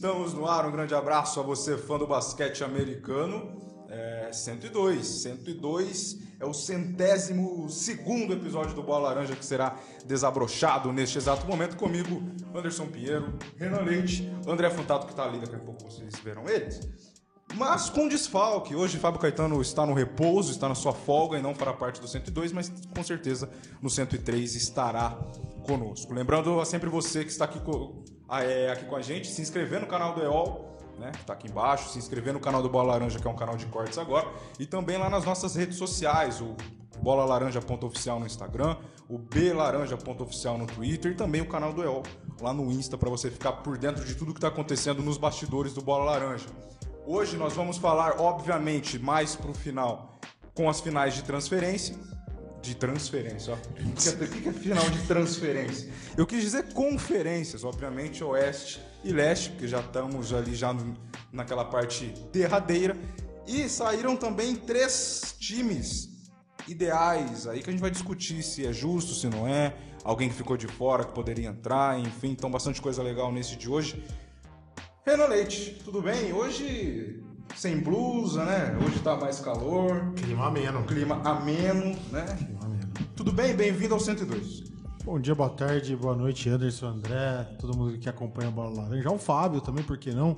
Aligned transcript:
estamos 0.00 0.32
no 0.32 0.48
ar. 0.48 0.66
Um 0.66 0.72
grande 0.72 0.94
abraço 0.94 1.38
a 1.40 1.42
você, 1.42 1.76
fã 1.76 1.98
do 1.98 2.06
basquete 2.06 2.64
americano. 2.64 3.60
É 3.90 4.30
102. 4.32 5.06
102 5.06 6.18
é 6.40 6.46
o 6.46 6.54
centésimo 6.54 7.68
segundo 7.68 8.32
episódio 8.32 8.74
do 8.74 8.82
Bola 8.82 9.10
Laranja 9.10 9.36
que 9.36 9.44
será 9.44 9.76
desabrochado 10.06 10.90
neste 10.90 11.18
exato 11.18 11.46
momento 11.46 11.76
comigo, 11.76 12.22
Anderson 12.54 12.86
Pinheiro, 12.86 13.34
Renan 13.58 13.82
Leite, 13.82 14.32
André 14.46 14.70
Fantato 14.70 15.04
que 15.04 15.12
está 15.12 15.24
ali, 15.24 15.38
daqui 15.38 15.56
a 15.56 15.58
pouco 15.58 15.84
vocês 15.84 16.14
verão 16.24 16.48
eles. 16.48 16.80
Mas 17.54 17.90
com 17.90 18.08
desfalque. 18.08 18.74
Hoje 18.74 18.96
Fábio 18.96 19.20
Caetano 19.20 19.60
está 19.60 19.84
no 19.84 19.92
repouso, 19.92 20.50
está 20.50 20.66
na 20.66 20.74
sua 20.74 20.94
folga 20.94 21.36
e 21.36 21.42
não 21.42 21.54
fará 21.54 21.74
parte 21.74 22.00
do 22.00 22.08
102, 22.08 22.52
mas 22.52 22.72
com 22.94 23.04
certeza 23.04 23.50
no 23.82 23.90
103 23.90 24.54
estará 24.54 25.10
conosco. 25.66 26.14
Lembrando 26.14 26.58
a 26.58 26.64
sempre 26.64 26.88
você 26.88 27.22
que 27.22 27.30
está 27.30 27.44
aqui, 27.44 27.60
aqui 28.72 28.84
com 28.86 28.96
a 28.96 29.02
gente, 29.02 29.28
se 29.28 29.42
inscrever 29.42 29.80
no 29.80 29.86
canal 29.86 30.14
do 30.14 30.22
EOL, 30.22 30.78
né, 30.98 31.10
que 31.12 31.20
está 31.20 31.32
aqui 31.32 31.48
embaixo, 31.48 31.88
se 31.88 31.98
inscrever 31.98 32.32
no 32.32 32.40
canal 32.40 32.62
do 32.62 32.68
Bola 32.68 32.92
Laranja, 32.92 33.18
que 33.18 33.26
é 33.26 33.30
um 33.30 33.36
canal 33.36 33.56
de 33.56 33.66
cortes 33.66 33.98
agora, 33.98 34.28
e 34.58 34.66
também 34.66 34.98
lá 34.98 35.08
nas 35.08 35.24
nossas 35.24 35.56
redes 35.56 35.76
sociais, 35.76 36.40
o 36.40 36.54
bola 37.00 37.24
laranja.oficial 37.24 38.20
no 38.20 38.26
Instagram, 38.26 38.76
o 39.08 39.18
blaranja.oficial 39.18 40.58
no 40.58 40.66
Twitter 40.66 41.12
e 41.12 41.14
também 41.14 41.40
o 41.40 41.48
canal 41.48 41.72
do 41.72 41.82
EOL 41.82 42.02
lá 42.40 42.52
no 42.52 42.70
Insta 42.70 42.96
para 42.96 43.10
você 43.10 43.30
ficar 43.30 43.52
por 43.52 43.76
dentro 43.76 44.04
de 44.04 44.14
tudo 44.14 44.32
que 44.32 44.38
está 44.38 44.48
acontecendo 44.48 45.02
nos 45.02 45.18
bastidores 45.18 45.72
do 45.72 45.82
Bola 45.82 46.04
Laranja. 46.04 46.46
Hoje 47.06 47.36
nós 47.36 47.54
vamos 47.54 47.78
falar, 47.78 48.20
obviamente, 48.20 48.98
mais 48.98 49.34
pro 49.34 49.52
final, 49.52 50.18
com 50.54 50.68
as 50.68 50.80
finais 50.80 51.14
de 51.14 51.24
transferência. 51.24 51.96
De 52.62 52.74
transferência, 52.74 53.54
ó. 53.54 53.56
O 53.56 53.94
que 53.94 54.48
é 54.48 54.52
final 54.52 54.88
de 54.90 55.06
transferência? 55.06 55.88
Eu 56.16 56.26
quis 56.26 56.42
dizer 56.42 56.72
conferências, 56.74 57.64
obviamente, 57.64 58.22
Oeste 58.22 58.80
e 59.02 59.12
Leste, 59.12 59.50
porque 59.50 59.66
já 59.66 59.80
estamos 59.80 60.32
ali 60.34 60.54
já 60.54 60.72
no, 60.72 60.94
naquela 61.32 61.64
parte 61.64 62.12
derradeira. 62.32 62.96
E 63.46 63.68
saíram 63.68 64.14
também 64.14 64.54
três 64.54 65.34
times 65.38 66.10
ideais 66.68 67.46
aí 67.46 67.62
que 67.62 67.70
a 67.70 67.72
gente 67.72 67.80
vai 67.80 67.90
discutir 67.90 68.42
se 68.42 68.66
é 68.66 68.72
justo, 68.72 69.14
se 69.14 69.26
não 69.26 69.48
é, 69.48 69.74
alguém 70.04 70.28
que 70.28 70.34
ficou 70.34 70.56
de 70.56 70.66
fora 70.66 71.04
que 71.04 71.12
poderia 71.12 71.48
entrar, 71.48 71.98
enfim, 71.98 72.30
então 72.30 72.50
bastante 72.50 72.80
coisa 72.80 73.02
legal 73.02 73.32
nesse 73.32 73.56
de 73.56 73.68
hoje. 73.68 74.04
Renan 75.04 75.26
Leite, 75.26 75.80
tudo 75.84 76.02
bem? 76.02 76.32
Hoje 76.32 77.22
sem 77.54 77.80
blusa, 77.80 78.44
né? 78.44 78.78
Hoje 78.84 79.00
tá 79.00 79.16
mais 79.16 79.40
calor. 79.40 80.12
Clima 80.14 80.46
ameno. 80.46 80.84
Clima 80.84 81.20
ameno, 81.24 81.96
né? 82.10 82.24
Clima 82.36 82.64
ameno. 82.64 82.90
Tudo 83.16 83.32
bem? 83.32 83.54
Bem-vindo 83.54 83.94
ao 83.94 84.00
102. 84.00 84.64
Bom 85.04 85.18
dia, 85.18 85.34
boa 85.34 85.50
tarde, 85.50 85.96
boa 85.96 86.14
noite, 86.14 86.48
Anderson, 86.48 86.88
André, 86.88 87.44
todo 87.58 87.76
mundo 87.76 87.98
que 87.98 88.08
acompanha 88.08 88.48
a 88.48 88.52
Bola 88.52 88.82
Laranja. 88.82 89.10
O 89.10 89.18
Fábio 89.18 89.60
também, 89.60 89.82
por 89.82 89.96
que 89.96 90.12
não? 90.12 90.36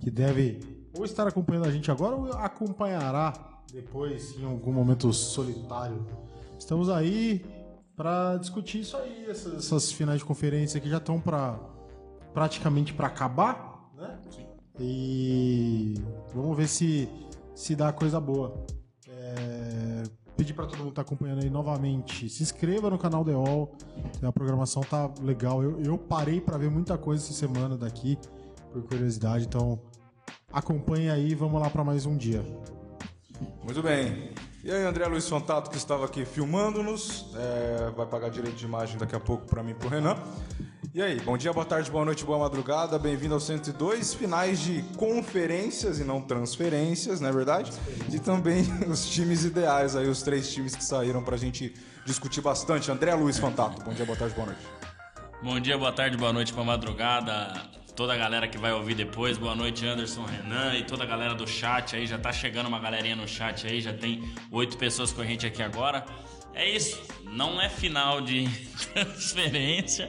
Que 0.00 0.10
deve 0.10 0.60
ou 0.96 1.04
estar 1.04 1.26
acompanhando 1.26 1.66
a 1.66 1.70
gente 1.70 1.90
agora 1.90 2.14
ou 2.14 2.32
acompanhará 2.32 3.32
depois 3.72 4.38
em 4.38 4.44
algum 4.44 4.72
momento 4.72 5.12
solitário. 5.12 6.06
Estamos 6.58 6.88
aí 6.88 7.44
para 7.96 8.36
discutir 8.36 8.80
isso 8.80 8.96
aí, 8.96 9.26
essas, 9.28 9.54
essas 9.54 9.90
finais 9.90 10.20
de 10.20 10.24
conferência 10.24 10.80
que 10.80 10.88
já 10.88 10.98
estão 10.98 11.20
para 11.20 11.58
praticamente 12.32 12.92
para 12.92 13.06
acabar 13.06 13.74
né? 13.96 14.18
Sim. 14.30 14.46
E 14.78 15.94
vamos 16.34 16.56
ver 16.56 16.68
se, 16.68 17.08
se 17.54 17.76
dá 17.76 17.92
coisa 17.92 18.20
boa. 18.20 18.64
É, 19.08 20.02
pedir 20.36 20.52
para 20.52 20.66
todo 20.66 20.78
mundo 20.78 20.88
que 20.88 20.94
tá 20.94 21.02
acompanhando 21.02 21.42
aí 21.42 21.50
novamente, 21.50 22.28
se 22.28 22.42
inscreva 22.42 22.90
no 22.90 22.98
canal 22.98 23.24
All. 23.34 23.76
A 24.22 24.32
programação 24.32 24.82
tá 24.82 25.10
legal. 25.22 25.62
Eu, 25.62 25.80
eu 25.80 25.98
parei 25.98 26.40
para 26.40 26.58
ver 26.58 26.70
muita 26.70 26.98
coisa 26.98 27.22
essa 27.22 27.32
semana 27.32 27.76
daqui, 27.76 28.18
por 28.72 28.82
curiosidade, 28.82 29.46
então 29.46 29.80
acompanhe 30.52 31.10
aí, 31.10 31.34
vamos 31.34 31.60
lá 31.60 31.70
para 31.70 31.84
mais 31.84 32.06
um 32.06 32.16
dia. 32.16 32.44
Muito 33.62 33.82
bem. 33.82 34.32
E 34.64 34.72
aí, 34.72 34.82
André 34.82 35.06
Luiz 35.06 35.28
Fantato, 35.28 35.70
que 35.70 35.76
estava 35.76 36.06
aqui 36.06 36.24
filmando-nos, 36.24 37.26
é, 37.36 37.90
vai 37.94 38.06
pagar 38.06 38.30
direito 38.30 38.56
de 38.56 38.64
imagem 38.64 38.96
daqui 38.96 39.14
a 39.14 39.20
pouco 39.20 39.44
para 39.44 39.62
mim 39.62 39.72
e 39.72 39.74
pro 39.74 39.90
Renan. 39.90 40.16
E 40.94 41.02
aí, 41.02 41.20
bom 41.20 41.36
dia, 41.36 41.52
boa 41.52 41.66
tarde, 41.66 41.90
boa 41.90 42.02
noite, 42.02 42.24
boa 42.24 42.38
madrugada, 42.38 42.98
bem-vindo 42.98 43.34
ao 43.34 43.40
102, 43.40 44.14
finais 44.14 44.58
de 44.60 44.82
conferências 44.96 46.00
e 46.00 46.04
não 46.04 46.18
transferências, 46.18 47.20
não 47.20 47.28
é 47.28 47.32
verdade? 47.32 47.70
E 48.10 48.18
também 48.18 48.62
os 48.88 49.06
times 49.06 49.44
ideais 49.44 49.96
aí, 49.96 50.08
os 50.08 50.22
três 50.22 50.50
times 50.50 50.74
que 50.74 50.82
saíram 50.82 51.22
pra 51.22 51.36
gente 51.36 51.74
discutir 52.06 52.40
bastante. 52.40 52.90
André 52.90 53.14
Luiz 53.14 53.36
Fantato, 53.36 53.82
bom 53.84 53.92
dia, 53.92 54.06
boa 54.06 54.16
tarde, 54.16 54.34
boa 54.34 54.46
noite. 54.46 54.62
Bom 55.42 55.60
dia, 55.60 55.76
boa 55.76 55.92
tarde, 55.92 56.16
boa 56.16 56.32
noite, 56.32 56.54
boa 56.54 56.64
madrugada, 56.64 57.52
toda 57.94 58.14
a 58.14 58.16
galera 58.16 58.48
que 58.48 58.58
vai 58.58 58.72
ouvir 58.72 58.94
depois. 58.94 59.38
Boa 59.38 59.54
noite, 59.54 59.86
Anderson, 59.86 60.24
Renan 60.24 60.74
e 60.76 60.84
toda 60.84 61.04
a 61.04 61.06
galera 61.06 61.34
do 61.34 61.46
chat 61.46 61.96
aí. 61.96 62.06
Já 62.06 62.18
tá 62.18 62.32
chegando 62.32 62.66
uma 62.66 62.78
galerinha 62.78 63.16
no 63.16 63.26
chat 63.26 63.66
aí, 63.66 63.80
já 63.80 63.92
tem 63.92 64.22
oito 64.50 64.76
pessoas 64.76 65.12
com 65.12 65.20
a 65.20 65.24
gente 65.24 65.46
aqui 65.46 65.62
agora. 65.62 66.04
É 66.52 66.68
isso, 66.68 67.02
não 67.24 67.60
é 67.60 67.68
final 67.68 68.20
de 68.20 68.48
transferência 68.94 70.08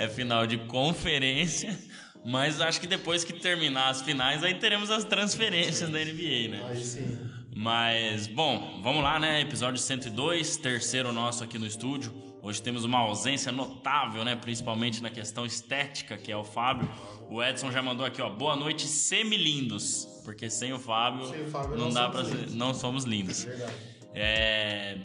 é 0.00 0.08
final 0.08 0.46
de 0.46 0.56
conferência. 0.56 1.78
Mas 2.24 2.60
acho 2.60 2.80
que 2.80 2.86
depois 2.86 3.22
que 3.22 3.34
terminar 3.34 3.90
as 3.90 4.02
finais, 4.02 4.42
aí 4.42 4.54
teremos 4.54 4.90
as 4.90 5.04
transferências 5.04 5.88
da 5.90 5.98
NBA, 5.98 6.48
né? 6.48 6.66
Aí 6.68 6.82
sim. 6.82 7.18
Mas, 7.54 8.26
bom, 8.26 8.80
vamos 8.82 9.02
lá, 9.02 9.18
né? 9.18 9.40
Episódio 9.42 9.78
102, 9.78 10.56
terceiro 10.56 11.12
nosso 11.12 11.44
aqui 11.44 11.58
no 11.58 11.66
estúdio. 11.66 12.29
Hoje 12.42 12.62
temos 12.62 12.84
uma 12.84 12.98
ausência 12.98 13.52
notável, 13.52 14.24
né? 14.24 14.34
Principalmente 14.34 15.02
na 15.02 15.10
questão 15.10 15.44
estética, 15.44 16.16
que 16.16 16.32
é 16.32 16.36
o 16.36 16.44
Fábio. 16.44 16.88
O 17.28 17.42
Edson 17.42 17.70
já 17.70 17.82
mandou 17.82 18.04
aqui, 18.06 18.22
ó. 18.22 18.30
Boa 18.30 18.56
noite, 18.56 18.86
semi-lindos. 18.86 20.08
Porque 20.24 20.48
sem 20.48 20.72
o 20.72 20.78
Fábio, 20.78 21.26
sem 21.26 21.42
o 21.42 21.50
Fábio 21.50 21.76
não, 21.76 21.86
não 21.86 21.92
dá 21.92 22.08
pra 22.08 22.24
ser. 22.24 22.50
Não 22.50 22.72
somos 22.72 23.04
lindos. 23.04 23.44
É 23.44 23.48
verdade. 23.48 23.74
É. 24.14 24.98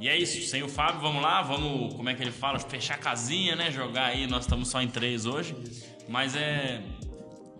E 0.00 0.08
é 0.08 0.16
isso, 0.16 0.48
sem 0.48 0.62
o 0.62 0.68
Fábio, 0.68 1.00
vamos 1.00 1.20
lá, 1.20 1.42
vamos, 1.42 1.92
como 1.94 2.08
é 2.08 2.14
que 2.14 2.22
ele 2.22 2.30
fala, 2.30 2.56
fechar 2.60 2.94
a 2.94 2.98
casinha, 2.98 3.56
né? 3.56 3.72
Jogar 3.72 4.06
aí, 4.06 4.28
nós 4.28 4.44
estamos 4.44 4.68
só 4.68 4.80
em 4.80 4.86
três 4.86 5.26
hoje. 5.26 5.56
Mas 6.08 6.36
é 6.36 6.80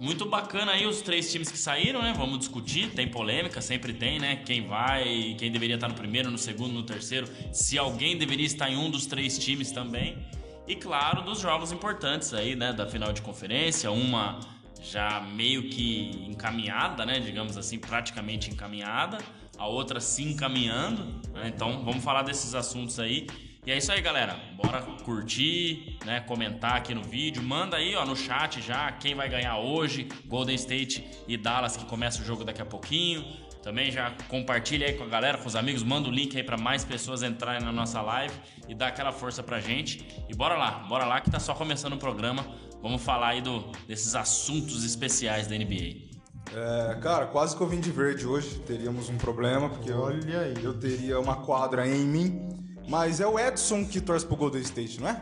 muito 0.00 0.25
bacana 0.26 0.72
aí 0.72 0.86
os 0.86 1.03
três 1.03 1.31
times 1.31 1.50
que 1.50 1.59
saíram, 1.59 2.03
né? 2.03 2.12
Vamos 2.16 2.38
discutir, 2.38 2.91
tem 2.91 3.09
polêmica, 3.09 3.60
sempre 3.60 3.92
tem, 3.92 4.19
né? 4.19 4.36
Quem 4.36 4.66
vai, 4.66 5.34
quem 5.38 5.50
deveria 5.50 5.75
estar 5.75 5.88
no 5.88 5.94
primeiro, 5.94 6.31
no 6.31 6.38
segundo, 6.38 6.72
no 6.72 6.82
terceiro, 6.82 7.28
se 7.53 7.78
alguém 7.78 8.16
deveria 8.16 8.47
estar 8.47 8.70
em 8.70 8.76
um 8.76 8.91
dos 8.91 9.06
três 9.06 9.38
times 9.38 9.72
também. 9.72 10.19
E 10.66 10.76
claro, 10.76 11.22
dos 11.22 11.41
jogos 11.41 11.72
importantes 11.72 12.32
aí, 12.34 12.54
né? 12.54 12.72
Da 12.72 12.87
final 12.87 13.12
de 13.12 13.22
conferência, 13.22 13.91
uma 13.91 14.38
já 14.81 15.20
meio 15.20 15.69
que 15.69 16.25
encaminhada, 16.28 17.04
né? 17.04 17.19
Digamos 17.19 17.56
assim, 17.56 17.78
praticamente 17.78 18.50
encaminhada 18.50 19.19
a 19.58 19.66
outra 19.66 20.00
se 20.00 20.22
encaminhando. 20.22 21.04
Né? 21.32 21.53
Então 21.54 21.84
vamos 21.84 22.03
falar 22.03 22.22
desses 22.22 22.54
assuntos 22.54 22.98
aí. 23.00 23.26
E 23.69 23.71
é 23.71 23.77
isso 23.77 23.93
aí, 23.93 24.01
galera. 24.01 24.34
Bora 24.56 24.81
curtir, 25.05 25.99
né? 26.06 26.21
Comentar 26.21 26.77
aqui 26.77 26.95
no 26.95 27.03
vídeo. 27.03 27.43
Manda 27.43 27.77
aí, 27.77 27.95
ó, 27.95 28.06
no 28.06 28.17
chat 28.17 28.62
já 28.62 28.91
quem 28.93 29.15
vai 29.15 29.29
ganhar 29.29 29.59
hoje. 29.59 30.09
Golden 30.25 30.55
State 30.55 31.06
e 31.29 31.37
Dallas 31.37 31.76
que 31.76 31.85
começa 31.85 32.23
o 32.23 32.25
jogo 32.25 32.44
daqui 32.44 32.62
a 32.62 32.65
pouquinho. 32.65 33.23
Também 33.62 33.91
já 33.91 34.15
compartilha 34.26 34.87
aí 34.87 34.94
com 34.94 35.05
a 35.05 35.06
galera, 35.06 35.37
com 35.37 35.47
os 35.47 35.55
amigos, 35.55 35.82
manda 35.82 36.09
o 36.09 36.11
link 36.11 36.35
aí 36.35 36.43
para 36.43 36.56
mais 36.56 36.82
pessoas 36.82 37.23
entrarem 37.23 37.62
na 37.62 37.70
nossa 37.70 38.00
live 38.00 38.32
e 38.67 38.75
dar 38.75 38.87
aquela 38.87 39.12
força 39.12 39.43
pra 39.43 39.61
gente. 39.61 40.03
E 40.31 40.35
bora 40.35 40.56
lá, 40.56 40.71
bora 40.88 41.05
lá 41.05 41.21
que 41.21 41.31
tá 41.31 41.38
só 41.38 41.53
começando 41.53 41.93
o 41.93 41.99
programa. 41.99 42.47
Vamos 42.81 43.03
falar 43.03 43.29
aí 43.29 43.43
do, 43.43 43.71
desses 43.87 44.14
assuntos 44.14 44.82
especiais 44.82 45.47
da 45.47 45.55
NBA. 45.55 46.09
É, 46.55 46.94
cara, 47.03 47.26
quase 47.26 47.55
que 47.55 47.62
eu 47.62 47.67
vim 47.67 47.81
de 47.81 47.91
verde 47.91 48.26
hoje. 48.26 48.61
Teríamos 48.61 49.11
um 49.11 49.19
problema, 49.19 49.69
porque 49.69 49.93
Olha 49.93 50.26
eu, 50.26 50.41
aí. 50.41 50.55
eu 50.64 50.73
teria 50.73 51.21
uma 51.21 51.37
quadra 51.44 51.87
em 51.87 52.06
mim. 52.06 52.57
Mas 52.88 53.20
é 53.20 53.26
o 53.26 53.38
Edson 53.38 53.85
que 53.85 54.00
torce 54.00 54.25
pro 54.25 54.37
Golden 54.37 54.62
State, 54.62 55.00
não 55.00 55.08
é? 55.08 55.20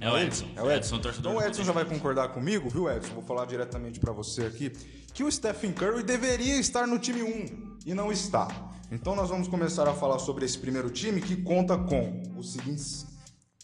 É 0.00 0.10
o 0.10 0.16
Edson. 0.16 0.46
É 0.54 0.62
o 0.62 0.70
Edson, 0.70 1.00
torcedor. 1.00 1.32
Então 1.32 1.42
o 1.42 1.46
Edson 1.46 1.64
já 1.64 1.72
vai 1.72 1.84
concordar 1.84 2.28
comigo, 2.28 2.70
viu, 2.70 2.88
Edson? 2.88 3.14
Vou 3.14 3.24
falar 3.24 3.44
diretamente 3.46 3.98
para 3.98 4.12
você 4.12 4.42
aqui. 4.42 4.70
Que 5.12 5.24
o 5.24 5.32
Stephen 5.32 5.72
Curry 5.72 6.04
deveria 6.04 6.56
estar 6.60 6.86
no 6.86 6.98
time 6.98 7.22
1 7.22 7.78
e 7.84 7.94
não 7.94 8.12
está. 8.12 8.46
Então 8.92 9.16
nós 9.16 9.28
vamos 9.28 9.48
começar 9.48 9.88
a 9.88 9.92
falar 9.92 10.20
sobre 10.20 10.44
esse 10.44 10.56
primeiro 10.56 10.90
time 10.90 11.20
que 11.20 11.36
conta 11.42 11.76
com 11.76 12.22
os 12.36 12.52
seguintes 12.52 13.04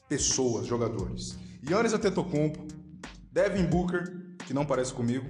pessoas, 0.08 0.66
jogadores. 0.66 1.38
Yannis 1.68 1.92
Antetokounmpo, 1.92 2.66
Devin 3.30 3.64
Booker, 3.64 4.36
que 4.46 4.52
não 4.52 4.66
parece 4.66 4.92
comigo, 4.92 5.26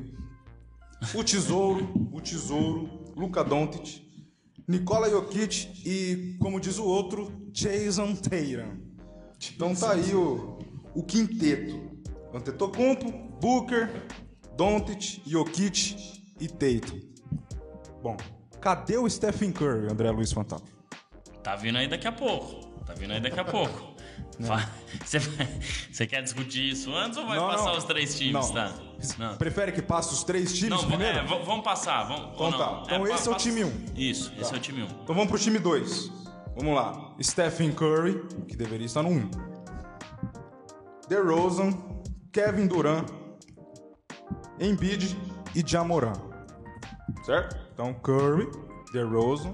o 1.15 1.23
Tesouro, 1.23 2.09
o 2.13 2.21
Tesouro, 2.21 3.13
Luca 3.15 3.45
Doncic, 3.45 4.04
Nikola 4.67 5.11
Jokic 5.11 5.83
e, 5.85 6.37
como 6.41 6.59
diz 6.59 6.79
o 6.79 6.85
outro, 6.85 7.31
Jason 7.53 8.15
Tatum. 8.15 8.81
Então 9.55 9.75
tá 9.75 9.93
aí 9.93 10.15
o, 10.15 10.59
o 10.95 11.03
quinteto. 11.03 11.93
Antetokounmpo, 12.33 13.13
Booker, 13.41 13.91
Doncic, 14.57 15.23
Jokic 15.27 15.97
e 16.41 16.49
Tatum. 16.49 17.01
Bom, 18.03 18.17
cadê 18.61 18.97
o 18.97 19.09
Stephen 19.09 19.53
Curry, 19.53 19.93
André 19.93 20.11
Luiz 20.11 20.33
Fantasma? 20.33 20.67
Tá 21.43 21.57
vindo 21.57 21.77
aí 21.77 21.87
daqui 21.87 22.09
a 22.09 22.13
pouco. 22.13 22.67
Tá 22.87 22.95
vindo 22.95 23.13
aí 23.13 23.21
daqui 23.21 23.39
a 23.39 23.45
pouco. 23.45 23.94
Fa- 24.43 24.69
Você, 25.93 26.07
quer 26.07 26.23
discutir 26.23 26.71
isso 26.71 26.93
antes 26.95 27.17
ou 27.19 27.27
vai 27.27 27.37
Não, 27.39 27.47
passar 27.49 27.71
não. 27.71 27.79
os 27.79 27.85
três 27.85 28.19
times, 28.19 28.49
Não. 28.49 28.53
tá? 28.55 28.73
Não. 29.19 29.37
Prefere 29.37 29.71
que 29.73 29.83
passe 29.83 30.13
os 30.13 30.25
três 30.25 30.53
times 30.53 30.71
Não, 30.81 30.89
primeiro? 30.89 31.19
é, 31.19 31.23
vamos 31.25 31.65
passar. 31.65 32.05
Vamos, 32.05 32.35
Então 32.35 32.53
tá. 32.53 32.83
Então 32.85 33.07
esse 33.07 33.29
é 33.29 33.31
o 33.31 33.35
time 33.37 33.65
passa- 33.65 33.75
um. 33.77 33.95
Isso, 33.97 34.33
esse 34.39 34.53
é 34.55 34.57
o 34.57 34.61
time 34.61 34.83
1. 34.83 34.85
Um. 34.87 34.89
Então 34.89 35.15
vamos 35.15 35.29
pro 35.29 35.39
time 35.39 35.59
2. 35.59 36.11
Vamos 36.57 36.75
lá. 36.75 37.15
Stephen 37.23 37.73
Curry, 37.73 38.25
que 38.49 38.57
deveria 38.57 38.87
estar 38.87 39.03
no 39.03 39.11
1. 39.11 39.13
Um. 39.13 39.31
DeRozan, 41.09 41.71
Kevin 42.33 42.67
Durant, 42.67 43.09
Embiid 44.61 45.17
e 45.55 45.63
Jamoran. 45.67 46.13
Certo? 47.25 47.57
Então 47.73 47.93
Curry, 47.95 48.49
DeRozan, 48.93 49.53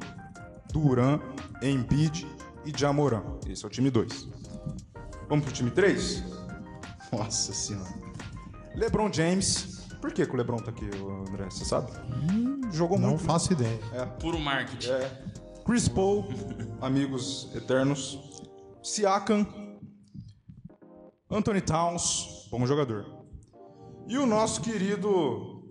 Durant, 0.72 1.20
Embiid 1.62 2.26
e 2.64 2.72
Jamoran. 2.76 3.22
Esse 3.48 3.64
é 3.64 3.66
o 3.66 3.70
time 3.70 3.90
2. 3.90 4.28
Vamos 5.30 5.44
pro 5.44 5.54
time 5.54 5.70
3? 5.70 6.24
Nossa 7.12 7.52
senhora. 7.52 7.88
LeBron 8.74 9.12
James. 9.12 9.86
Por 10.00 10.12
que, 10.12 10.26
que 10.26 10.32
o 10.34 10.36
LeBron 10.36 10.56
tá 10.56 10.70
aqui, 10.70 10.86
André? 11.28 11.44
Você 11.44 11.64
sabe? 11.64 11.92
Hum, 12.32 12.60
jogou 12.72 12.98
Não 12.98 13.10
muito. 13.10 13.22
faço 13.22 13.52
ideia. 13.52 13.78
Puro 14.18 14.40
marketing. 14.40 14.90
É. 14.90 15.24
Chris 15.64 15.88
Paul, 15.88 16.24
amigos 16.82 17.48
eternos. 17.54 18.18
Siakam. 18.82 19.46
Anthony 21.30 21.60
Towns, 21.60 22.48
bom 22.50 22.66
jogador. 22.66 23.06
E 24.08 24.18
o 24.18 24.26
nosso 24.26 24.60
querido. 24.62 25.62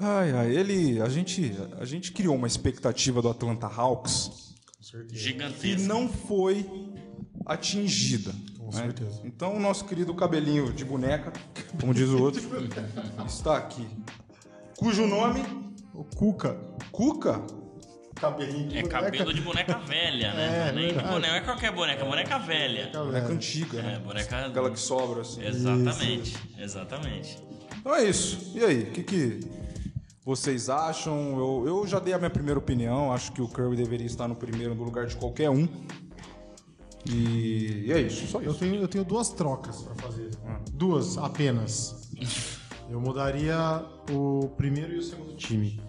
Ai, 0.00 0.32
ai, 0.32 0.56
ele. 0.56 1.02
A 1.02 1.08
gente, 1.10 1.52
a 1.78 1.84
gente 1.84 2.12
criou 2.12 2.34
uma 2.34 2.46
expectativa 2.46 3.20
do 3.20 3.28
Atlanta 3.28 3.66
Hawks 3.66 4.53
que 5.08 5.16
Gigantesco. 5.16 5.86
não 5.88 6.08
foi 6.08 6.68
atingida. 7.46 8.34
Com 8.58 8.66
né? 8.66 8.72
certeza. 8.72 9.20
Então 9.24 9.56
o 9.56 9.60
nosso 9.60 9.84
querido 9.84 10.14
cabelinho 10.14 10.72
de 10.72 10.84
boneca, 10.84 11.32
como 11.80 11.92
diz 11.94 12.08
o 12.08 12.22
outro, 12.22 12.42
está 13.26 13.56
aqui. 13.56 13.86
Cujo 14.76 15.06
nome, 15.06 15.42
O 15.94 16.02
Cuca. 16.04 16.56
Cuca, 16.90 17.40
Cabelinho 18.14 18.68
de 18.68 18.78
É 18.78 18.82
cabelo 18.84 19.32
de 19.34 19.40
boneca 19.40 19.76
velha, 19.78 20.32
né? 20.34 20.68
É, 20.68 20.72
Nem 20.72 20.88
de 20.88 20.94
verdade. 20.94 21.14
boneca, 21.14 21.28
não 21.32 21.36
é 21.36 21.40
qualquer 21.40 21.72
boneca, 21.72 22.04
boneca 22.04 22.38
velha. 22.38 22.90
boneca 22.92 23.28
antiga, 23.28 23.78
É, 23.78 23.82
né? 23.82 23.98
boneca. 24.04 24.46
Aquela 24.46 24.70
que 24.70 24.78
sobra 24.80 25.22
assim. 25.22 25.44
Exatamente, 25.44 26.36
exatamente. 26.58 27.38
Então 27.78 27.94
é 27.94 28.04
isso. 28.04 28.52
E 28.54 28.64
aí, 28.64 28.82
o 28.84 28.90
que, 28.92 29.02
que 29.02 29.40
vocês 30.24 30.68
acham? 30.70 31.38
Eu, 31.38 31.64
eu 31.66 31.86
já 31.86 31.98
dei 31.98 32.14
a 32.14 32.18
minha 32.18 32.30
primeira 32.30 32.58
opinião. 32.58 33.12
Acho 33.12 33.32
que 33.32 33.42
o 33.42 33.48
Curry 33.48 33.76
deveria 33.76 34.06
estar 34.06 34.26
no 34.26 34.34
primeiro 34.34 34.74
no 34.74 34.82
lugar 34.84 35.06
de 35.06 35.16
qualquer 35.16 35.50
um. 35.50 35.68
E, 37.06 37.84
e 37.86 37.92
é 37.92 38.00
isso, 38.00 38.26
só 38.26 38.40
Eu 38.40 38.52
isso. 38.52 38.60
tenho, 38.60 38.76
eu 38.76 38.88
tenho 38.88 39.04
duas 39.04 39.28
trocas 39.30 39.82
pra 39.82 39.94
fazer. 39.96 40.30
Duas 40.72 41.18
apenas. 41.18 42.10
Eu 42.88 43.00
mudaria 43.00 43.84
o 44.10 44.48
primeiro 44.56 44.92
e 44.94 44.98
o 44.98 45.02
segundo 45.02 45.34
time. 45.36 45.80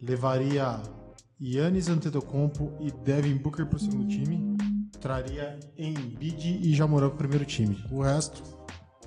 Levaria 0.00 0.82
Yannis 1.40 1.88
Antetokounmpo 1.88 2.72
e 2.80 2.90
Devin 2.90 3.36
Booker 3.36 3.66
pro 3.66 3.78
segundo 3.78 4.06
time. 4.08 4.56
Traria 5.00 5.58
Embiid 5.76 6.60
e 6.62 6.74
Jamoran 6.74 7.08
pro 7.10 7.18
primeiro 7.18 7.44
time. 7.44 7.84
O 7.90 8.02
resto 8.02 8.42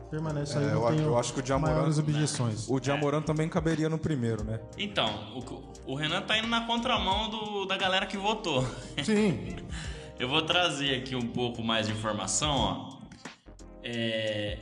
permanece 0.09 0.57
aí. 0.57 0.65
É, 0.65 0.74
não 0.74 0.89
eu, 0.89 1.00
eu 1.00 1.18
acho 1.18 1.33
que 1.33 1.39
o 1.51 1.59
maiores 1.59 1.98
objeções. 1.98 2.68
o 2.69 2.81
Jamoran 2.81 3.21
também 3.21 3.48
caberia 3.48 3.89
no 3.89 3.98
primeiro, 3.98 4.44
né? 4.44 4.59
Então, 4.77 5.38
o, 5.38 5.92
o 5.92 5.95
Renan 5.95 6.21
tá 6.21 6.38
indo 6.38 6.48
na 6.48 6.65
contramão 6.65 7.30
do, 7.30 7.65
da 7.65 7.77
galera 7.77 8.06
que 8.06 8.18
votou. 8.18 8.65
Sim. 9.04 9.56
Eu 10.19 10.27
vou 10.27 10.42
trazer 10.42 10.95
aqui 10.95 11.15
um 11.15 11.27
pouco 11.27 11.62
mais 11.63 11.86
de 11.86 11.94
informação, 11.94 12.56
ó. 12.56 12.98
É, 13.83 14.57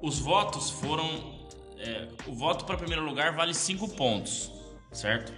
os 0.00 0.20
votos 0.20 0.70
foram. 0.70 1.04
é, 1.76 2.08
o 2.26 2.32
voto 2.32 2.64
para 2.64 2.76
primeiro 2.76 3.04
lugar 3.04 3.32
vale 3.32 3.52
5 3.52 3.88
pontos, 3.96 4.52
certo? 4.92 5.32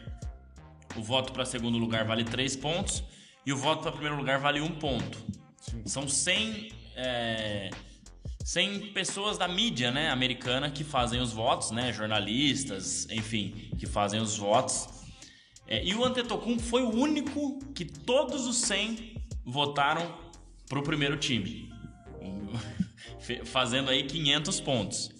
O 0.96 1.02
voto 1.02 1.32
para 1.32 1.46
segundo 1.46 1.78
lugar 1.78 2.04
vale 2.04 2.24
3 2.24 2.56
pontos 2.56 3.02
e 3.44 3.52
o 3.52 3.56
voto 3.56 3.82
para 3.82 3.92
primeiro 3.92 4.16
lugar 4.16 4.38
vale 4.38 4.60
1 4.60 4.64
um 4.64 4.78
ponto. 4.78 5.18
São 5.86 6.06
100, 6.06 6.72
é, 6.94 7.70
100 8.44 8.92
pessoas 8.92 9.38
da 9.38 9.48
mídia 9.48 9.90
né, 9.90 10.10
americana 10.10 10.70
que 10.70 10.84
fazem 10.84 11.18
os 11.18 11.32
votos, 11.32 11.70
né, 11.70 11.90
jornalistas, 11.94 13.08
enfim, 13.10 13.70
que 13.78 13.86
fazem 13.86 14.20
os 14.20 14.36
votos. 14.36 14.86
É, 15.66 15.82
e 15.82 15.94
o 15.94 16.04
Antetokounmpo 16.04 16.62
foi 16.62 16.82
o 16.82 16.90
único 16.90 17.58
que 17.74 17.86
todos 17.86 18.46
os 18.46 18.58
100 18.58 19.16
votaram 19.46 20.14
pro 20.68 20.82
primeiro 20.82 21.16
time. 21.16 21.72
Fazendo 23.46 23.90
aí 23.90 24.02
500 24.02 24.60
pontos. 24.60 25.10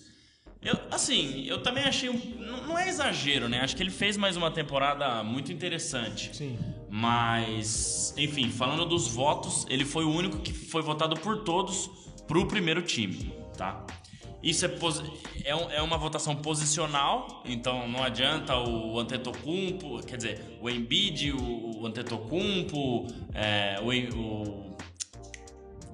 Eu, 0.60 0.78
assim, 0.90 1.44
eu 1.46 1.62
também 1.62 1.84
achei 1.84 2.10
um, 2.10 2.18
não 2.66 2.78
é 2.78 2.88
exagero, 2.88 3.48
né? 3.48 3.60
Acho 3.60 3.74
que 3.74 3.82
ele 3.82 3.90
fez 3.90 4.18
mais 4.18 4.36
uma 4.36 4.50
temporada 4.50 5.22
muito 5.22 5.50
interessante. 5.50 6.34
Sim. 6.36 6.58
Mas, 6.90 8.14
enfim, 8.18 8.50
falando 8.50 8.84
dos 8.84 9.08
votos, 9.08 9.66
ele 9.70 9.84
foi 9.84 10.04
o 10.04 10.10
único 10.10 10.40
que 10.40 10.52
foi 10.52 10.82
votado 10.82 11.16
por 11.16 11.42
todos 11.42 12.04
pro 12.26 12.46
primeiro 12.46 12.82
time, 12.82 13.32
tá? 13.56 13.84
Isso 14.42 14.66
é, 14.66 14.70
é, 15.44 15.56
um- 15.56 15.70
é 15.70 15.80
uma 15.80 15.96
votação 15.96 16.36
posicional, 16.36 17.42
então 17.46 17.88
não 17.88 18.02
adianta 18.02 18.54
o 18.58 18.98
Antetokounmpo, 19.00 20.04
quer 20.04 20.16
dizer, 20.18 20.58
o 20.60 20.68
Embiid, 20.68 21.32
o, 21.32 21.80
o 21.80 21.86
Antetokounmpo, 21.86 23.06
é, 23.34 23.78
o, 23.80 23.88
o 24.18 24.76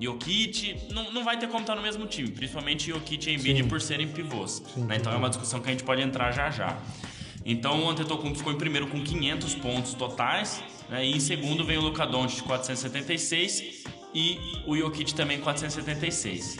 Jokic, 0.01 0.93
não, 0.93 1.13
não 1.13 1.23
vai 1.23 1.39
ter 1.39 1.47
como 1.47 1.61
estar 1.61 1.77
no 1.77 1.83
mesmo 1.83 2.07
time, 2.07 2.31
principalmente 2.31 2.89
Jokic 2.89 3.29
e 3.31 3.35
Embiid 3.35 3.63
Sim. 3.63 3.69
por 3.69 3.81
serem 3.81 4.09
pivôs. 4.09 4.63
Sim, 4.75 4.85
né? 4.85 4.97
Então 4.97 5.13
é 5.13 5.17
uma 5.17 5.29
discussão 5.29 5.61
que 5.61 5.69
a 5.69 5.71
gente 5.71 5.85
pode 5.85 6.01
entrar 6.03 6.33
já 6.33 6.51
já. 6.51 6.77
Então 7.45 7.85
o 7.85 7.91
Antetokounmpo 7.91 8.37
ficou 8.39 8.53
em 8.53 8.59
primeiro 8.59 8.87
com 8.89 9.03
500 9.03 9.55
pontos 9.57 9.95
totais, 9.95 10.63
né? 10.89 11.05
e 11.07 11.13
em 11.17 11.21
segundo 11.21 11.65
vem 11.65 11.79
o 11.79 11.83
Luka 11.83 12.07
Doncic 12.07 12.45
476 12.47 13.85
e 14.15 14.39
o 14.67 14.77
Jokic 14.77 15.15
também 15.15 15.41
476. 15.41 16.59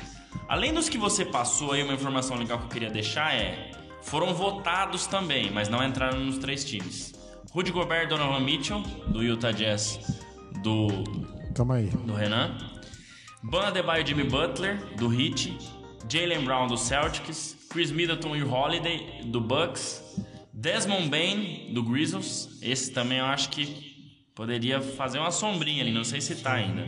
Além 0.49 0.73
dos 0.73 0.89
que 0.89 0.99
você 0.99 1.25
passou 1.25 1.73
aí, 1.73 1.83
uma 1.83 1.95
informação 1.95 2.37
legal 2.37 2.59
que 2.59 2.65
eu 2.65 2.69
queria 2.69 2.91
deixar 2.91 3.35
é 3.35 3.73
foram 4.03 4.33
votados 4.35 5.07
também, 5.07 5.51
mas 5.51 5.69
não 5.69 5.85
entraram 5.85 6.21
nos 6.21 6.39
três 6.39 6.65
times. 6.65 7.15
Rudy 7.53 7.73
Gobert, 7.73 8.09
Donovan 8.09 8.41
Mitchell 8.41 8.81
do 9.09 9.23
Utah 9.23 9.51
Jazz 9.53 10.21
do 10.63 10.89
Calma 11.55 11.77
aí. 11.77 11.87
do 11.89 12.15
Renan. 12.15 12.57
Ban 13.43 13.69
Adebayo 13.69 14.03
e 14.03 14.07
Jimmy 14.07 14.25
Butler, 14.25 14.77
do 14.97 15.13
Heat. 15.13 15.57
Jalen 16.09 16.45
Brown, 16.45 16.67
do 16.67 16.77
Celtics. 16.77 17.57
Chris 17.71 17.91
Middleton 17.91 18.35
e 18.37 18.43
Holiday, 18.43 19.23
do 19.25 19.41
Bucks. 19.41 20.03
Desmond 20.53 21.09
Bain, 21.09 21.73
do 21.73 21.83
Grizzlies. 21.83 22.59
Esse 22.63 22.93
também 22.93 23.19
eu 23.19 23.25
acho 23.25 23.49
que 23.51 23.91
poderia 24.35 24.81
fazer 24.81 25.19
uma 25.19 25.31
sombrinha 25.31 25.83
ali, 25.83 25.93
não 25.93 26.05
sei 26.05 26.21
se 26.21 26.35
tá 26.37 26.55
ainda. 26.55 26.87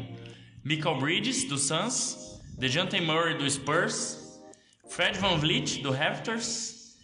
Michael 0.65 0.99
Bridges, 0.99 1.45
do 1.45 1.59
Suns. 1.59 2.41
DeJounte 2.59 3.01
Murray, 3.01 3.37
do 3.37 3.49
Spurs. 3.51 4.41
Fred 4.89 5.19
Van 5.19 5.37
Vliet, 5.39 5.83
do 5.83 5.91
Raptors. 5.91 6.97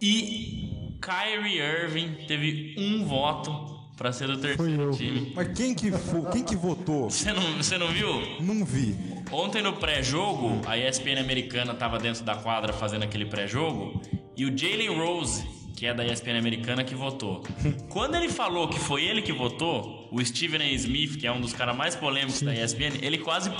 E 0.00 0.96
Kyrie 1.00 1.58
Irving 1.58 2.26
teve 2.26 2.74
um 2.78 3.04
voto 3.04 3.80
para 3.96 4.12
ser 4.12 4.28
do 4.28 4.38
Foi 4.38 4.56
terceiro 4.56 4.82
eu. 4.82 4.90
time. 4.92 5.32
Mas 5.34 5.48
quem 5.58 5.74
que, 5.74 5.90
quem 6.32 6.42
que 6.44 6.56
votou? 6.56 7.10
Você 7.10 7.32
não, 7.32 7.56
você 7.56 7.76
não 7.76 7.88
viu? 7.88 8.40
Não 8.40 8.64
vi. 8.64 8.96
Ontem 9.30 9.60
no 9.62 9.74
pré-jogo, 9.74 10.60
a 10.66 10.78
ESPN 10.78 11.20
americana 11.20 11.74
tava 11.74 11.98
dentro 11.98 12.24
da 12.24 12.34
quadra 12.34 12.72
fazendo 12.72 13.02
aquele 13.02 13.26
pré-jogo 13.26 14.00
e 14.36 14.46
o 14.46 14.56
Jalen 14.56 14.88
Rose, 14.96 15.46
que 15.80 15.86
é 15.86 15.94
da 15.94 16.04
ESPN 16.04 16.36
americana, 16.36 16.84
que 16.84 16.94
votou. 16.94 17.42
Quando 17.88 18.14
ele 18.14 18.28
falou 18.28 18.68
que 18.68 18.78
foi 18.78 19.02
ele 19.02 19.22
que 19.22 19.32
votou, 19.32 20.06
o 20.12 20.22
Stephen 20.22 20.60
A. 20.60 20.70
Smith, 20.72 21.16
que 21.16 21.26
é 21.26 21.32
um 21.32 21.40
dos 21.40 21.54
caras 21.54 21.74
mais 21.74 21.96
polêmicos 21.96 22.42
da 22.42 22.54
ESPN, 22.54 22.98
ele 23.00 23.16
quase 23.16 23.50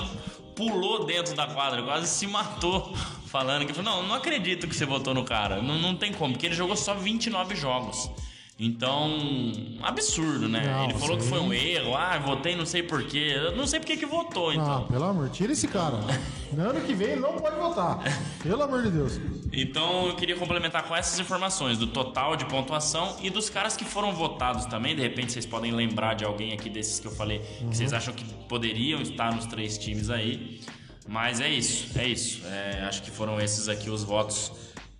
pulou 0.55 1.03
dentro 1.03 1.33
da 1.35 1.47
quadra, 1.47 1.81
quase 1.81 2.05
se 2.05 2.27
matou 2.27 2.95
falando 3.25 3.65
que 3.65 3.73
falou, 3.73 3.91
não, 3.91 4.07
não 4.07 4.13
acredito 4.13 4.67
que 4.67 4.75
você 4.75 4.85
votou 4.85 5.15
no 5.15 5.23
cara. 5.23 5.63
Não, 5.63 5.79
não 5.79 5.95
tem 5.95 6.13
como, 6.13 6.33
porque 6.33 6.45
ele 6.45 6.53
jogou 6.53 6.75
só 6.75 6.93
29 6.93 7.55
jogos. 7.55 8.11
Então, 8.63 9.17
absurdo, 9.81 10.47
né? 10.47 10.71
Não, 10.71 10.83
ele 10.83 10.93
falou 10.93 11.17
que 11.17 11.23
foi 11.23 11.39
um 11.39 11.51
erro, 11.51 11.95
ah, 11.95 12.19
votei 12.19 12.55
não 12.55 12.63
sei 12.63 12.83
porquê. 12.83 13.33
Eu 13.35 13.55
não 13.55 13.65
sei 13.65 13.79
porque 13.79 13.97
que 13.97 14.05
votou, 14.05 14.53
então. 14.53 14.83
Ah, 14.83 14.87
pelo 14.87 15.03
amor, 15.03 15.31
tira 15.31 15.51
esse 15.51 15.67
cara. 15.67 15.97
No 16.53 16.61
ano 16.69 16.79
que 16.81 16.93
vem 16.93 17.07
ele 17.13 17.21
não 17.21 17.33
pode 17.37 17.55
votar. 17.55 17.97
Pelo 18.43 18.61
amor 18.61 18.83
de 18.83 18.91
Deus. 18.91 19.19
Então 19.51 20.09
eu 20.09 20.15
queria 20.15 20.35
complementar 20.35 20.83
com 20.83 20.95
essas 20.95 21.17
informações 21.17 21.79
do 21.79 21.87
total 21.87 22.35
de 22.35 22.45
pontuação 22.45 23.17
e 23.19 23.31
dos 23.31 23.49
caras 23.49 23.75
que 23.75 23.83
foram 23.83 24.13
votados 24.13 24.67
também. 24.67 24.95
De 24.95 25.01
repente 25.01 25.31
vocês 25.31 25.45
podem 25.47 25.71
lembrar 25.71 26.13
de 26.13 26.23
alguém 26.23 26.53
aqui 26.53 26.69
desses 26.69 26.99
que 26.99 27.07
eu 27.07 27.11
falei 27.11 27.39
que 27.39 27.75
vocês 27.75 27.91
acham 27.93 28.13
que 28.13 28.23
poderiam 28.47 29.01
estar 29.01 29.33
nos 29.33 29.47
três 29.47 29.75
times 29.75 30.11
aí. 30.11 30.61
Mas 31.07 31.41
é 31.41 31.49
isso, 31.49 31.97
é 31.97 32.07
isso. 32.07 32.45
É, 32.45 32.85
acho 32.87 33.01
que 33.01 33.09
foram 33.09 33.41
esses 33.41 33.67
aqui 33.67 33.89
os 33.89 34.03
votos 34.03 34.51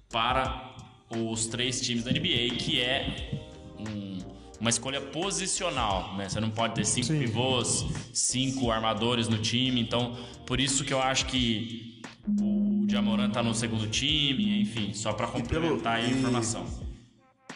para 0.09 0.73
os 1.15 1.45
três 1.45 1.79
times 1.79 2.03
da 2.03 2.11
NBA, 2.11 2.55
que 2.57 2.81
é 2.81 3.50
um, 3.89 4.17
uma 4.59 4.69
escolha 4.69 5.01
posicional, 5.01 6.15
né? 6.17 6.29
Você 6.29 6.39
não 6.39 6.49
pode 6.51 6.75
ter 6.75 6.85
cinco 6.85 7.07
Sim. 7.07 7.19
pivôs, 7.19 7.85
cinco 8.13 8.69
armadores 8.71 9.27
no 9.27 9.37
time, 9.37 9.81
então 9.81 10.15
por 10.45 10.59
isso 10.59 10.83
que 10.83 10.93
eu 10.93 11.01
acho 11.01 11.25
que 11.27 12.01
o 12.39 12.85
Jamoran 12.89 13.29
tá 13.29 13.41
no 13.41 13.53
segundo 13.55 13.87
time, 13.87 14.61
enfim, 14.61 14.93
só 14.93 15.13
pra 15.13 15.27
complementar 15.27 15.95
aí 15.97 16.05
a 16.05 16.09
e- 16.09 16.11
informação. 16.19 16.65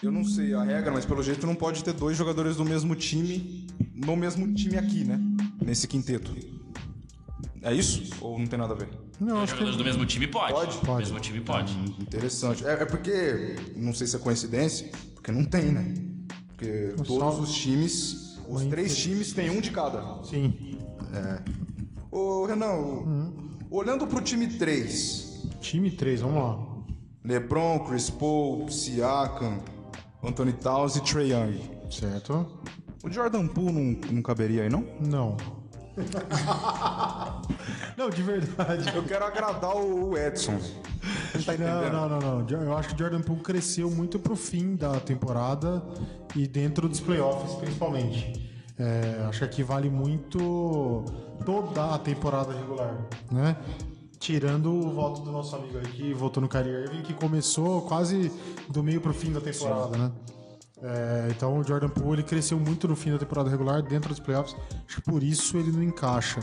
Eu 0.04 0.12
não 0.12 0.24
sei 0.24 0.54
a 0.54 0.64
regra, 0.64 0.92
mas 0.92 1.06
pelo 1.06 1.24
jeito 1.24 1.48
não 1.48 1.56
pode 1.56 1.84
ter 1.84 1.94
dois 1.94 2.18
jogadores 2.18 2.58
do 2.58 2.66
mesmo 2.66 2.96
time 2.96 3.66
no 3.94 4.16
mesmo 4.16 4.52
time 4.54 4.78
aqui, 4.78 5.04
né? 5.04 5.20
Nesse 5.62 5.88
quinteto. 5.88 6.36
É 7.62 7.74
isso? 7.74 8.04
Ou 8.22 8.38
não 8.38 8.46
tem 8.46 8.60
nada 8.60 8.74
a 8.74 8.78
ver? 8.78 8.90
Não, 9.20 9.38
acho 9.42 9.54
que 9.54 9.60
jogadores 9.60 9.78
do 9.78 9.84
mesmo 9.84 10.06
time 10.06 10.28
pode. 10.28 10.54
Pode? 10.54 10.78
Do 10.82 10.96
mesmo 10.98 11.20
time 11.20 11.40
pode. 11.42 11.74
Interessante. 12.00 12.66
É, 12.66 12.74
é 12.74 12.86
porque, 12.86 13.56
não 13.76 13.94
sei 13.94 14.06
se 14.06 14.16
é 14.16 14.20
coincidência, 14.20 14.92
porque 15.16 15.32
não 15.32 15.44
tem, 15.46 15.72
né? 15.72 15.94
Porque 16.56 16.96
todos 17.06 17.40
os 17.40 17.54
times, 17.54 18.40
os 18.48 18.64
três 18.66 18.96
times 18.96 19.34
têm 19.34 19.50
um 19.50 19.60
de 19.60 19.72
cada. 19.72 20.24
sim. 20.24 20.78
Ô, 22.12 22.46
Renan, 22.46 22.72
o- 22.74 23.34
olhando 23.70 24.08
pro 24.08 24.22
time 24.22 24.48
3, 24.48 25.44
Time 25.60 25.90
3, 25.92 26.22
vamos 26.22 26.38
lá. 26.42 26.60
LeBron, 27.24 27.80
Chris 27.80 28.10
Paul, 28.10 28.70
Siakam, 28.70 29.60
Anthony 30.24 30.54
Towns 30.54 30.96
e 30.96 31.02
Trae 31.02 31.32
Young. 31.32 31.60
Certo? 31.90 32.46
O 33.04 33.10
Jordan 33.10 33.48
Poole 33.48 33.72
não, 33.72 34.12
não 34.14 34.22
caberia 34.22 34.64
aí, 34.64 34.70
não? 34.70 34.86
Não. 35.02 35.36
não, 37.98 38.10
de 38.10 38.22
verdade. 38.22 38.96
Eu 38.96 39.04
quero 39.04 39.26
agradar 39.26 39.76
o 39.76 40.18
Edson. 40.18 40.60
Tá 41.46 41.54
Não, 41.58 42.10
não, 42.10 42.20
não, 42.20 42.44
não. 42.44 42.50
Eu 42.50 42.78
acho 42.78 42.90
que 42.90 42.96
o 42.96 42.98
Jordan 42.98 43.22
Poole 43.22 43.42
cresceu 43.42 43.90
muito 43.90 44.20
pro 44.20 44.36
fim 44.36 44.76
da 44.76 45.00
temporada 45.00 45.84
e 46.36 46.48
dentro 46.48 46.90
dos 46.90 47.00
playoffs, 47.00 47.54
principalmente. 47.56 48.52
É, 48.78 49.26
acho 49.30 49.40
que 49.40 49.46
aqui 49.46 49.64
vale 49.64 49.90
muito 49.90 51.06
toda 51.46 51.96
a 51.96 51.98
temporada 51.98 52.54
regular, 52.54 52.94
né? 53.32 53.56
Tirando 54.20 54.74
o 54.74 54.92
voto 54.92 55.22
do 55.22 55.32
nosso 55.32 55.56
amigo 55.56 55.78
aí 55.78 55.86
que 55.86 56.14
votou 56.14 56.42
no 56.42 56.50
Kyrie 56.50 56.74
Irving, 56.74 57.02
que 57.02 57.14
começou 57.14 57.84
quase 57.84 58.32
do 58.70 58.84
meio 58.84 59.00
pro 59.00 59.14
fim 59.14 59.32
da 59.32 59.40
temporada, 59.40 59.98
né? 59.98 60.12
É, 60.88 61.30
então 61.32 61.58
o 61.58 61.64
Jordan 61.64 61.90
Poole 61.90 62.22
ele 62.22 62.24
cresceu 62.24 62.60
muito 62.60 62.88
no 62.88 62.96
fim 62.96 63.12
da 63.12 63.18
temporada 63.18 63.50
regular, 63.50 63.82
dentro 63.82 64.10
dos 64.10 64.20
playoffs. 64.20 64.56
Acho 64.88 64.98
que 64.98 65.02
por 65.02 65.24
isso 65.24 65.58
ele 65.58 65.72
não 65.72 65.82
encaixa. 65.82 66.42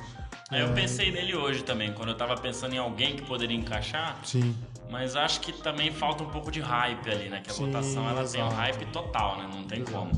Aí 0.51 0.61
eu 0.61 0.73
pensei 0.75 1.13
nele 1.13 1.37
hoje 1.37 1.63
também, 1.63 1.93
quando 1.93 2.09
eu 2.09 2.17
tava 2.17 2.37
pensando 2.37 2.75
em 2.75 2.79
alguém 2.79 3.15
que 3.15 3.23
poderia 3.23 3.57
encaixar. 3.57 4.19
Sim. 4.25 4.55
Mas 4.91 5.15
acho 5.15 5.41
que 5.41 5.53
também 5.53 5.93
falta 5.93 6.25
um 6.25 6.29
pouco 6.29 6.51
de 6.51 6.61
hype 6.61 7.09
ali, 7.09 7.31
né? 7.31 7.41
Que 7.41 7.51
a 7.51 7.55
Sim, 7.55 7.67
votação 7.67 8.09
ela 8.09 8.25
tem 8.25 8.43
um 8.43 8.47
exato. 8.47 8.55
hype 8.61 8.87
total, 8.87 9.39
né? 9.39 9.49
Não 9.55 9.65
tem 9.65 9.85
como. 9.85 10.11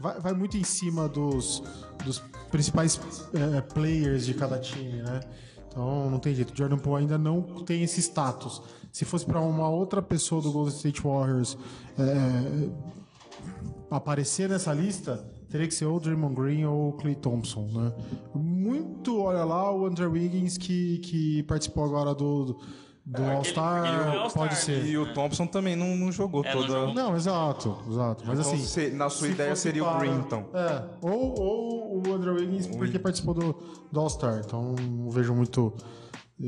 Vai, 0.00 0.20
vai 0.20 0.32
muito 0.32 0.56
em 0.56 0.64
cima 0.64 1.08
dos, 1.08 1.62
dos 2.04 2.20
principais 2.50 3.00
é, 3.34 3.60
players 3.60 4.24
de 4.24 4.34
cada 4.34 4.58
time, 4.58 5.02
né? 5.02 5.20
Então 5.66 6.08
não 6.08 6.20
tem 6.20 6.34
jeito. 6.34 6.56
Jordan 6.56 6.78
Poole 6.78 7.02
ainda 7.02 7.18
não 7.18 7.42
tem 7.64 7.82
esse 7.82 8.00
status. 8.00 8.62
Se 8.92 9.04
fosse 9.04 9.26
para 9.26 9.40
uma 9.40 9.68
outra 9.68 10.00
pessoa 10.00 10.40
do 10.40 10.52
Golden 10.52 10.74
State 10.74 11.02
Warriors 11.02 11.58
é, 11.98 13.01
aparecer 13.96 14.48
nessa 14.48 14.72
lista, 14.72 15.24
teria 15.50 15.66
que 15.68 15.74
ser 15.74 15.86
ou 15.86 15.96
o 15.96 16.00
Draymond 16.00 16.34
Green 16.34 16.64
ou 16.64 16.90
o 16.90 16.92
Clay 16.94 17.14
Thompson, 17.14 17.68
né? 17.72 17.92
Muito, 18.34 19.20
olha 19.20 19.44
lá, 19.44 19.74
o 19.74 19.86
Andrew 19.86 20.10
Wiggins 20.12 20.56
que, 20.58 20.98
que 20.98 21.42
participou 21.44 21.84
agora 21.84 22.14
do, 22.14 22.44
do 22.44 22.56
ele- 23.18 23.22
ele 23.26 23.30
All-Star, 23.36 24.18
All-Star, 24.18 24.32
pode 24.32 24.56
ser. 24.56 24.84
E 24.86 24.96
o 24.96 25.12
Thompson 25.12 25.46
também 25.46 25.74
não, 25.76 25.96
não 25.96 26.10
jogou 26.12 26.44
É, 26.44 26.54
não 26.54 26.60
toda. 26.62 26.72
jogou. 26.72 26.94
Não, 26.94 27.16
exato, 27.16 27.76
exato. 27.88 28.24
Mas 28.26 28.38
Então, 28.40 28.52
assim. 28.52 28.62
se- 28.64 28.90
na 28.90 29.08
sua 29.10 29.26
se 29.28 29.32
ideia 29.34 29.56
seria 29.56 29.82
o 29.82 29.86
para- 29.86 29.98
Green, 29.98 30.18
então. 30.18 30.46
É, 30.54 30.82
ou, 31.02 31.38
ou 31.40 32.02
o 32.08 32.14
Andrew 32.14 32.34
Wiggins, 32.34 32.66
porque 32.66 32.98
participou 32.98 33.34
do, 33.34 33.56
do 33.90 34.00
All-Star. 34.00 34.42
Então 34.44 34.74
não 34.74 35.10
vejo 35.10 35.34
muito 35.34 35.72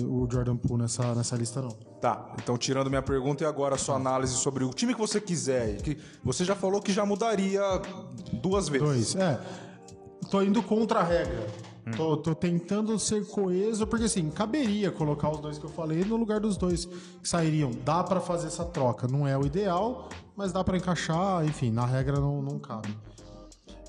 o 0.02 0.26
Jordan 0.30 0.56
Poole 0.56 0.82
nessa, 0.82 1.14
nessa 1.14 1.36
lista, 1.36 1.62
não. 1.62 1.70
Tá, 2.00 2.34
então 2.42 2.58
tirando 2.58 2.88
minha 2.88 3.02
pergunta 3.02 3.44
e 3.44 3.46
agora 3.46 3.76
a 3.76 3.78
sua 3.78 3.96
análise 3.96 4.34
sobre 4.34 4.64
o 4.64 4.70
time 4.70 4.94
que 4.94 5.00
você 5.00 5.20
quiser. 5.20 5.76
Que 5.80 5.96
você 6.22 6.44
já 6.44 6.54
falou 6.54 6.80
que 6.82 6.92
já 6.92 7.06
mudaria 7.06 7.62
duas 8.32 8.68
vezes. 8.68 9.14
Dois, 9.14 9.16
é. 9.16 9.40
Tô 10.30 10.42
indo 10.42 10.62
contra 10.62 11.00
a 11.00 11.02
regra. 11.02 11.46
Tô, 11.96 12.16
tô 12.16 12.34
tentando 12.34 12.98
ser 12.98 13.26
coeso, 13.26 13.86
porque 13.86 14.06
assim, 14.06 14.30
caberia 14.30 14.90
colocar 14.90 15.28
os 15.28 15.38
dois 15.38 15.58
que 15.58 15.64
eu 15.64 15.70
falei 15.70 16.02
no 16.02 16.16
lugar 16.16 16.40
dos 16.40 16.56
dois 16.56 16.86
que 16.86 17.28
sairiam. 17.28 17.70
Dá 17.84 18.02
pra 18.02 18.20
fazer 18.20 18.46
essa 18.46 18.64
troca. 18.64 19.06
Não 19.06 19.28
é 19.28 19.36
o 19.36 19.44
ideal, 19.44 20.08
mas 20.34 20.50
dá 20.50 20.64
pra 20.64 20.78
encaixar, 20.78 21.44
enfim, 21.44 21.70
na 21.70 21.84
regra 21.84 22.18
não, 22.18 22.40
não 22.40 22.58
cabe. 22.58 22.96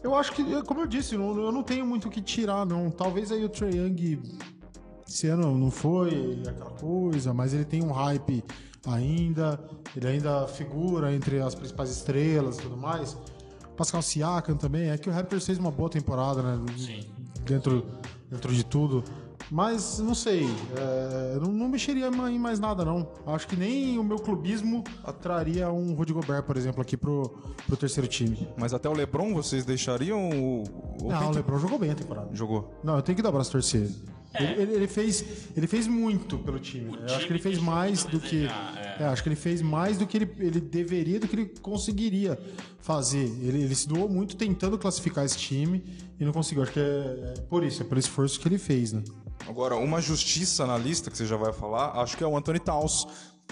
Eu 0.04 0.14
acho 0.14 0.34
que, 0.34 0.44
como 0.64 0.82
eu 0.82 0.86
disse, 0.86 1.16
eu 1.16 1.52
não 1.52 1.64
tenho 1.64 1.86
muito 1.86 2.10
o 2.10 2.12
que 2.12 2.22
tirar, 2.22 2.66
não. 2.66 2.92
Talvez 2.92 3.32
aí 3.32 3.44
o 3.44 3.50
Trae 3.50 3.78
Young 3.78 4.22
esse 5.08 5.28
ano 5.28 5.58
não 5.58 5.70
foi 5.70 6.42
aquela 6.48 6.72
coisa, 6.72 7.34
mas 7.34 7.54
ele 7.54 7.66
tem 7.66 7.84
um 7.84 7.92
hype 7.92 8.44
ainda, 8.88 9.60
ele 9.96 10.08
ainda 10.08 10.48
figura 10.48 11.14
entre 11.14 11.42
as 11.42 11.56
principais 11.56 11.90
estrelas 11.90 12.58
e 12.58 12.62
tudo 12.62 12.78
mais. 12.78 13.18
Pascal 13.76 14.02
Siakam 14.02 14.56
também, 14.56 14.90
é 14.90 14.98
que 14.98 15.10
o 15.10 15.14
Raptors 15.14 15.46
fez 15.46 15.58
uma 15.58 15.72
boa 15.72 15.90
temporada, 15.90 16.42
né? 16.42 16.66
Sim. 16.78 17.06
Dentro, 17.46 17.86
dentro 18.30 18.54
de 18.54 18.64
tudo. 18.64 19.04
Mas, 19.52 20.00
não 20.00 20.16
sei, 20.16 20.48
é, 20.76 21.38
não, 21.40 21.52
não 21.52 21.70
mexeria 21.70 22.08
em 22.08 22.40
mais 22.40 22.60
nada, 22.60 22.84
não. 22.84 23.08
Acho 23.28 23.48
que 23.48 23.56
nem 23.56 24.00
o 24.00 24.04
meu 24.04 24.18
clubismo 24.18 24.84
traria 25.22 25.72
um 25.72 25.94
Rudy 25.94 26.14
Gobert, 26.14 26.44
por 26.44 26.58
exemplo, 26.58 26.82
aqui 26.82 26.98
pro, 26.98 27.32
pro 27.68 27.78
terceiro 27.78 28.08
time. 28.08 28.48
Mas 28.58 28.74
até 28.74 28.90
o 28.90 28.94
LeBron 28.94 29.34
vocês 29.36 29.64
deixariam 29.64 30.30
o. 30.30 30.64
o 31.00 31.10
Não, 31.10 31.28
o 31.28 31.30
que 31.30 31.36
LeBron 31.36 31.60
jogou 31.60 31.78
bem 31.78 31.92
a 31.92 31.96
temporada. 31.96 32.30
Jogou. 32.34 32.74
Não, 32.84 32.96
eu 32.96 33.04
tenho 33.04 33.16
que 33.16 33.22
dar 33.22 33.30
o 33.30 33.34
braço 33.34 33.50
a 33.50 33.54
torcer. 33.54 33.88
Ele, 34.40 34.62
ele- 34.62 34.74
ele 34.74 34.88
fez, 34.88 35.24
ele 35.56 35.68
fez 35.68 35.88
muito 35.88 36.38
pelo 36.40 36.60
time. 36.60 36.94
Eu 36.98 37.06
acho 37.06 37.14
time 37.16 37.26
que 37.28 37.34
ele 37.34 37.40
fez 37.40 37.58
mais 37.60 38.04
do 38.04 38.20
que. 38.20 38.36
desejar, 38.38 38.96
É, 39.00 39.06
acho 39.06 39.22
que 39.24 39.30
ele 39.30 39.36
fez 39.36 39.62
mais 39.62 39.98
do 39.98 40.08
que 40.08 40.16
ele, 40.18 40.32
ele 40.40 40.60
deveria, 40.62 41.20
do 41.20 41.28
que 41.28 41.36
ele 41.36 41.46
conseguiria 41.62 42.40
fazer. 42.80 43.24
Ele, 43.42 43.64
ele 43.64 43.76
se 43.76 43.88
doou 43.88 44.08
muito 44.08 44.36
tentando 44.38 44.78
classificar 44.78 45.26
esse 45.26 45.38
time 45.38 45.84
e 46.20 46.24
não 46.24 46.32
conseguiu. 46.32 46.64
Acho 46.64 46.72
que 46.72 46.80
é, 46.80 46.84
é 47.38 47.42
por 47.50 47.64
isso, 47.64 47.82
é 47.82 47.86
pelo 47.86 48.00
esforço 48.00 48.40
que 48.40 48.48
ele 48.48 48.58
fez, 48.58 48.94
né? 48.94 49.04
Agora, 49.48 49.76
uma 49.76 50.02
justiça 50.02 50.66
na 50.66 50.78
lista 50.78 51.12
que 51.12 51.18
você 51.18 51.26
já 51.26 51.36
vai 51.36 51.52
falar, 51.52 51.92
acho 52.02 52.16
que 52.18 52.24
é 52.24 52.28
o 52.28 52.38
Anthony 52.38 52.60
Towns 52.60 53.06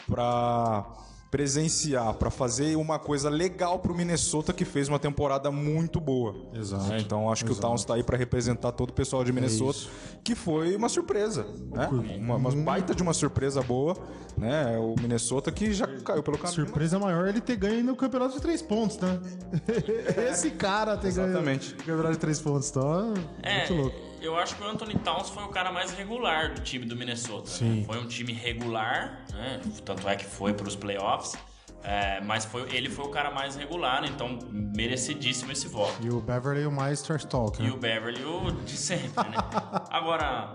pra 0.07 0.85
presenciar, 1.33 2.13
pra 2.13 2.29
fazer 2.29 2.75
uma 2.75 2.99
coisa 2.99 3.27
legal 3.27 3.79
pro 3.79 3.95
Minnesota 3.95 4.53
que 4.53 4.63
fez 4.63 4.87
uma 4.87 4.99
temporada 4.99 5.49
muito 5.49 5.99
boa. 5.99 6.35
Exato. 6.53 6.83
né? 6.89 6.99
Então 6.99 7.31
acho 7.31 7.43
que 7.43 7.51
o 7.51 7.55
Towns 7.55 7.83
tá 7.83 7.95
aí 7.95 8.03
pra 8.03 8.15
representar 8.15 8.71
todo 8.71 8.91
o 8.91 8.93
pessoal 8.93 9.23
de 9.23 9.33
Minnesota, 9.33 9.79
que 10.23 10.35
foi 10.35 10.75
uma 10.75 10.87
surpresa, 10.87 11.47
né? 11.71 11.89
Uma, 12.19 12.35
uma 12.35 12.51
baita 12.51 12.93
de 12.93 13.01
uma 13.01 13.15
surpresa 13.15 13.63
boa, 13.63 13.97
né? 14.37 14.77
O 14.77 14.93
Minnesota 15.01 15.51
que 15.51 15.73
já 15.73 15.87
caiu 15.87 16.21
pelo 16.21 16.37
caminho. 16.37 16.53
Surpresa 16.67 16.99
maior 16.99 17.25
é 17.25 17.29
ele 17.29 17.41
ter 17.41 17.55
ganho 17.55 17.83
no 17.83 17.95
campeonato 17.95 18.35
de 18.35 18.39
três 18.39 18.61
pontos, 18.61 18.99
né? 18.99 19.19
Esse 20.29 20.51
cara 20.51 20.95
ter 20.97 21.07
Exatamente. 21.07 21.69
ganho 21.69 21.77
no 21.79 21.83
campeonato 21.83 22.11
de 22.11 22.19
três 22.19 22.39
pontos. 22.39 22.69
Então, 22.69 23.15
é, 23.41 23.55
É, 23.55 23.57
muito 23.67 23.73
louco. 23.73 24.12
Eu 24.23 24.37
acho 24.37 24.55
que 24.55 24.63
o 24.63 24.67
Anthony 24.67 24.95
Towns 24.95 25.29
foi 25.29 25.43
o 25.43 25.49
cara 25.49 25.71
mais 25.71 25.91
regular 25.91 26.53
do 26.53 26.61
time 26.61 26.85
do 26.85 26.95
Minnesota. 26.95 27.49
né? 27.51 27.55
Sim. 27.57 27.83
Foi 27.85 27.99
um 27.99 28.07
time 28.07 28.31
regular, 28.33 29.25
né? 29.31 29.61
tanto 29.85 30.07
é 30.09 30.15
que 30.15 30.25
foi 30.25 30.53
para 30.53 30.67
os 30.67 30.75
playoffs. 30.75 31.35
é, 31.83 32.21
mas 32.21 32.45
foi, 32.45 32.61
ele 32.73 32.89
foi 32.89 33.05
o 33.05 33.09
cara 33.09 33.29
mais 33.29 33.55
regular, 33.57 34.03
então 34.05 34.39
merecidíssimo 34.51 35.51
esse 35.51 35.67
voto. 35.67 35.93
E 36.01 36.09
o 36.09 36.21
Beverly 36.21 36.63
é 36.63 36.67
o 36.67 36.71
mais 36.71 37.01
trash 37.01 37.25
talk, 37.25 37.59
E 37.61 37.65
né? 37.65 37.71
o 37.71 37.77
Beverly, 37.77 38.23
o 38.23 38.51
de 38.51 38.77
sempre, 38.77 39.29
né? 39.29 39.35
Agora, 39.91 40.53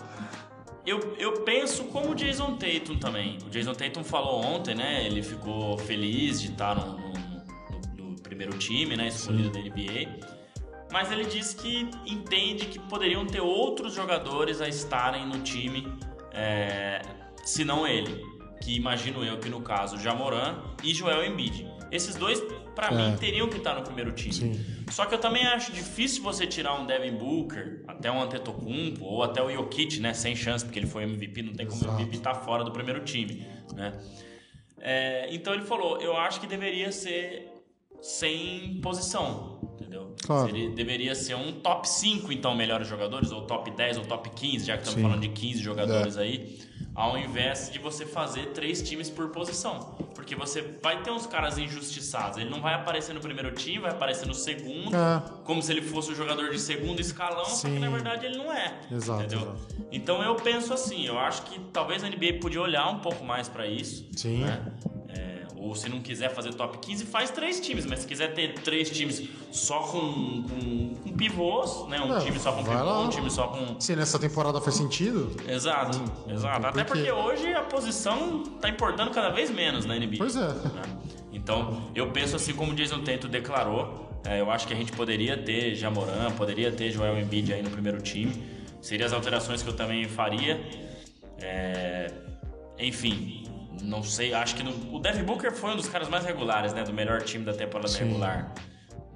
eu, 0.87 1.15
eu 1.19 1.43
penso 1.43 1.85
como 1.85 2.13
o 2.13 2.15
Jason 2.15 2.57
Tatum 2.57 2.99
também. 2.99 3.37
O 3.47 3.51
Jason 3.51 3.75
Tatum 3.75 4.03
falou 4.03 4.43
ontem, 4.43 4.75
né? 4.75 5.05
Ele 5.05 5.23
ficou 5.23 5.77
feliz 5.77 6.41
de 6.41 6.51
estar 6.53 6.75
no, 6.75 6.97
no- 6.97 7.13
no- 7.99 8.11
no 8.13 8.17
primeiro 8.23 8.57
time, 8.57 8.97
né? 8.97 9.09
Escolhido 9.09 9.51
da 9.51 9.59
NBA. 9.61 10.38
Mas 10.91 11.13
ele 11.13 11.25
disse 11.25 11.55
que 11.57 11.89
entende 12.07 12.67
que 12.67 12.79
poderiam 12.79 13.27
ter 13.27 13.41
outros 13.41 13.95
jogadores 13.95 14.61
a 14.61 14.69
estarem 14.69 15.27
no 15.27 15.41
time, 15.41 15.87
é, 16.33 17.03
se 17.45 17.65
não 17.65 17.87
ele. 17.87 18.25
Que 18.63 18.75
imagino 18.75 19.25
eu 19.25 19.39
que 19.39 19.49
no 19.49 19.61
caso, 19.61 19.99
Jamoran 19.99 20.63
e 20.83 20.93
Joel 20.95 21.25
Embiid. 21.25 21.67
Esses 21.91 22.17
dois, 22.17 22.41
pra 22.75 22.91
mim, 22.91 23.17
teriam 23.17 23.49
que 23.49 23.57
estar 23.57 23.75
no 23.75 23.83
primeiro 23.83 24.13
time. 24.13 24.33
Sim. 24.33 24.85
Só 24.91 25.07
que 25.07 25.15
eu 25.15 25.19
também 25.19 25.47
acho 25.47 25.73
difícil 25.73 26.23
você 26.23 26.47
tirar 26.47 26.75
um 26.75 26.87
Devin 26.87 27.17
Booker, 27.17 27.83
até 27.87 28.11
um 28.11 28.21
Antetokounmpo, 28.21 29.05
ou 29.05 29.23
até 29.23 29.43
o 29.43 29.51
Jokic, 29.51 30.01
né? 30.01 30.13
Sem 30.13 30.35
chance, 30.35 30.65
porque 30.65 30.79
ele 30.79 30.87
foi 30.87 31.05
MVP, 31.05 31.43
não 31.43 31.53
tem 31.53 31.67
como 31.67 31.81
o 31.81 31.85
Exato. 31.85 31.95
MVP 31.95 32.17
estar 32.17 32.35
fora 32.35 32.65
do 32.65 32.73
primeiro 32.73 33.05
time, 33.05 33.47
né? 33.75 33.99
É, 34.81 35.29
então 35.35 35.55
ele 35.55 35.65
falou, 35.65 36.01
eu 36.01 36.17
acho 36.17 36.41
que 36.41 36.47
deveria 36.47 36.93
ser 36.93 37.53
sem 38.01 38.81
posição, 38.81 39.58
entendeu? 39.89 40.15
Claro. 40.25 40.47
Seria- 40.47 40.71
deveria 40.71 41.15
ser 41.15 41.35
um 41.35 41.53
top 41.53 41.89
5, 41.89 42.31
então, 42.33 42.55
melhores 42.55 42.87
jogadores, 42.87 43.33
ou 43.33 43.43
top 43.43 43.71
10, 43.71 43.97
ou 43.99 44.05
top 44.05 44.29
15, 44.31 44.67
já 44.67 44.75
que 44.77 44.83
estamos 44.83 44.97
Sim. 45.01 45.03
falando 45.03 45.21
de 45.23 45.29
15 45.29 45.63
jogadores 45.63 46.17
aí. 46.17 46.59
ao 46.95 47.17
invés 47.17 47.71
de 47.71 47.79
você 47.79 48.05
fazer 48.05 48.47
três 48.47 48.83
times 48.83 49.09
por 49.09 49.29
posição. 49.29 49.95
Porque 50.17 50.35
você 50.35 50.63
vai 50.83 51.01
ter 51.01 51.13
uns 51.13 51.27
caras 51.29 51.57
injustiçados. 51.57 52.39
Ele 52.39 52.51
não 52.51 52.61
vai 52.61 52.75
aparecer 52.75 53.13
no 53.15 53.21
primeiro 53.21 53.53
time, 53.53 53.79
vai 53.79 53.93
aparecer 53.93 54.27
no 54.27 54.35
segundo, 54.35 54.97
É. 54.97 55.23
como 55.45 55.63
se 55.63 55.71
ele 55.71 55.81
fosse 55.83 56.11
o 56.11 56.15
jogador 56.17 56.51
de 56.51 56.59
segundo 56.59 56.99
escalão, 56.99 57.45
só 57.45 57.69
que 57.69 57.75
Sim. 57.75 57.79
na 57.79 57.89
verdade 57.89 58.27
ele 58.27 58.37
não 58.37 58.53
é. 58.53 58.81
Exato, 58.91 59.23
entendeu? 59.23 59.43
exato. 59.55 59.87
Então 59.93 60.21
eu 60.25 60.35
penso 60.35 60.75
assim, 60.75 61.07
eu 61.07 61.17
acho 61.21 61.43
que 61.43 61.61
talvez 61.73 62.03
a 62.03 62.09
NBA 62.09 62.41
podia 62.41 62.61
olhar 62.61 62.89
um 62.91 62.99
pouco 62.99 63.25
mais 63.25 63.49
pra 63.49 63.65
isso. 63.65 64.05
Sim. 64.17 64.39
né? 64.39 64.73
Ou 65.61 65.75
se 65.75 65.89
não 65.89 66.01
quiser 66.01 66.33
fazer 66.33 66.55
top 66.55 66.79
15, 66.79 67.05
faz 67.07 67.31
três 67.31 67.59
times. 67.61 67.85
Mas 67.85 68.01
se 68.01 68.07
quiser 68.07 68.33
ter 68.35 68.55
três 68.61 68.89
times 68.91 69.29
só 69.51 69.81
com, 69.81 70.43
com, 70.45 70.95
com 71.03 71.13
pivôs, 71.17 71.89
né? 71.89 72.01
Um 72.01 72.07
Não, 72.09 72.21
time 72.21 72.39
só 72.39 72.53
com 72.53 72.63
pivô, 72.63 72.75
lá. 72.75 73.01
um 73.03 73.09
time 73.09 73.31
só 73.31 73.49
com. 73.49 73.81
Se 73.81 73.97
nessa 73.97 74.19
temporada 74.19 74.61
faz 74.61 74.77
sentido, 74.77 75.35
Exato, 75.49 76.01
exato. 76.29 76.61
tem 76.61 76.69
Até 76.71 76.85
porque 76.85 77.11
hoje 77.11 77.53
a 77.55 77.63
posição 77.63 78.45
tá 78.61 78.69
importando 78.69 79.11
cada 79.11 79.31
vez 79.31 79.51
menos 79.51 79.85
na 79.85 79.97
NBA. 79.99 80.19
Pois 80.19 80.37
é. 80.37 80.47
né? 80.49 80.83
Então, 81.33 81.91
eu 81.95 82.11
penso 82.11 82.37
assim 82.37 82.53
como 82.55 82.73
o 82.73 82.75
Jason 82.75 83.01
Tatum 83.03 83.29
declarou, 83.29 84.09
é, 84.25 84.41
eu 84.41 84.51
acho 84.51 84.67
que 84.67 84.73
a 84.75 84.77
gente 84.77 84.93
poderia 84.93 85.37
ter 85.37 85.75
Jamoran, 85.75 86.31
poderia 86.37 86.71
ter 86.71 86.91
Joel 86.91 87.19
Embiid 87.19 87.53
aí 87.53 87.63
no 87.63 87.71
primeiro 87.71 88.01
time. 88.01 88.33
Seriam 88.81 89.07
as 89.07 89.13
alterações 89.13 89.63
que 89.63 89.69
eu 89.69 89.75
também 89.75 90.05
faria. 90.09 90.61
É, 91.41 92.11
enfim, 92.79 93.45
não 93.83 94.03
sei, 94.03 94.33
acho 94.35 94.55
que 94.57 94.63
no- 94.63 94.95
o 94.95 94.99
Devin 95.01 95.25
Booker 95.25 95.53
foi 95.53 95.71
um 95.73 95.77
dos 95.77 95.89
caras 95.89 96.09
mais 96.09 96.25
regulares, 96.25 96.73
né, 96.73 96.83
do 96.85 96.93
melhor 96.93 97.23
time 97.23 97.45
da 97.45 97.53
temporada 97.53 97.93
regular. 97.97 98.53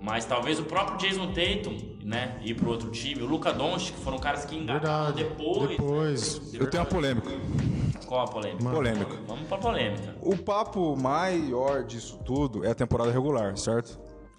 Mas 0.01 0.25
talvez 0.25 0.59
o 0.59 0.65
próprio 0.65 0.99
Jason 0.99 1.29
Tatum, 1.33 1.97
né, 2.03 2.37
ir 2.43 2.55
pro 2.55 2.71
outro 2.71 2.91
time, 2.91 3.23
o 3.23 3.27
Luca 3.27 3.53
Doncic, 3.53 3.95
que 3.95 4.01
foram 4.03 4.19
caras 4.19 4.45
que 4.45 4.57
engataram 4.57 5.13
depois. 5.13 5.69
Depois. 5.69 6.55
Eu 6.55 6.69
tenho 6.69 6.83
uma 6.83 6.89
polêmica. 6.89 7.31
Qual 8.07 8.21
a 8.23 8.29
polêmica? 8.29 8.71
Polêmica. 8.71 9.17
Vamos 9.27 9.47
pra 9.47 9.59
polêmica. 9.59 10.17
O 10.21 10.37
papo 10.37 10.97
maior 10.97 11.85
disso 11.85 12.19
tudo 12.25 12.65
é 12.65 12.71
a 12.71 12.75
temporada 12.75 13.11
regular, 13.13 13.57
certo? 13.57 13.99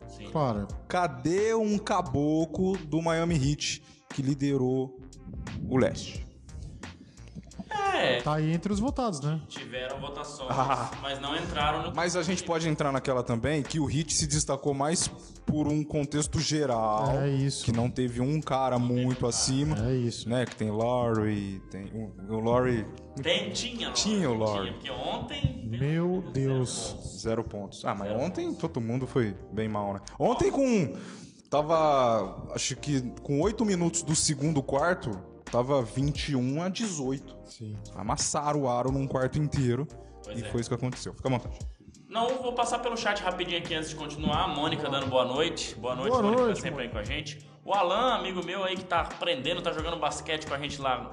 Sim. 0.10 0.30
Claro. 0.32 0.68
Cadê 0.88 1.56
um 1.56 1.77
caboclo 1.77 2.77
do 2.77 3.01
Miami 3.01 3.36
Heat 3.36 3.82
que 4.13 4.22
liderou 4.22 5.00
o 5.70 5.77
leste? 5.77 6.24
É, 7.94 8.22
Tá 8.22 8.36
aí 8.36 8.52
entre 8.54 8.72
os 8.74 8.80
votados, 8.80 9.20
né? 9.22 9.40
tiveram 9.48 10.00
votações, 10.00 10.50
Ah. 10.52 10.92
mas 11.02 11.20
não 11.20 11.36
entraram 11.36 11.84
no. 11.84 11.96
Mas 11.96 12.16
a 12.16 12.24
gente 12.24 12.44
pode 12.44 12.68
entrar 12.68 12.92
naquela 12.92 13.22
também 13.24 13.62
que 13.62 13.80
o 13.80 13.90
Heat 13.90 14.14
se 14.14 14.26
destacou 14.28 14.74
mais 14.74 15.08
por 15.46 15.68
um 15.68 15.84
contexto 15.84 16.40
geral. 16.40 17.12
É 17.20 17.30
isso. 17.30 17.64
Que 17.66 17.72
não 17.72 17.90
teve 17.90 18.22
um 18.22 18.42
cara 18.42 18.80
muito 18.80 19.28
acima. 19.28 19.78
É 19.88 19.94
isso. 19.94 20.28
Né? 20.28 20.46
Que 20.46 20.56
tem 20.56 20.72
Laurie, 20.72 21.62
tem 21.70 21.86
o, 21.94 22.34
o 22.36 22.40
Laurie 22.40 22.86
Tem, 23.22 23.52
tinha, 23.52 23.92
Tinha 23.92 24.30
o 24.30 24.34
Lorde. 24.34 24.72
Porque 24.72 24.90
ontem. 24.90 25.62
Meu 25.70 26.24
Deus. 26.34 26.96
Zero 27.20 27.44
pontos. 27.44 27.84
Ah, 27.86 27.94
mas 27.94 28.12
ontem 28.12 28.54
todo 28.54 28.80
mundo 28.82 29.06
foi 29.06 29.36
bem 29.52 29.68
mal, 29.68 29.94
né? 29.94 30.02
Ontem 30.20 30.50
com. 30.52 30.96
Tava. 31.50 32.48
Acho 32.56 32.76
que 32.76 33.02
com 33.22 33.40
8 33.42 33.64
minutos 33.66 34.02
do 34.02 34.16
segundo 34.16 34.62
quarto, 34.64 35.12
tava 35.53 35.83
21 35.83 36.63
a 36.63 36.69
18. 36.69 37.38
Sim. 37.45 37.77
Amassaram 37.95 38.63
o 38.63 38.67
aro 38.67 38.91
num 38.91 39.05
quarto 39.05 39.38
inteiro. 39.38 39.88
Pois 40.24 40.39
e 40.39 40.43
é. 40.43 40.50
foi 40.50 40.62
isso 40.62 40.69
que 40.69 40.75
aconteceu. 40.75 41.13
Fica 41.13 41.27
à 41.27 41.31
vontade. 41.31 41.60
Não, 42.10 42.27
vou 42.41 42.53
passar 42.53 42.79
pelo 42.79 42.98
chat 42.98 43.22
rapidinho 43.22 43.60
aqui 43.60 43.75
antes 43.75 43.91
de 43.91 43.95
continuar. 43.95 44.45
A 44.45 44.48
Mônica 44.48 44.89
dando 44.89 45.07
boa 45.07 45.25
noite. 45.25 45.75
Boa 45.75 45.96
noite, 45.96 46.09
Boa 46.09 46.24
Mônica, 46.24 46.42
noite, 46.42 46.55
tá 46.55 46.61
sempre 46.61 46.83
aí 46.83 46.89
com 46.89 46.98
a 46.98 47.03
gente. 47.03 47.39
O 47.63 47.72
Alan, 47.72 48.16
amigo 48.16 48.44
meu 48.44 48.63
aí 48.63 48.75
que 48.75 48.83
tá 48.83 49.01
aprendendo, 49.01 49.61
tá 49.61 49.72
jogando 49.72 49.98
basquete 49.98 50.48
com 50.48 50.55
a 50.55 50.57
gente 50.57 50.81
lá. 50.81 51.11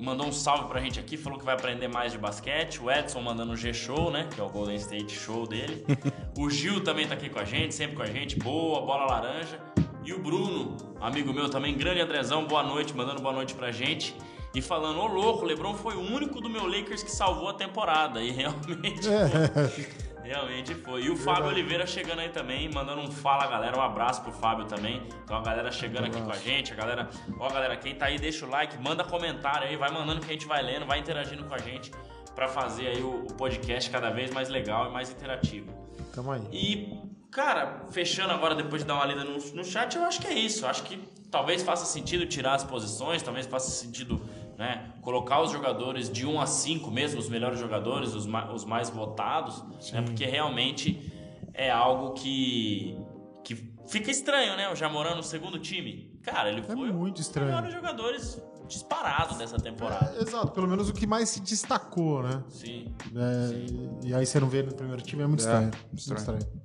Mandou 0.00 0.26
um 0.26 0.32
salve 0.32 0.68
pra 0.68 0.80
gente 0.80 0.98
aqui, 0.98 1.18
falou 1.18 1.38
que 1.38 1.44
vai 1.44 1.54
aprender 1.54 1.86
mais 1.86 2.12
de 2.12 2.18
basquete. 2.18 2.82
O 2.82 2.90
Edson 2.90 3.20
mandando 3.20 3.52
o 3.52 3.56
G-Show, 3.56 4.10
né? 4.10 4.26
Que 4.34 4.40
é 4.40 4.44
o 4.44 4.48
Golden 4.48 4.76
State 4.76 5.12
Show 5.12 5.46
dele. 5.46 5.84
o 6.38 6.48
Gil 6.48 6.82
também 6.82 7.06
tá 7.06 7.14
aqui 7.14 7.28
com 7.28 7.38
a 7.38 7.44
gente, 7.44 7.74
sempre 7.74 7.94
com 7.96 8.02
a 8.02 8.06
gente. 8.06 8.38
Boa, 8.38 8.80
bola 8.80 9.04
laranja. 9.04 9.60
E 10.04 10.12
o 10.12 10.18
Bruno, 10.18 10.76
amigo 11.00 11.32
meu 11.32 11.48
também, 11.48 11.76
grande 11.76 12.00
Andrezão, 12.00 12.44
boa 12.44 12.62
noite, 12.62 12.94
mandando 12.96 13.22
boa 13.22 13.32
noite 13.32 13.54
pra 13.54 13.70
gente. 13.70 14.16
E 14.54 14.60
falando, 14.60 14.98
ô 15.00 15.06
louco, 15.06 15.44
o 15.44 15.46
Lebron 15.46 15.74
foi 15.74 15.94
o 15.94 16.00
único 16.00 16.40
do 16.40 16.50
meu 16.50 16.66
Lakers 16.66 17.02
que 17.02 17.10
salvou 17.10 17.48
a 17.48 17.54
temporada. 17.54 18.20
E 18.20 18.30
realmente 18.32 19.02
foi. 19.02 19.86
Realmente 20.22 20.74
foi. 20.74 21.04
E 21.04 21.10
o 21.10 21.16
Fábio 21.16 21.46
Oliveira 21.46 21.86
chegando 21.86 22.18
aí 22.18 22.28
também, 22.28 22.68
mandando 22.68 23.00
um 23.00 23.10
fala, 23.10 23.46
galera. 23.46 23.78
Um 23.78 23.80
abraço 23.80 24.22
pro 24.22 24.32
Fábio 24.32 24.66
também. 24.66 25.02
Então 25.24 25.36
a 25.36 25.42
galera 25.42 25.70
chegando 25.70 26.06
aqui 26.06 26.20
com 26.20 26.30
a 26.30 26.36
gente. 26.36 26.72
A 26.72 26.76
galera, 26.76 27.08
ó, 27.38 27.48
galera, 27.48 27.76
quem 27.76 27.94
tá 27.94 28.06
aí, 28.06 28.18
deixa 28.18 28.44
o 28.44 28.50
like, 28.50 28.76
manda 28.82 29.04
comentário 29.04 29.68
aí, 29.68 29.76
vai 29.76 29.90
mandando 29.90 30.20
que 30.20 30.26
a 30.26 30.32
gente 30.32 30.46
vai 30.46 30.62
lendo, 30.62 30.84
vai 30.84 30.98
interagindo 30.98 31.44
com 31.44 31.54
a 31.54 31.58
gente 31.58 31.90
pra 32.34 32.48
fazer 32.48 32.88
aí 32.88 33.02
o, 33.02 33.24
o 33.24 33.34
podcast 33.34 33.88
cada 33.90 34.10
vez 34.10 34.32
mais 34.32 34.48
legal 34.48 34.88
e 34.88 34.92
mais 34.92 35.10
interativo. 35.10 35.72
Tamo 36.14 36.30
aí. 36.30 36.42
E, 36.52 36.98
cara, 37.32 37.86
fechando 37.90 38.32
agora, 38.32 38.54
depois 38.54 38.82
de 38.82 38.86
dar 38.88 38.94
uma 38.94 39.06
lida 39.06 39.24
no, 39.24 39.32
no 39.38 39.64
chat, 39.64 39.96
eu 39.96 40.04
acho 40.04 40.20
que 40.20 40.28
é 40.28 40.34
isso. 40.34 40.64
Eu 40.64 40.68
acho 40.68 40.84
que 40.84 40.96
talvez 41.30 41.62
faça 41.62 41.84
sentido 41.86 42.26
tirar 42.26 42.54
as 42.54 42.62
posições, 42.62 43.22
talvez 43.22 43.46
faça 43.46 43.70
sentido 43.70 44.20
né, 44.58 44.92
colocar 45.00 45.40
os 45.42 45.50
jogadores 45.50 46.08
de 46.10 46.26
1 46.26 46.40
a 46.40 46.46
5 46.46 46.90
mesmo, 46.90 47.18
os 47.18 47.28
melhores 47.28 47.58
jogadores, 47.58 48.14
os, 48.14 48.26
ma- 48.26 48.52
os 48.52 48.64
mais 48.64 48.90
votados, 48.90 49.64
né, 49.92 50.02
porque 50.02 50.24
realmente 50.26 51.10
é 51.54 51.70
algo 51.70 52.12
que, 52.12 52.96
que 53.42 53.54
fica 53.88 54.10
estranho, 54.10 54.56
né? 54.56 54.70
O 54.70 54.76
Jamoran 54.76 55.14
no 55.16 55.22
segundo 55.22 55.58
time. 55.58 56.18
Cara, 56.22 56.50
ele 56.50 56.62
foi 56.62 56.76
muito 56.76 56.94
um 56.94 57.10
dos 57.12 57.20
estranho. 57.22 57.48
melhores 57.48 57.72
jogadores 57.72 58.42
disparados 58.68 59.38
dessa 59.38 59.56
temporada. 59.58 60.14
É, 60.18 60.22
exato, 60.22 60.52
pelo 60.52 60.68
menos 60.68 60.88
o 60.88 60.92
que 60.92 61.06
mais 61.06 61.28
se 61.30 61.40
destacou, 61.40 62.22
né? 62.22 62.42
Sim. 62.48 62.94
É, 63.16 64.06
e 64.06 64.14
aí 64.14 64.24
você 64.24 64.38
não 64.38 64.48
vê 64.48 64.62
no 64.62 64.72
primeiro 64.74 65.02
time, 65.02 65.22
é 65.22 65.26
muito 65.26 65.40
estranho. 65.40 65.70
Muito 65.88 65.98
estranho. 65.98 66.18
estranho. 66.38 66.62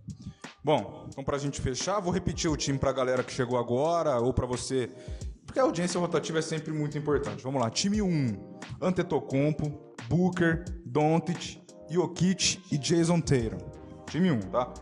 Bom, 0.63 1.05
então 1.07 1.23
pra 1.23 1.37
gente 1.37 1.61
fechar, 1.61 1.99
vou 1.99 2.11
repetir 2.11 2.49
o 2.49 2.57
time 2.57 2.77
pra 2.77 2.91
galera 2.91 3.23
que 3.23 3.31
chegou 3.31 3.57
agora 3.57 4.19
ou 4.19 4.33
pra 4.33 4.45
você. 4.45 4.89
Porque 5.45 5.59
a 5.59 5.63
audiência 5.63 5.99
rotativa 5.99 6.39
é 6.39 6.41
sempre 6.41 6.73
muito 6.73 6.97
importante. 6.97 7.41
Vamos 7.41 7.61
lá. 7.61 7.69
Time 7.69 8.01
1, 8.01 8.59
Antetokounmpo, 8.81 9.95
Booker, 10.09 10.65
Doncic, 10.85 11.61
Jokic 11.89 12.61
e 12.71 12.77
Jason 12.77 13.21
Tatum. 13.21 13.57
Time 14.07 14.31
1, 14.31 14.39
tá? 14.51 14.73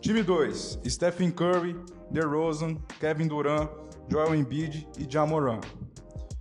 Time 0.00 0.22
2, 0.22 0.80
Stephen 0.86 1.30
Curry, 1.30 1.76
DeRozan, 2.10 2.76
Kevin 2.98 3.28
Durant, 3.28 3.68
Joel 4.08 4.34
Embiid 4.34 4.88
e 4.98 5.10
Jamoran. 5.10 5.60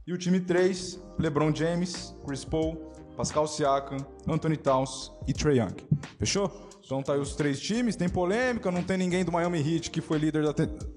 E 0.07 0.13
o 0.13 0.17
time 0.17 0.39
3, 0.39 1.01
LeBron 1.19 1.53
James, 1.53 2.15
Chris 2.25 2.43
Paul, 2.43 2.93
Pascal 3.15 3.47
Siakam, 3.47 3.97
Anthony 4.27 4.55
Towns 4.55 5.11
e 5.27 5.33
Trae 5.33 5.57
Young. 5.57 5.75
Fechou? 6.17 6.68
Então 6.89 7.03
tá 7.03 7.13
aí 7.13 7.19
os 7.19 7.35
três 7.35 7.59
times, 7.59 7.95
tem 7.95 8.09
polêmica, 8.09 8.71
não 8.71 8.81
tem 8.81 8.97
ninguém 8.97 9.23
do 9.23 9.31
Miami 9.31 9.59
Heat 9.59 9.91
que 9.91 10.01
foi 10.01 10.17
líder 10.17 10.43
da, 10.43 10.51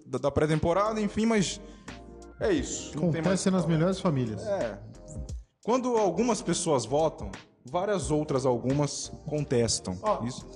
da- 0.07 0.18
da 0.18 0.31
pré-temporada, 0.31 0.98
enfim, 0.98 1.26
mas 1.26 1.61
é 2.40 2.50
isso. 2.50 2.92
Não 2.98 3.11
tem 3.12 3.20
mais 3.20 3.26
Acontece 3.46 3.50
nas 3.50 3.66
melhores 3.66 4.00
famílias. 4.00 4.42
É. 4.42 4.78
Quando 5.62 5.94
algumas 5.98 6.40
pessoas 6.40 6.87
votam, 6.87 7.31
várias 7.70 8.11
outras 8.11 8.46
algumas 8.46 9.12
contestam. 9.26 9.94
Ó, 10.02 10.24
Isso. 10.24 10.46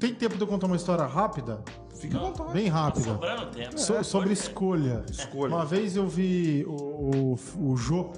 Tem 0.00 0.14
tempo 0.14 0.34
de 0.36 0.40
eu 0.40 0.46
contar 0.46 0.66
uma 0.66 0.76
história 0.76 1.04
rápida? 1.04 1.62
Fica 1.96 2.16
à 2.16 2.20
vontade. 2.22 2.52
Bem 2.54 2.70
Tá 2.70 2.72
rápida. 2.72 3.04
sobrando 3.04 3.50
tempo. 3.50 3.78
So- 3.78 3.92
né? 3.92 4.02
sobre 4.02 4.32
escolha. 4.32 5.04
Escolha. 5.10 5.54
Uma 5.54 5.66
vez 5.66 5.94
eu 5.94 6.08
vi 6.08 6.64
o, 6.66 7.34
o, 7.34 7.38
o 7.72 7.76
Jô, 7.76 8.10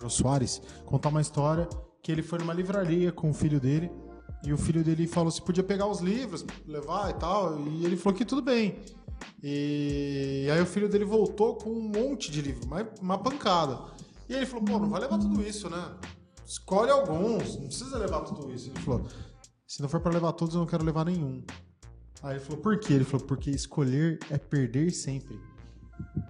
Jô 0.00 0.08
Soares, 0.08 0.62
contar 0.86 1.08
uma 1.08 1.20
história 1.20 1.68
que 2.04 2.12
ele 2.12 2.22
foi 2.22 2.38
numa 2.38 2.54
livraria 2.54 3.10
com 3.10 3.30
o 3.30 3.34
filho 3.34 3.58
dele 3.58 3.90
e 4.44 4.52
o 4.52 4.58
filho 4.58 4.84
dele 4.84 5.06
falou 5.06 5.30
se 5.30 5.42
podia 5.42 5.64
pegar 5.64 5.86
os 5.86 6.00
livros, 6.00 6.44
levar 6.66 7.10
e 7.10 7.14
tal, 7.14 7.58
e 7.60 7.84
ele 7.84 7.96
falou 7.96 8.16
que 8.16 8.24
tudo 8.24 8.42
bem. 8.42 8.80
E 9.42 10.48
aí 10.52 10.60
o 10.60 10.66
filho 10.66 10.88
dele 10.88 11.04
voltou 11.04 11.56
com 11.56 11.70
um 11.70 11.88
monte 11.88 12.30
de 12.30 12.40
livro, 12.40 12.66
uma, 12.66 12.88
uma 13.00 13.18
pancada. 13.18 13.78
E 14.28 14.34
ele 14.34 14.46
falou, 14.46 14.64
pô, 14.64 14.78
não 14.78 14.88
vai 14.88 15.00
levar 15.00 15.18
tudo 15.18 15.42
isso, 15.42 15.68
né? 15.70 15.96
Escolhe 16.44 16.90
alguns, 16.90 17.56
não 17.56 17.66
precisa 17.66 17.98
levar 17.98 18.20
tudo 18.22 18.52
isso. 18.52 18.70
Ele 18.70 18.80
falou, 18.80 19.06
se 19.66 19.82
não 19.82 19.88
for 19.88 20.00
pra 20.00 20.12
levar 20.12 20.32
todos, 20.32 20.54
eu 20.54 20.60
não 20.60 20.66
quero 20.66 20.84
levar 20.84 21.04
nenhum. 21.04 21.42
Aí 22.22 22.36
ele 22.36 22.40
falou, 22.40 22.60
por 22.60 22.78
quê? 22.78 22.94
Ele 22.94 23.04
falou, 23.04 23.26
porque 23.26 23.50
escolher 23.50 24.18
é 24.30 24.38
perder 24.38 24.90
sempre. 24.90 25.38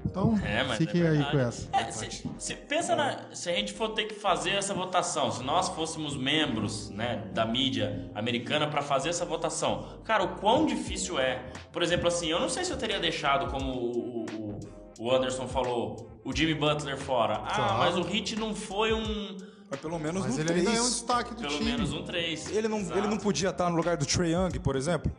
Então, 0.04 0.38
É, 0.42 0.64
mas 0.64 0.78
fiquem 0.78 1.02
é 1.02 1.08
aí 1.10 1.24
com 1.30 1.38
essa. 1.38 1.68
É, 1.72 1.90
se, 1.92 2.22
se- 2.38 2.54
pensa 2.54 2.96
na, 2.96 3.18
se 3.34 3.50
a 3.50 3.52
gente 3.54 3.72
for 3.74 3.90
ter 3.90 4.04
que 4.04 4.14
fazer 4.14 4.50
essa 4.50 4.72
votação, 4.72 5.30
se 5.30 5.42
nós 5.44 5.68
fôssemos 5.68 6.16
membros 6.16 6.88
né, 6.90 7.24
da 7.32 7.44
mídia 7.44 8.10
americana 8.14 8.66
para 8.66 8.80
fazer 8.82 9.10
essa 9.10 9.24
votação, 9.24 10.00
cara, 10.04 10.24
o 10.24 10.36
quão 10.38 10.64
difícil 10.66 11.18
é. 11.18 11.42
Por 11.70 11.82
exemplo, 11.82 12.08
assim, 12.08 12.28
eu 12.28 12.40
não 12.40 12.48
sei 12.48 12.64
se 12.64 12.70
eu 12.72 12.76
teria 12.78 12.98
deixado, 12.98 13.50
como 13.50 13.70
o, 13.72 14.24
o- 14.24 14.58
o 14.98 15.12
Anderson 15.14 15.46
falou, 15.46 16.20
o 16.24 16.34
Jimmy 16.34 16.54
Butler 16.54 16.96
fora. 16.96 17.34
Ah, 17.44 17.54
Claro. 17.54 17.78
mas 17.78 17.96
o 17.96 18.02
Hit 18.02 18.34
não 18.36 18.54
foi 18.54 18.92
um. 18.92 19.36
Mas 19.70 19.78
pelo 19.80 19.98
menos 19.98 20.22
Mas 20.22 20.34
no 20.34 20.40
ele 20.40 20.48
3. 20.48 20.66
ainda 20.66 20.78
é 20.78 20.82
um 20.82 20.88
destaque 20.88 21.34
do 21.34 21.42
Pelo 21.42 21.52
time. 21.58 21.70
menos 21.70 21.92
um 21.92 22.02
3. 22.02 22.50
Ele 22.56 22.66
não, 22.66 22.78
ele 22.80 23.06
não 23.06 23.18
podia 23.18 23.50
estar 23.50 23.68
no 23.68 23.76
lugar 23.76 23.96
do 23.98 24.06
Trae 24.06 24.32
Young, 24.32 24.58
por 24.58 24.74
exemplo? 24.74 25.12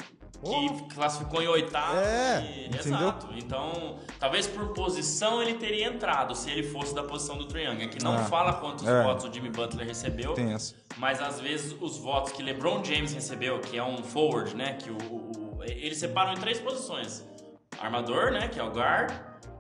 Que 0.44 0.94
classificou 0.96 1.42
em 1.42 1.48
oitavo. 1.48 1.98
É, 1.98 2.42
e-? 2.72 2.76
Exato. 2.78 3.28
Então, 3.36 3.98
talvez 4.20 4.48
por 4.48 4.70
posição 4.74 5.42
ele 5.42 5.56
teria 5.56 5.88
entrado 5.88 6.36
se 6.36 6.50
ele 6.50 6.64
fosse 6.64 6.94
da 6.96 7.04
posição 7.04 7.38
do 7.38 7.46
Trae 7.46 7.66
Young. 7.66 7.84
Aqui 7.84 8.04
não 8.04 8.16
Ah, 8.16 8.24
fala 8.26 8.54
quantos 8.54 8.88
é. 8.88 9.04
votos 9.04 9.26
o 9.26 9.34
Jimmy 9.34 9.50
Butler 9.50 9.86
recebeu. 9.86 10.34
Essa. 10.38 10.76
Mas 10.98 11.22
às 11.22 11.40
vezes 11.40 11.76
os 11.82 11.98
votos 11.98 12.32
que 12.32 12.42
LeBron 12.44 12.84
James 12.84 13.14
recebeu, 13.14 13.60
que 13.60 13.78
é 13.78 13.84
um 13.84 14.04
forward, 14.04 14.56
né? 14.56 14.74
Que 14.74 14.90
o, 14.90 14.98
o- 14.98 15.64
eles 15.64 15.98
separam 15.98 16.34
em 16.34 16.38
três 16.38 16.60
posições: 16.60 17.26
armador, 17.80 18.32
né? 18.32 18.48
Que 18.48 18.60
é 18.60 18.64
o 18.64 18.70
guard, 18.72 19.12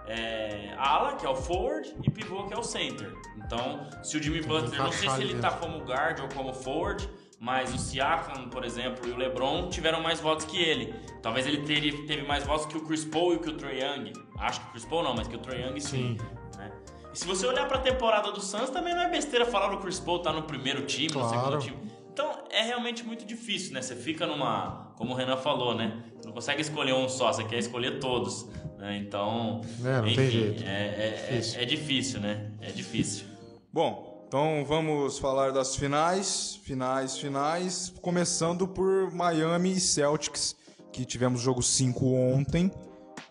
é, 0.07 0.73
ala, 0.77 1.13
que 1.15 1.25
é 1.25 1.29
o 1.29 1.35
forward, 1.35 1.93
e 2.03 2.09
pivô, 2.09 2.43
que 2.45 2.53
é 2.53 2.57
o 2.57 2.63
center. 2.63 3.13
Então, 3.37 3.87
se 4.03 4.17
o 4.17 4.23
Jimmy 4.23 4.41
Butler, 4.41 4.81
não 4.81 4.91
sei 4.91 5.09
se 5.09 5.21
ele 5.21 5.39
tá 5.39 5.51
como 5.51 5.79
guard 5.79 6.19
ou 6.21 6.29
como 6.29 6.53
forward, 6.53 7.07
mas 7.39 7.73
o 7.73 7.77
Siakam, 7.77 8.49
por 8.49 8.63
exemplo, 8.65 9.07
e 9.07 9.11
o 9.11 9.17
LeBron 9.17 9.69
tiveram 9.69 10.01
mais 10.01 10.19
votos 10.19 10.45
que 10.45 10.57
ele. 10.61 10.93
Talvez 11.21 11.45
ele 11.47 11.59
teve, 11.63 11.91
teve 12.05 12.23
mais 12.27 12.43
votos 12.45 12.65
que 12.65 12.77
o 12.77 12.81
Chris 12.81 13.05
Paul 13.05 13.33
e 13.35 13.39
que 13.39 13.49
o 13.49 13.53
Trae 13.53 13.79
Young. 13.81 14.13
Acho 14.37 14.59
que 14.61 14.67
o 14.67 14.71
Chris 14.71 14.85
Paul 14.85 15.03
não, 15.03 15.15
mas 15.15 15.27
que 15.27 15.35
o 15.35 15.39
Trae 15.39 15.61
Young 15.61 15.79
sim. 15.79 16.17
né? 16.57 16.71
E 17.13 17.17
se 17.17 17.25
você 17.25 17.45
olhar 17.47 17.67
pra 17.67 17.77
temporada 17.79 18.31
do 18.31 18.41
Suns, 18.41 18.69
também 18.69 18.93
não 18.93 19.01
é 19.01 19.09
besteira 19.09 19.45
falar 19.45 19.73
o 19.73 19.79
Chris 19.79 19.99
Paul 19.99 20.19
tá 20.19 20.31
no 20.33 20.43
primeiro 20.43 20.85
time, 20.85 21.07
no 21.07 21.19
Claro. 21.21 21.29
segundo 21.29 21.59
time. 21.61 21.89
Então 22.11 22.43
é 22.51 22.63
realmente 22.63 23.03
muito 23.05 23.25
difícil, 23.25 23.73
né? 23.73 23.81
Você 23.81 23.95
fica 23.95 24.25
numa. 24.27 24.93
Como 24.97 25.13
o 25.13 25.15
Renan 25.15 25.37
falou, 25.37 25.73
né? 25.73 26.03
Você 26.17 26.27
não 26.27 26.33
consegue 26.33 26.61
escolher 26.61 26.93
um 26.93 27.07
só, 27.07 27.31
você 27.31 27.45
quer 27.45 27.57
escolher 27.59 27.99
todos. 27.99 28.45
Né? 28.77 28.97
Então. 28.97 29.61
É, 29.85 30.01
não 30.01 30.03
tem 30.13 30.29
jeito. 30.29 30.63
É, 30.63 30.67
é- 30.67 31.25
é- 31.29 31.31
Difícil. 31.37 31.61
é 31.61 31.65
difícil, 31.65 32.19
né? 32.19 32.51
É 32.61 32.71
difícil. 32.71 33.25
Bom, 33.71 34.08
então 34.29 34.63
vamos 34.63 35.17
falar 35.17 35.51
das 35.51 35.75
finais, 35.75 36.59
finais, 36.63 37.17
finais, 37.17 37.91
começando 37.99 38.67
por 38.67 39.11
Miami 39.11 39.71
e 39.71 39.79
Celtics, 39.79 40.55
que 40.93 41.03
tivemos 41.03 41.41
jogo 41.41 41.63
5 41.63 42.05
ontem 42.05 42.71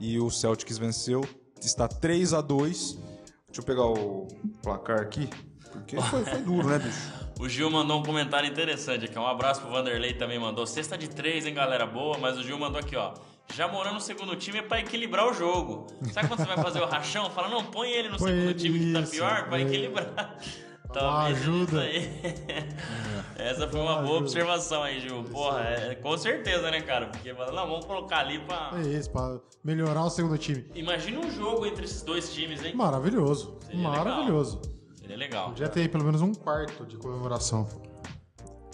e 0.00 0.18
o 0.18 0.28
Celtics 0.28 0.76
venceu, 0.76 1.24
está 1.60 1.86
3 1.86 2.34
a 2.34 2.40
2. 2.40 2.98
Deixa 3.46 3.60
eu 3.60 3.62
pegar 3.62 3.84
o 3.84 4.26
placar 4.60 4.98
aqui, 4.98 5.30
porque 5.70 6.00
foi, 6.00 6.24
foi 6.24 6.42
duro, 6.42 6.66
né, 6.66 6.80
bicho? 6.80 7.12
O 7.38 7.48
Gil 7.48 7.70
mandou 7.70 8.00
um 8.00 8.02
comentário 8.02 8.50
interessante 8.50 9.04
aqui. 9.04 9.16
Um 9.16 9.24
abraço 9.24 9.60
pro 9.60 9.70
Vanderlei 9.70 10.14
também 10.14 10.40
mandou. 10.40 10.66
Sexta 10.66 10.98
de 10.98 11.08
três, 11.08 11.46
hein, 11.46 11.54
galera? 11.54 11.86
Boa, 11.86 12.18
mas 12.18 12.36
o 12.36 12.42
Gil 12.42 12.58
mandou 12.58 12.80
aqui, 12.80 12.96
ó. 12.96 13.14
Já 13.54 13.68
morando 13.68 13.94
no 13.94 14.00
segundo 14.00 14.34
time 14.34 14.58
é 14.58 14.62
pra 14.62 14.80
equilibrar 14.80 15.24
o 15.30 15.32
jogo. 15.32 15.86
Sabe 16.12 16.26
quando 16.26 16.40
você 16.40 16.46
vai 16.46 16.56
fazer 16.56 16.80
o 16.80 16.86
rachão? 16.86 17.30
Fala, 17.30 17.48
não, 17.48 17.64
põe 17.64 17.88
ele 17.90 18.08
no 18.08 18.18
Põe 18.18 18.30
segundo 18.30 18.50
ele, 18.50 18.54
time 18.58 18.78
que 18.80 18.92
tá 18.92 19.00
isso, 19.02 19.12
pior 19.12 19.48
pra 19.48 19.60
é. 19.60 19.62
equilibrar. 19.62 20.36
Então, 20.90 21.02
Uma 21.06 21.24
ajuda. 21.24 21.80
aí. 21.82 22.10
Essa 23.36 23.68
foi 23.68 23.78
uma 23.80 23.96
boa 23.96 24.02
ajuda. 24.04 24.18
observação 24.20 24.82
aí, 24.82 25.00
Gil. 25.00 25.22
Porra, 25.24 25.60
é, 25.60 25.94
com 25.96 26.16
certeza, 26.16 26.70
né, 26.70 26.80
cara? 26.80 27.06
Porque, 27.08 27.32
não, 27.32 27.68
vamos 27.68 27.84
colocar 27.84 28.18
ali 28.20 28.38
pra... 28.40 28.72
É 28.74 28.80
isso, 28.80 29.10
pra 29.10 29.38
melhorar 29.62 30.04
o 30.04 30.10
segundo 30.10 30.38
time. 30.38 30.64
Imagina 30.74 31.20
um 31.20 31.30
jogo 31.30 31.66
entre 31.66 31.84
esses 31.84 32.02
dois 32.02 32.32
times, 32.32 32.64
hein? 32.64 32.74
Maravilhoso. 32.74 33.58
Seria 33.66 33.82
Maravilhoso. 33.82 34.60
Seria 34.98 35.16
legal. 35.16 35.48
Podia 35.50 35.68
ter 35.68 35.80
aí 35.82 35.88
pelo 35.88 36.04
menos 36.04 36.22
um 36.22 36.32
quarto 36.32 36.86
de 36.86 36.96
comemoração. 36.96 37.68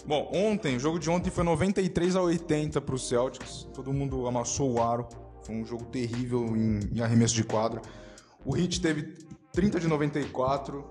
Bom, 0.05 0.29
ontem, 0.33 0.77
o 0.77 0.79
jogo 0.79 0.99
de 0.99 1.09
ontem 1.09 1.29
foi 1.29 1.43
93 1.43 2.15
a 2.15 2.21
80 2.21 2.79
pro 2.79 2.97
Celtics. 2.97 3.67
Todo 3.73 3.91
mundo 3.91 4.27
amassou 4.27 4.71
o 4.73 4.81
aro. 4.81 5.07
Foi 5.43 5.53
um 5.55 5.65
jogo 5.65 5.83
terrível 5.85 6.45
em, 6.55 6.79
em 6.93 7.01
arremesso 7.01 7.33
de 7.35 7.43
quadra. 7.43 7.81
O 8.45 8.55
Heat 8.55 8.79
teve 8.81 9.15
30 9.51 9.79
de 9.79 9.87
94 9.87 10.87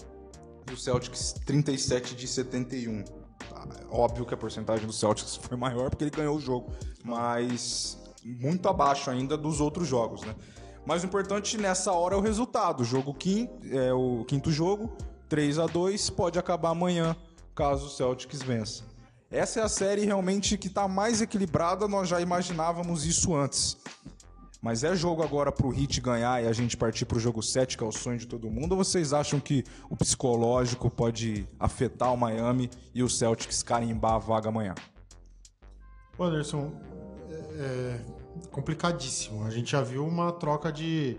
e 0.71 0.73
o 0.73 0.77
Celtics 0.77 1.35
37 1.45 2.15
de 2.15 2.27
71. 2.27 3.03
Tá, 3.03 3.67
é 3.81 3.85
Óbvio 3.91 4.25
que 4.25 4.35
a 4.35 4.37
porcentagem 4.37 4.87
do 4.87 4.93
Celtics 4.93 5.37
foi 5.43 5.57
maior 5.57 5.91
porque 5.91 6.05
ele 6.05 6.11
ganhou 6.11 6.37
o 6.37 6.41
jogo, 6.41 6.73
mas 7.03 7.99
muito 8.25 8.69
abaixo 8.69 9.11
ainda 9.11 9.37
dos 9.37 9.61
outros 9.61 9.87
jogos, 9.87 10.23
né? 10.23 10.35
Mas 10.87 11.03
o 11.03 11.07
importante 11.07 11.57
nessa 11.57 11.93
hora 11.93 12.15
é 12.15 12.19
o 12.19 12.21
resultado. 12.21 12.85
Jogo 12.85 13.15
quinto, 13.15 13.53
é 13.71 13.93
o 13.93 14.25
quinto 14.25 14.51
jogo, 14.51 14.97
3 15.29 15.59
a 15.59 15.67
2 15.67 16.11
pode 16.11 16.39
acabar 16.39 16.71
amanhã, 16.71 17.17
caso 17.55 17.87
o 17.87 17.91
Celtics 17.91 18.43
vença. 18.43 18.85
Essa 19.31 19.61
é 19.61 19.63
a 19.63 19.69
série 19.69 20.05
realmente 20.05 20.57
que 20.57 20.69
está 20.69 20.87
mais 20.87 21.21
equilibrada, 21.21 21.89
nós 21.89 22.09
já 22.09 22.21
imaginávamos 22.21 23.05
isso 23.05 23.35
antes. 23.35 23.77
Mas 24.65 24.83
é 24.83 24.97
jogo 24.97 25.23
agora 25.23 25.53
pro 25.53 25.79
Heat 25.79 26.01
ganhar 26.01 26.43
e 26.43 26.47
a 26.47 26.53
gente 26.55 26.75
partir 26.75 27.05
pro 27.05 27.21
jogo 27.21 27.43
7, 27.43 27.77
que 27.77 27.85
é 27.85 27.87
o 27.87 27.93
sonho 27.93 28.17
de 28.17 28.27
todo 28.27 28.51
mundo? 28.51 28.73
Ou 28.73 28.79
vocês 28.79 29.13
acham 29.13 29.39
que 29.39 29.63
o 29.91 29.95
psicológico 29.95 30.89
pode 30.89 31.47
afetar 31.61 32.15
o 32.15 32.17
Miami 32.17 32.71
e 32.95 33.03
o 33.03 33.09
Celtics 33.11 33.63
carimbar 33.63 34.13
a 34.13 34.19
vaga 34.19 34.49
amanhã? 34.49 34.75
Anderson, 36.19 36.73
é, 37.29 37.35
é 37.35 38.01
complicadíssimo. 38.51 39.45
A 39.45 39.51
gente 39.51 39.71
já 39.71 39.83
viu 39.83 40.03
uma 40.07 40.33
troca 40.33 40.73
de, 40.73 41.19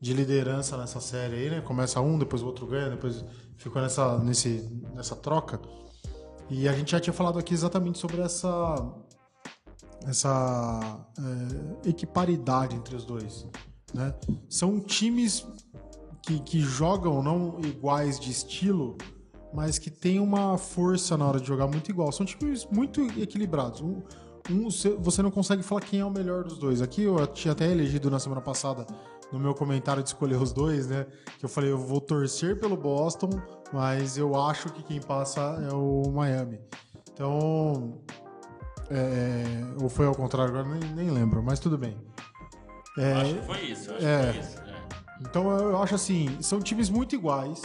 de 0.00 0.14
liderança 0.14 0.78
nessa 0.78 0.98
série 0.98 1.34
aí, 1.34 1.50
né? 1.50 1.60
Começa 1.60 2.00
um, 2.00 2.18
depois 2.18 2.40
o 2.40 2.46
outro 2.46 2.66
ganha, 2.66 2.88
depois 2.88 3.22
ficou 3.58 3.82
nessa, 3.82 4.16
nesse, 4.20 4.66
nessa 4.94 5.14
troca. 5.14 5.60
E 6.48 6.66
a 6.66 6.72
gente 6.72 6.92
já 6.92 6.98
tinha 6.98 7.12
falado 7.12 7.38
aqui 7.38 7.52
exatamente 7.52 7.98
sobre 7.98 8.22
essa 8.22 8.74
essa 10.06 11.00
é, 11.84 11.88
equiparidade 11.90 12.76
entre 12.76 12.94
os 12.94 13.04
dois, 13.04 13.46
né? 13.92 14.14
São 14.48 14.80
times 14.80 15.46
que, 16.22 16.40
que 16.40 16.60
jogam 16.60 17.22
não 17.22 17.60
iguais 17.60 18.18
de 18.18 18.30
estilo, 18.30 18.96
mas 19.52 19.78
que 19.78 19.90
tem 19.90 20.20
uma 20.20 20.56
força 20.58 21.16
na 21.16 21.26
hora 21.26 21.40
de 21.40 21.46
jogar 21.46 21.66
muito 21.66 21.90
igual. 21.90 22.12
São 22.12 22.24
times 22.24 22.66
muito 22.70 23.00
equilibrados. 23.20 23.80
Um, 23.80 24.02
um, 24.50 24.68
você 25.00 25.22
não 25.22 25.30
consegue 25.30 25.62
falar 25.62 25.80
quem 25.80 26.00
é 26.00 26.04
o 26.04 26.10
melhor 26.10 26.44
dos 26.44 26.58
dois. 26.58 26.80
Aqui 26.80 27.02
eu 27.02 27.26
tinha 27.28 27.52
até 27.52 27.70
elegido 27.70 28.10
na 28.10 28.18
semana 28.18 28.40
passada, 28.40 28.86
no 29.32 29.38
meu 29.38 29.54
comentário 29.54 30.02
de 30.02 30.08
escolher 30.08 30.40
os 30.40 30.52
dois, 30.52 30.86
né? 30.86 31.06
Que 31.38 31.44
eu 31.44 31.48
falei, 31.48 31.70
eu 31.70 31.78
vou 31.78 32.00
torcer 32.00 32.58
pelo 32.60 32.76
Boston, 32.76 33.30
mas 33.72 34.16
eu 34.16 34.40
acho 34.40 34.72
que 34.72 34.82
quem 34.82 35.00
passa 35.00 35.40
é 35.68 35.74
o 35.74 36.10
Miami. 36.10 36.60
Então. 37.12 37.98
É, 38.90 39.82
ou 39.82 39.88
foi 39.88 40.06
ao 40.06 40.14
contrário, 40.14 40.54
agora 40.54 40.78
nem, 40.78 40.90
nem 40.90 41.10
lembro, 41.10 41.42
mas 41.42 41.58
tudo 41.58 41.76
bem. 41.76 41.96
É, 42.98 43.12
Acho 43.12 43.34
que 43.34 43.42
foi 43.42 43.60
isso, 43.62 43.92
acho 43.92 44.06
é. 44.06 44.26
que 44.26 44.32
foi 44.32 44.40
isso. 44.40 44.58
é. 44.58 44.74
então 45.20 45.50
eu 45.58 45.82
acho 45.82 45.94
assim, 45.94 46.36
são 46.40 46.60
times 46.60 46.88
muito 46.88 47.14
iguais. 47.14 47.62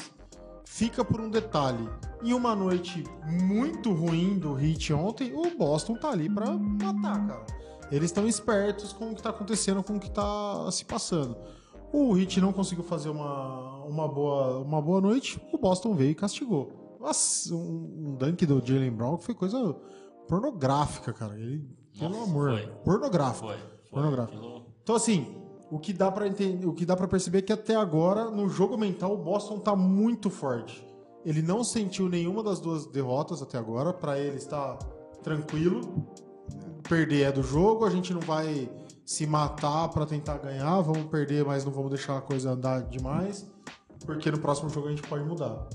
Fica 0.65 1.03
por 1.03 1.19
um 1.19 1.29
detalhe. 1.29 1.87
Em 2.23 2.33
uma 2.33 2.55
noite 2.55 3.03
muito 3.29 3.91
ruim 3.91 4.39
do 4.39 4.57
Heat 4.59 4.93
ontem, 4.93 5.33
o 5.33 5.57
Boston 5.57 5.95
tá 5.95 6.11
ali 6.11 6.29
pra 6.29 6.49
matar, 6.51 7.27
cara. 7.27 7.45
Eles 7.91 8.05
estão 8.05 8.25
espertos 8.25 8.93
com 8.93 9.11
o 9.11 9.15
que 9.15 9.21
tá 9.21 9.31
acontecendo, 9.31 9.83
com 9.83 9.97
o 9.97 9.99
que 9.99 10.09
tá 10.09 10.71
se 10.71 10.85
passando. 10.85 11.35
O 11.91 12.17
Heat 12.17 12.39
não 12.39 12.53
conseguiu 12.53 12.85
fazer 12.85 13.09
uma, 13.09 13.83
uma, 13.83 14.07
boa, 14.07 14.59
uma 14.59 14.81
boa 14.81 15.01
noite, 15.01 15.41
o 15.51 15.57
Boston 15.57 15.93
veio 15.93 16.11
e 16.11 16.15
castigou. 16.15 16.97
Nossa, 17.01 17.53
um, 17.53 18.07
um 18.07 18.15
dunk 18.15 18.45
do 18.45 18.65
Jalen 18.65 18.91
Brown 18.91 19.17
que 19.17 19.25
foi 19.25 19.35
coisa 19.35 19.75
pornográfica, 20.35 21.11
cara. 21.13 21.35
Ele, 21.37 21.67
pelo 21.99 22.11
Nossa, 22.11 22.23
amor, 22.31 22.51
foi. 22.51 22.67
pornográfico. 22.85 23.47
Foi, 23.47 23.57
foi. 23.57 23.89
Pornográfico. 23.91 24.37
Aquilo- 24.37 24.65
Então, 24.81 24.95
assim, 24.95 25.35
o 25.69 25.77
que 25.77 25.91
dá 25.93 26.09
para 26.11 26.27
entender, 26.27 26.65
o 26.65 26.73
que 26.73 26.85
dá 26.85 26.95
para 26.95 27.07
perceber 27.07 27.39
é 27.39 27.41
que 27.41 27.53
até 27.53 27.75
agora, 27.75 28.31
no 28.31 28.47
jogo 28.49 28.77
mental, 28.77 29.13
o 29.13 29.17
Boston 29.17 29.59
tá 29.59 29.75
muito 29.75 30.29
forte. 30.29 30.85
Ele 31.25 31.41
não 31.41 31.63
sentiu 31.63 32.07
nenhuma 32.09 32.41
das 32.41 32.59
duas 32.59 32.85
derrotas 32.87 33.41
até 33.41 33.57
agora, 33.57 33.93
para 33.93 34.17
ele 34.17 34.37
está 34.37 34.75
tranquilo. 35.21 35.81
Perder 36.89 37.23
é 37.27 37.31
do 37.31 37.43
jogo, 37.43 37.85
a 37.85 37.89
gente 37.89 38.13
não 38.13 38.21
vai 38.21 38.69
se 39.05 39.27
matar 39.27 39.89
para 39.89 40.05
tentar 40.05 40.37
ganhar, 40.39 40.81
vamos 40.81 41.03
perder, 41.11 41.45
mas 41.45 41.63
não 41.65 41.71
vamos 41.71 41.89
deixar 41.89 42.17
a 42.17 42.21
coisa 42.21 42.51
andar 42.51 42.81
demais, 42.83 43.45
porque 44.05 44.31
no 44.31 44.39
próximo 44.39 44.69
jogo 44.69 44.87
a 44.87 44.89
gente 44.91 45.03
pode 45.03 45.23
mudar. 45.23 45.67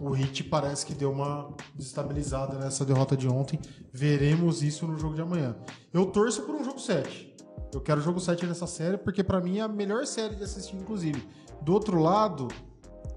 O 0.00 0.10
Hit 0.10 0.44
parece 0.44 0.84
que 0.84 0.94
deu 0.94 1.12
uma 1.12 1.50
desestabilizada 1.74 2.58
nessa 2.58 2.84
derrota 2.84 3.16
de 3.16 3.28
ontem. 3.28 3.58
Veremos 3.92 4.62
isso 4.62 4.86
no 4.86 4.98
jogo 4.98 5.14
de 5.14 5.22
amanhã. 5.22 5.56
Eu 5.92 6.06
torço 6.06 6.42
por 6.42 6.54
um 6.54 6.64
jogo 6.64 6.80
7. 6.80 7.34
Eu 7.72 7.80
quero 7.80 8.00
jogo 8.00 8.18
7 8.20 8.44
nessa 8.46 8.66
série, 8.66 8.96
porque 8.98 9.22
pra 9.22 9.40
mim 9.40 9.58
é 9.58 9.62
a 9.62 9.68
melhor 9.68 10.06
série 10.06 10.34
de 10.34 10.42
assistir, 10.44 10.76
inclusive. 10.76 11.26
Do 11.62 11.72
outro 11.72 12.00
lado, 12.00 12.48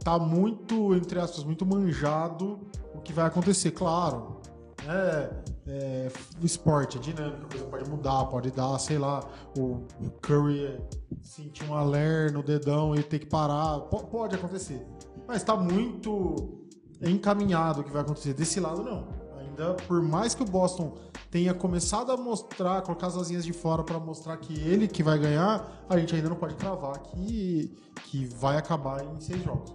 tá 0.03 0.17
muito, 0.19 0.95
entre 0.95 1.19
aspas, 1.19 1.43
muito 1.43 1.65
manjado 1.65 2.59
o 2.93 2.99
que 3.01 3.11
vai 3.11 3.25
acontecer. 3.25 3.71
Claro, 3.71 4.41
é, 4.87 5.29
é 5.67 6.11
o 6.41 6.45
esporte, 6.45 6.97
é 6.97 7.01
dinâmico, 7.01 7.45
a 7.45 7.49
coisa 7.49 7.65
pode 7.65 7.89
mudar, 7.89 8.25
pode 8.25 8.51
dar, 8.51 8.77
sei 8.79 8.97
lá, 8.97 9.27
o, 9.57 9.83
Curry 10.21 10.79
sentir 11.21 11.63
um 11.69 11.73
aler 11.73 12.31
no 12.31 12.41
dedão 12.41 12.95
e 12.95 13.03
ter 13.03 13.19
que 13.19 13.25
parar. 13.25 13.79
Po- 13.81 14.05
pode 14.07 14.35
acontecer. 14.35 14.85
Mas 15.27 15.43
tá 15.43 15.55
muito 15.57 16.66
encaminhado 17.01 17.81
o 17.81 17.83
que 17.83 17.91
vai 17.91 18.01
acontecer. 18.01 18.33
Desse 18.33 18.59
lado, 18.59 18.83
não. 18.83 19.07
Ainda, 19.39 19.73
por 19.73 20.01
mais 20.01 20.35
que 20.35 20.43
o 20.43 20.45
Boston 20.45 20.97
tenha 21.31 21.53
começado 21.53 22.11
a 22.11 22.17
mostrar, 22.17 22.81
colocar 22.81 23.07
as 23.07 23.17
asinhas 23.17 23.45
de 23.45 23.53
fora 23.53 23.83
para 23.83 23.99
mostrar 23.99 24.37
que 24.37 24.53
ele 24.59 24.87
que 24.87 25.03
vai 25.03 25.17
ganhar, 25.17 25.83
a 25.89 25.97
gente 25.97 26.15
ainda 26.15 26.29
não 26.29 26.35
pode 26.35 26.55
cravar 26.55 26.99
que, 26.99 27.75
que 28.05 28.25
vai 28.25 28.57
acabar 28.57 29.03
em 29.03 29.19
seis 29.19 29.43
jogos. 29.43 29.73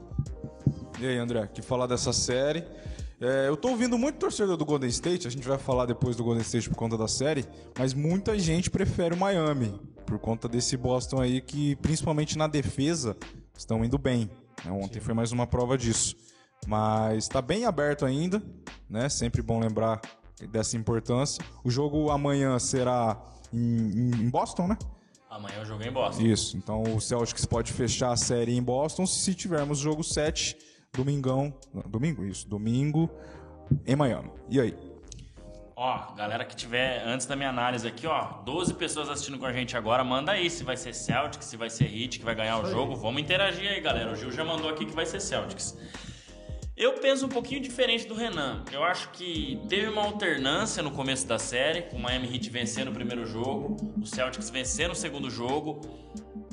E 1.01 1.07
aí, 1.07 1.19
André, 1.19 1.47
que 1.49 1.63
falar 1.63 1.87
dessa 1.87 2.13
série? 2.13 2.65
É, 3.21 3.49
eu 3.49 3.57
tô 3.57 3.69
ouvindo 3.69 3.97
muito 3.97 4.19
torcedor 4.19 4.57
do 4.57 4.65
Golden 4.65 4.89
State, 4.89 5.29
a 5.29 5.31
gente 5.31 5.47
vai 5.47 5.59
falar 5.59 5.87
depois 5.87 6.17
do 6.17 6.25
Golden 6.25 6.43
State 6.43 6.69
por 6.69 6.77
conta 6.77 6.99
da 6.99 7.07
série, 7.07 7.45
mas 7.79 7.95
muita 7.95 8.37
gente 8.37 8.69
prefere 8.69 9.15
o 9.15 9.17
Miami, 9.17 9.81
por 10.05 10.19
conta 10.19 10.49
desse 10.49 10.77
Boston 10.77 11.21
aí 11.21 11.41
que, 11.41 11.77
principalmente 11.77 12.37
na 12.37 12.49
defesa, 12.49 13.17
estão 13.57 13.85
indo 13.85 13.97
bem. 13.97 14.29
né? 14.65 14.73
Ontem 14.73 14.99
foi 14.99 15.15
mais 15.15 15.31
uma 15.31 15.47
prova 15.47 15.79
disso. 15.79 16.17
Mas 16.67 17.25
está 17.25 17.43
bem 17.43 17.65
aberto 17.65 18.05
ainda, 18.05 18.43
né? 18.89 19.09
Sempre 19.09 19.43
bom 19.43 19.59
lembrar 19.59 20.01
dessa 20.51 20.77
importância. 20.77 21.45
O 21.65 21.71
jogo 21.71 22.11
amanhã 22.11 22.59
será 22.59 23.21
em, 23.53 24.11
em- 24.11 24.31
Boston, 24.31 24.69
né? 24.69 24.79
Amanhã 25.29 25.57
eu 25.59 25.65
joguei 25.65 25.89
em 25.89 25.93
Boston. 25.93 26.23
Isso. 26.23 26.57
Então 26.57 26.83
o 26.83 27.01
Celtics 27.01 27.45
pode 27.45 27.73
fechar 27.73 28.13
a 28.13 28.17
série 28.17 28.57
em 28.57 28.63
Boston 28.63 29.07
se 29.07 29.35
tivermos 29.35 29.79
jogo 29.79 30.03
7, 30.05 30.57
domingão. 30.95 31.53
não, 31.73 31.83
Domingo? 31.83 32.25
Isso. 32.25 32.49
Domingo 32.49 33.11
em 33.87 33.97
Miami. 33.97 34.31
E 34.51 34.61
aí? 34.61 34.77
Ó, 35.75 36.13
galera 36.15 36.45
que 36.45 36.55
tiver, 36.55 37.03
antes 37.07 37.27
da 37.27 37.35
minha 37.35 37.49
análise 37.49 37.89
aqui, 37.89 38.07
ó, 38.07 38.43
12 38.45 38.75
pessoas 38.75 39.09
assistindo 39.09 39.39
com 39.39 39.47
a 39.47 39.53
gente 39.53 39.77
agora, 39.77 40.05
manda 40.05 40.31
aí 40.33 40.49
se 40.51 40.63
vai 40.63 40.77
ser 40.77 40.95
Celtics, 40.95 41.47
se 41.47 41.57
vai 41.57 41.71
ser 41.71 41.85
Heat, 41.87 42.19
que 42.19 42.25
vai 42.25 42.35
ganhar 42.35 42.59
o 42.63 42.71
jogo. 42.71 42.95
Vamos 42.95 43.21
interagir 43.23 43.69
aí, 43.69 43.81
galera. 43.81 44.13
O 44.13 44.15
Gil 44.15 44.31
já 44.31 44.45
mandou 44.45 44.69
aqui 44.71 44.85
que 44.85 44.95
vai 44.95 45.07
ser 45.07 45.19
Celtics. 45.21 45.77
Eu 46.75 46.95
penso 46.95 47.27
um 47.27 47.29
pouquinho 47.29 47.61
diferente 47.61 48.07
do 48.07 48.15
Renan. 48.15 48.65
Eu 48.73 48.83
acho 48.83 49.11
que 49.11 49.61
teve 49.69 49.89
uma 49.89 50.03
alternância 50.03 50.83
no 50.83 50.91
começo 50.91 51.27
da 51.27 51.39
série, 51.39 51.83
com 51.83 51.97
o 51.97 52.01
Miami 52.01 52.33
Heat 52.33 52.49
vencendo 52.49 52.89
o 52.89 52.93
primeiro 52.93 53.27
jogo, 53.27 53.77
o 54.01 54.07
Celtics 54.07 54.49
vencendo 54.49 54.93
o 54.93 54.95
segundo 54.95 55.29
jogo. 55.29 55.83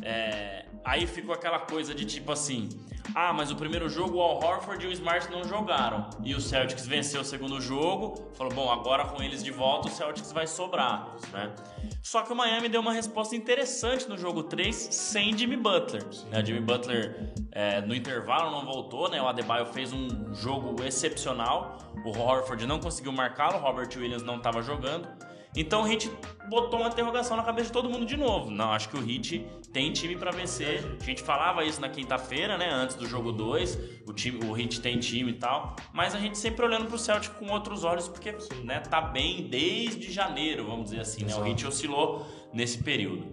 É, 0.02 0.66
aí 0.84 1.06
ficou 1.06 1.34
aquela 1.34 1.60
coisa 1.60 1.94
de 1.94 2.06
tipo 2.06 2.32
assim: 2.32 2.70
ah, 3.16 3.34
mas 3.34 3.52
o 3.52 3.56
primeiro 3.56 3.90
jogo 3.90 4.18
o 4.18 4.22
Al 4.22 4.44
Horford 4.44 4.86
e 4.86 4.88
o 4.88 4.92
Smart 4.92 5.32
não 5.32 5.44
jogaram. 5.44 6.10
E 6.24 6.36
o 6.36 6.42
Celtics 6.42 6.86
venceu 6.86 7.22
o 7.22 7.26
segundo 7.26 7.60
jogo, 7.60 8.32
falou: 8.34 8.54
bom, 8.54 8.72
agora 8.72 9.06
com 9.06 9.22
eles 9.22 9.44
de 9.44 9.52
volta 9.52 9.88
o 9.88 9.92
Celtics 9.92 10.32
vai 10.32 10.48
sobrar. 10.48 11.16
Né? 11.32 11.54
Só 12.02 12.22
que 12.22 12.32
o 12.32 12.36
Miami 12.36 12.70
deu 12.70 12.82
uma 12.82 12.94
resposta 12.94 13.36
interessante 13.36 14.08
no 14.08 14.18
jogo 14.18 14.44
3 14.44 14.76
sem 14.76 15.38
Jimmy 15.38 15.58
Butler. 15.58 16.04
Né? 16.30 16.46
Jimmy 16.46 16.62
Butler 16.62 17.34
é, 17.52 17.82
no 17.82 17.96
intervalo 17.96 18.52
não 18.52 18.66
voltou, 18.66 19.10
né? 19.10 19.22
o 19.22 19.28
Adebayo 19.28 19.66
fez 19.66 19.92
um 19.92 20.34
jogo 20.34 20.84
excepcional. 20.84 21.78
O 22.06 22.18
Horford 22.18 22.66
não 22.66 22.80
conseguiu 22.80 23.12
marcá-lo, 23.12 23.58
o 23.58 23.60
Robert 23.60 23.90
Williams 23.96 24.24
não 24.24 24.38
estava 24.38 24.62
jogando. 24.62 25.08
Então 25.56 25.84
o 25.84 25.88
Heat 25.88 26.12
botou 26.48 26.80
uma 26.80 26.90
interrogação 26.90 27.36
na 27.36 27.44
cabeça 27.44 27.68
de 27.68 27.74
todo 27.74 27.90
mundo 27.90 28.06
de 28.06 28.16
novo. 28.16 28.52
Não, 28.52 28.72
acho 28.72 28.88
que 28.90 28.98
o 28.98 29.02
Heat 29.10 29.46
tem 29.74 29.92
time 29.92 30.16
pra 30.16 30.32
vencer. 30.32 30.98
A 31.00 31.04
gente 31.04 31.22
falava 31.24 31.64
isso 31.66 31.82
na 31.82 31.90
quinta-feira, 31.90 32.58
né, 32.58 32.70
antes 32.72 32.96
do 32.96 33.08
jogo 33.08 33.32
2. 33.32 33.78
O 34.08 34.14
time, 34.14 34.44
o 34.46 34.58
Heat 34.58 34.80
tem 34.82 35.00
time 35.00 35.32
e 35.32 35.36
tal, 35.36 35.76
mas 35.92 36.14
a 36.14 36.20
gente 36.20 36.38
sempre 36.38 36.64
olhando 36.66 36.86
pro 36.86 36.98
Celtic 37.00 37.34
com 37.34 37.48
outros 37.52 37.84
olhos 37.84 38.08
porque, 38.08 38.36
né, 38.64 38.80
tá 38.80 39.02
bem 39.02 39.48
desde 39.48 40.12
janeiro, 40.12 40.66
vamos 40.66 40.86
dizer 40.86 41.02
assim, 41.02 41.26
né? 41.26 41.36
O 41.36 41.46
Heat 41.46 41.66
oscilou 41.66 42.26
nesse 42.54 42.84
período. 42.84 43.26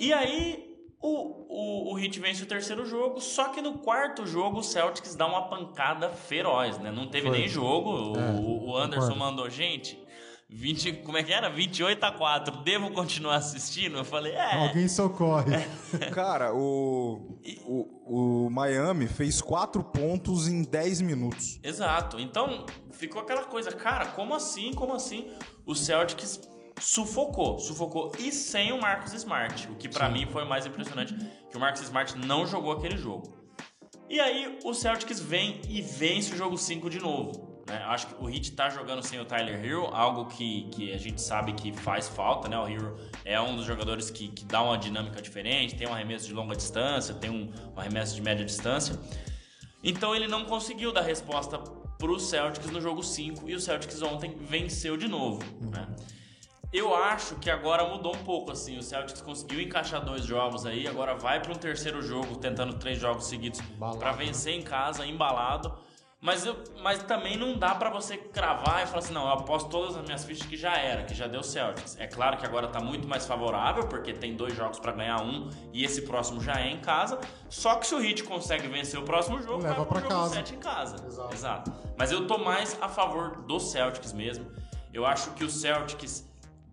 E 0.00 0.12
aí 0.12 0.64
o, 1.00 1.90
o, 1.90 1.94
o 1.94 1.98
Heat 1.98 2.18
vence 2.18 2.42
o 2.42 2.46
terceiro 2.46 2.84
jogo, 2.84 3.20
só 3.20 3.48
que 3.50 3.60
no 3.62 3.78
quarto 3.78 4.26
jogo 4.26 4.58
o 4.58 4.62
Celtics 4.64 5.14
dá 5.14 5.26
uma 5.26 5.42
pancada 5.48 6.08
feroz, 6.10 6.78
né? 6.78 6.90
Não 6.90 7.08
teve 7.08 7.28
Foi. 7.28 7.38
nem 7.38 7.48
jogo. 7.48 7.90
O- 7.90 8.16
É, 8.18 8.30
o, 8.32 8.70
o 8.70 8.76
Anderson 8.76 9.14
mandou, 9.14 9.48
gente, 9.48 9.98
20, 10.50 10.92
como 11.04 11.18
é 11.18 11.22
que 11.22 11.32
era? 11.32 11.50
28 11.50 12.02
a 12.02 12.10
4. 12.10 12.62
Devo 12.62 12.90
continuar 12.90 13.36
assistindo? 13.36 13.98
Eu 13.98 14.04
falei, 14.04 14.32
é. 14.32 14.54
Alguém 14.54 14.88
socorre. 14.88 15.52
Cara, 16.12 16.54
o, 16.54 17.38
o, 17.66 18.46
o 18.46 18.50
Miami 18.50 19.06
fez 19.06 19.42
4 19.42 19.84
pontos 19.84 20.48
em 20.48 20.62
10 20.62 21.02
minutos. 21.02 21.60
Exato. 21.62 22.18
Então, 22.18 22.64
ficou 22.92 23.20
aquela 23.20 23.44
coisa, 23.44 23.70
cara, 23.72 24.06
como 24.06 24.34
assim? 24.34 24.72
Como 24.72 24.94
assim? 24.94 25.30
O 25.66 25.74
Celtics 25.74 26.40
sufocou, 26.80 27.58
sufocou 27.58 28.12
e 28.18 28.32
sem 28.32 28.72
o 28.72 28.80
Marcus 28.80 29.12
Smart, 29.12 29.68
o 29.68 29.74
que 29.74 29.88
pra 29.88 30.08
mim 30.08 30.26
foi 30.26 30.44
o 30.44 30.48
mais 30.48 30.64
impressionante, 30.64 31.14
que 31.50 31.56
o 31.56 31.60
Marcus 31.60 31.82
Smart 31.82 32.16
não 32.16 32.46
jogou 32.46 32.72
aquele 32.72 32.96
jogo. 32.96 33.36
E 34.08 34.18
aí 34.18 34.58
o 34.64 34.72
Celtics 34.72 35.20
vem 35.20 35.60
e 35.68 35.82
vence 35.82 36.32
o 36.32 36.36
jogo 36.36 36.56
5 36.56 36.88
de 36.88 36.98
novo. 36.98 37.47
Né? 37.68 37.82
Acho 37.86 38.06
que 38.06 38.24
o 38.24 38.28
Heat 38.28 38.52
tá 38.52 38.70
jogando 38.70 39.02
sem 39.02 39.20
o 39.20 39.24
Tyler 39.24 39.62
Hero, 39.62 39.86
algo 39.92 40.24
que, 40.26 40.68
que 40.70 40.92
a 40.92 40.96
gente 40.98 41.20
sabe 41.20 41.52
que 41.52 41.72
faz 41.72 42.08
falta, 42.08 42.48
né? 42.48 42.58
O 42.58 42.66
Hero 42.66 42.96
é 43.24 43.40
um 43.40 43.54
dos 43.54 43.66
jogadores 43.66 44.10
que, 44.10 44.28
que 44.28 44.44
dá 44.44 44.62
uma 44.62 44.78
dinâmica 44.78 45.20
diferente, 45.20 45.76
tem 45.76 45.86
um 45.86 45.92
arremesso 45.92 46.26
de 46.26 46.32
longa 46.32 46.56
distância, 46.56 47.14
tem 47.14 47.30
um, 47.30 47.52
um 47.74 47.78
arremesso 47.78 48.14
de 48.14 48.22
média 48.22 48.44
distância. 48.44 48.98
Então 49.84 50.14
ele 50.16 50.26
não 50.26 50.44
conseguiu 50.44 50.92
dar 50.92 51.02
resposta 51.02 51.58
pro 51.98 52.18
Celtics 52.18 52.70
no 52.70 52.80
jogo 52.80 53.02
5 53.02 53.48
e 53.48 53.54
o 53.54 53.60
Celtics 53.60 54.00
ontem 54.02 54.36
venceu 54.40 54.96
de 54.96 55.06
novo, 55.06 55.42
né? 55.60 55.86
Eu 56.70 56.94
acho 56.94 57.36
que 57.36 57.48
agora 57.48 57.88
mudou 57.88 58.14
um 58.14 58.24
pouco 58.24 58.52
assim, 58.52 58.76
o 58.76 58.82
Celtics 58.82 59.22
conseguiu 59.22 59.60
encaixar 59.60 60.04
dois 60.04 60.24
jogos 60.24 60.66
aí, 60.66 60.86
agora 60.86 61.14
vai 61.14 61.40
para 61.40 61.50
um 61.50 61.56
terceiro 61.56 62.02
jogo 62.02 62.36
tentando 62.36 62.74
três 62.74 62.98
jogos 62.98 63.26
seguidos 63.26 63.60
para 63.98 64.12
vencer 64.12 64.54
em 64.54 64.62
casa, 64.62 65.06
embalado. 65.06 65.87
Mas, 66.20 66.44
eu, 66.44 66.56
mas 66.82 67.00
também 67.04 67.36
não 67.36 67.56
dá 67.56 67.76
pra 67.76 67.90
você 67.90 68.16
cravar 68.16 68.82
e 68.82 68.86
falar 68.86 68.98
assim, 68.98 69.12
não, 69.12 69.22
eu 69.22 69.32
aposto 69.34 69.70
todas 69.70 69.96
as 69.96 70.04
minhas 70.04 70.24
fichas 70.24 70.46
que 70.48 70.56
já 70.56 70.76
era, 70.76 71.04
que 71.04 71.14
já 71.14 71.28
deu 71.28 71.44
Celtics. 71.44 71.96
É 72.00 72.08
claro 72.08 72.36
que 72.36 72.44
agora 72.44 72.66
tá 72.66 72.80
muito 72.80 73.06
mais 73.06 73.24
favorável, 73.24 73.86
porque 73.86 74.12
tem 74.12 74.34
dois 74.34 74.54
jogos 74.56 74.80
pra 74.80 74.90
ganhar 74.90 75.22
um 75.22 75.48
e 75.72 75.84
esse 75.84 76.02
próximo 76.02 76.40
já 76.40 76.54
é 76.60 76.70
em 76.70 76.80
casa. 76.80 77.20
Só 77.48 77.76
que 77.76 77.86
se 77.86 77.94
o 77.94 78.04
Heat 78.04 78.24
consegue 78.24 78.66
vencer 78.66 78.98
o 78.98 79.04
próximo 79.04 79.40
jogo, 79.40 79.62
Leva 79.62 79.76
jogo 79.76 80.08
casa. 80.08 80.34
7 80.34 80.54
em 80.56 80.58
casa. 80.58 81.06
Exato. 81.06 81.34
Exato. 81.34 81.72
Mas 81.96 82.10
eu 82.10 82.26
tô 82.26 82.36
mais 82.36 82.76
a 82.80 82.88
favor 82.88 83.42
do 83.42 83.60
Celtics 83.60 84.12
mesmo. 84.12 84.50
Eu 84.92 85.06
acho 85.06 85.30
que 85.30 85.44
o 85.44 85.50
Celtics 85.50 86.28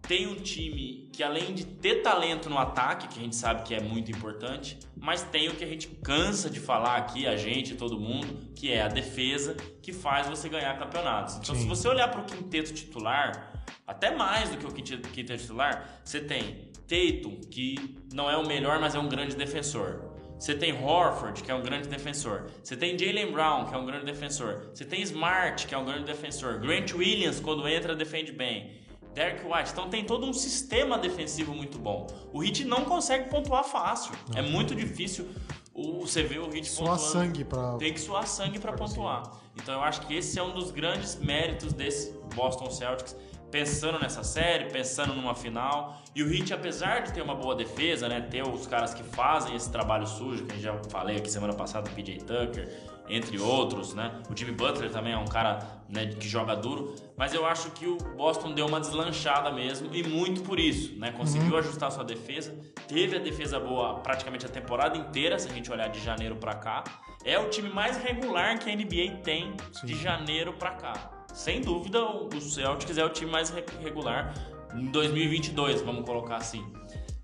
tem 0.08 0.28
um 0.28 0.36
time 0.36 1.10
que 1.12 1.24
além 1.24 1.54
de 1.54 1.66
ter 1.66 2.02
talento 2.02 2.50
no 2.50 2.58
ataque, 2.58 3.08
que 3.08 3.20
a 3.20 3.22
gente 3.22 3.36
sabe 3.36 3.64
que 3.64 3.74
é 3.74 3.80
muito 3.80 4.12
importante, 4.12 4.78
mas 4.96 5.24
tem 5.24 5.48
o 5.48 5.56
que 5.56 5.64
a 5.64 5.68
gente 5.68 5.88
cansa 5.88 6.50
de 6.50 6.60
falar 6.60 6.98
aqui, 6.98 7.26
a 7.26 7.36
gente, 7.36 7.76
todo 7.76 8.00
mundo, 8.00 8.52
que 8.56 8.72
é 8.72 8.82
a 8.82 8.88
defesa 8.88 9.56
que 9.82 9.94
faz 9.94 10.28
você 10.28 10.50
ganhar 10.50 10.78
campeonatos. 10.78 11.38
Então, 11.38 11.56
Sim. 11.56 11.62
se 11.62 11.68
você 11.68 11.88
olhar 11.88 12.10
para 12.10 12.22
o 12.22 12.26
quinteto 12.26 12.74
titular, 12.74 13.64
até 13.88 14.16
mais 14.16 14.50
do 14.50 14.58
que 14.58 14.66
o 14.66 14.72
quinteto 14.72 15.08
quinteto 15.10 15.42
titular, 15.42 16.02
você 16.04 16.20
tem 16.20 16.70
Tatum, 16.88 17.40
que 17.50 17.98
não 18.14 18.30
é 18.30 18.38
o 18.38 18.46
melhor, 18.46 18.80
mas 18.80 18.94
é 18.94 19.00
um 19.00 19.10
grande 19.10 19.36
defensor. 19.36 20.14
Você 20.38 20.54
tem 20.54 20.74
Horford, 20.74 21.42
que 21.42 21.50
é 21.50 21.56
um 21.56 21.62
grande 21.62 21.88
defensor. 21.88 22.48
Você 22.62 22.76
tem 22.76 23.00
Jalen 23.00 23.32
Brown, 23.32 23.66
que 23.66 23.74
é 23.74 23.78
um 23.78 23.86
grande 23.86 24.06
defensor. 24.06 24.70
Você 24.74 24.84
tem 24.84 25.02
Smart, 25.02 25.66
que 25.66 25.74
é 25.74 25.78
um 25.78 25.86
grande 25.86 26.04
defensor. 26.04 26.60
Grant 26.60 26.94
Williams, 26.94 27.40
quando 27.40 27.68
entra, 27.68 27.96
defende 27.96 28.32
bem. 28.32 28.85
Derek 29.16 29.44
White. 29.46 29.72
Então 29.72 29.90
tem 29.90 30.04
todo 30.04 30.26
um 30.26 30.34
sistema 30.34 30.98
defensivo 30.98 31.56
muito 31.56 31.80
bom. 31.80 32.06
O 32.34 32.44
Heat 32.44 32.66
não 32.66 32.84
consegue 32.84 33.30
pontuar 33.30 33.64
fácil. 33.64 34.12
É 34.36 34.42
muito 34.42 34.76
difícil 34.76 35.28
o, 35.74 36.02
você 36.02 36.22
ver 36.22 36.40
o 36.40 36.54
Heat 36.54 36.68
Suar 36.68 36.92
pontuando. 36.92 37.12
sangue 37.12 37.44
pra. 37.46 37.78
Tem 37.78 37.94
que 37.94 38.00
suar 38.00 38.28
sangue 38.28 38.60
para 38.60 38.74
pontuar. 38.74 39.24
Então 39.56 39.74
eu 39.74 39.82
acho 39.82 40.02
que 40.02 40.14
esse 40.14 40.38
é 40.38 40.44
um 40.44 40.54
dos 40.54 40.70
grandes 40.70 41.16
méritos 41.16 41.72
desse 41.72 42.14
Boston 42.36 42.70
Celtics, 42.70 43.16
pensando 43.56 43.98
nessa 43.98 44.22
série, 44.22 44.66
pensando 44.66 45.14
numa 45.14 45.34
final. 45.34 46.02
E 46.14 46.22
o 46.22 46.30
Heat, 46.30 46.54
apesar 46.54 47.04
de 47.04 47.14
ter 47.14 47.22
uma 47.22 47.34
boa 47.34 47.56
defesa, 47.56 48.10
né, 48.10 48.20
ter 48.20 48.46
os 48.46 48.68
caras 48.68 48.94
que 48.94 49.02
fazem 49.02 49.56
esse 49.56 49.72
trabalho 49.72 50.06
sujo, 50.06 50.44
que 50.44 50.52
a 50.52 50.56
gente 50.56 50.64
já 50.66 50.78
falei 50.90 51.16
aqui 51.16 51.32
semana 51.32 51.54
passada, 51.54 51.90
o 51.90 51.94
PJ 51.94 52.18
Tucker, 52.26 52.70
entre 53.08 53.40
outros, 53.40 53.94
né? 53.94 54.12
O 54.30 54.36
Jimmy 54.36 54.52
Butler 54.52 54.92
também 54.92 55.14
é 55.14 55.18
um 55.18 55.28
cara 55.28 55.60
né, 55.88 56.08
que 56.08 56.28
joga 56.28 56.54
duro, 56.54 56.96
mas 57.16 57.34
eu 57.34 57.46
acho 57.46 57.72
que 57.72 57.88
o 57.88 57.96
Boston 57.96 58.52
deu 58.52 58.66
uma 58.66 58.82
deslanchada 58.82 59.50
mesmo 59.54 59.96
e 59.96 60.04
muito 60.04 60.42
por 60.42 60.60
isso, 60.60 61.00
né? 61.00 61.14
Conseguiu 61.14 61.58
ajustar 61.58 61.90
sua 61.94 62.04
defesa, 62.04 62.54
teve 62.90 63.16
a 63.16 63.20
defesa 63.20 63.58
boa 63.58 64.00
praticamente 64.00 64.46
a 64.46 64.50
temporada 64.50 64.98
inteira, 64.98 65.40
se 65.40 65.48
a 65.48 65.54
gente 65.54 65.72
olhar 65.72 65.88
de 65.88 66.02
janeiro 66.02 66.36
pra 66.36 66.56
cá. 66.56 66.84
É 67.24 67.40
o 67.40 67.50
time 67.50 67.70
mais 67.70 67.96
regular 67.96 68.60
que 68.60 68.70
a 68.70 68.76
NBA 68.76 69.22
tem 69.24 69.56
de 69.82 69.96
janeiro 69.96 70.52
pra 70.52 70.72
cá. 70.72 71.15
Sem 71.36 71.62
dúvida, 71.62 72.02
o 72.04 72.40
Celtics 72.42 72.98
é 72.98 73.04
o 73.06 73.10
time 73.10 73.30
mais 73.30 73.50
re- 73.50 73.64
regular 73.84 74.34
em 74.74 74.86
2022, 74.86 75.82
vamos 75.82 76.06
colocar 76.06 76.38
assim. 76.38 76.66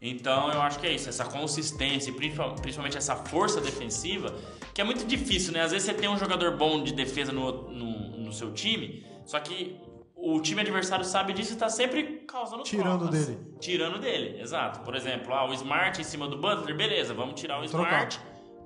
Então 0.01 0.51
eu 0.51 0.61
acho 0.61 0.79
que 0.79 0.87
é 0.87 0.91
isso, 0.93 1.07
essa 1.09 1.25
consistência, 1.25 2.09
e 2.09 2.13
principal- 2.13 2.55
principalmente 2.55 2.97
essa 2.97 3.15
força 3.15 3.61
defensiva, 3.61 4.33
que 4.73 4.81
é 4.81 4.83
muito 4.83 5.05
difícil, 5.05 5.53
né? 5.53 5.61
Às 5.61 5.71
vezes 5.71 5.85
você 5.87 5.93
tem 5.93 6.09
um 6.09 6.17
jogador 6.17 6.57
bom 6.57 6.83
de 6.83 6.93
defesa 6.93 7.31
no, 7.31 7.69
no, 7.69 8.17
no 8.17 8.33
seu 8.33 8.51
time, 8.51 9.05
só 9.25 9.39
que 9.39 9.77
o 10.15 10.39
time 10.41 10.61
adversário 10.61 11.05
sabe 11.05 11.33
disso 11.33 11.53
e 11.53 11.55
tá 11.55 11.69
sempre 11.69 12.03
causando 12.27 12.63
Tirando 12.63 12.99
trocas. 13.07 13.27
dele. 13.27 13.39
Tirando 13.59 13.99
dele, 13.99 14.41
exato. 14.41 14.81
Por 14.81 14.95
exemplo, 14.95 15.33
ah, 15.33 15.45
o 15.49 15.53
Smart 15.53 15.99
em 15.99 16.03
cima 16.03 16.27
do 16.27 16.37
Butler, 16.37 16.75
beleza, 16.75 17.13
vamos 17.13 17.39
tirar 17.39 17.59
o 17.63 17.67
Trocar. 17.67 17.87
Smart, 18.09 18.19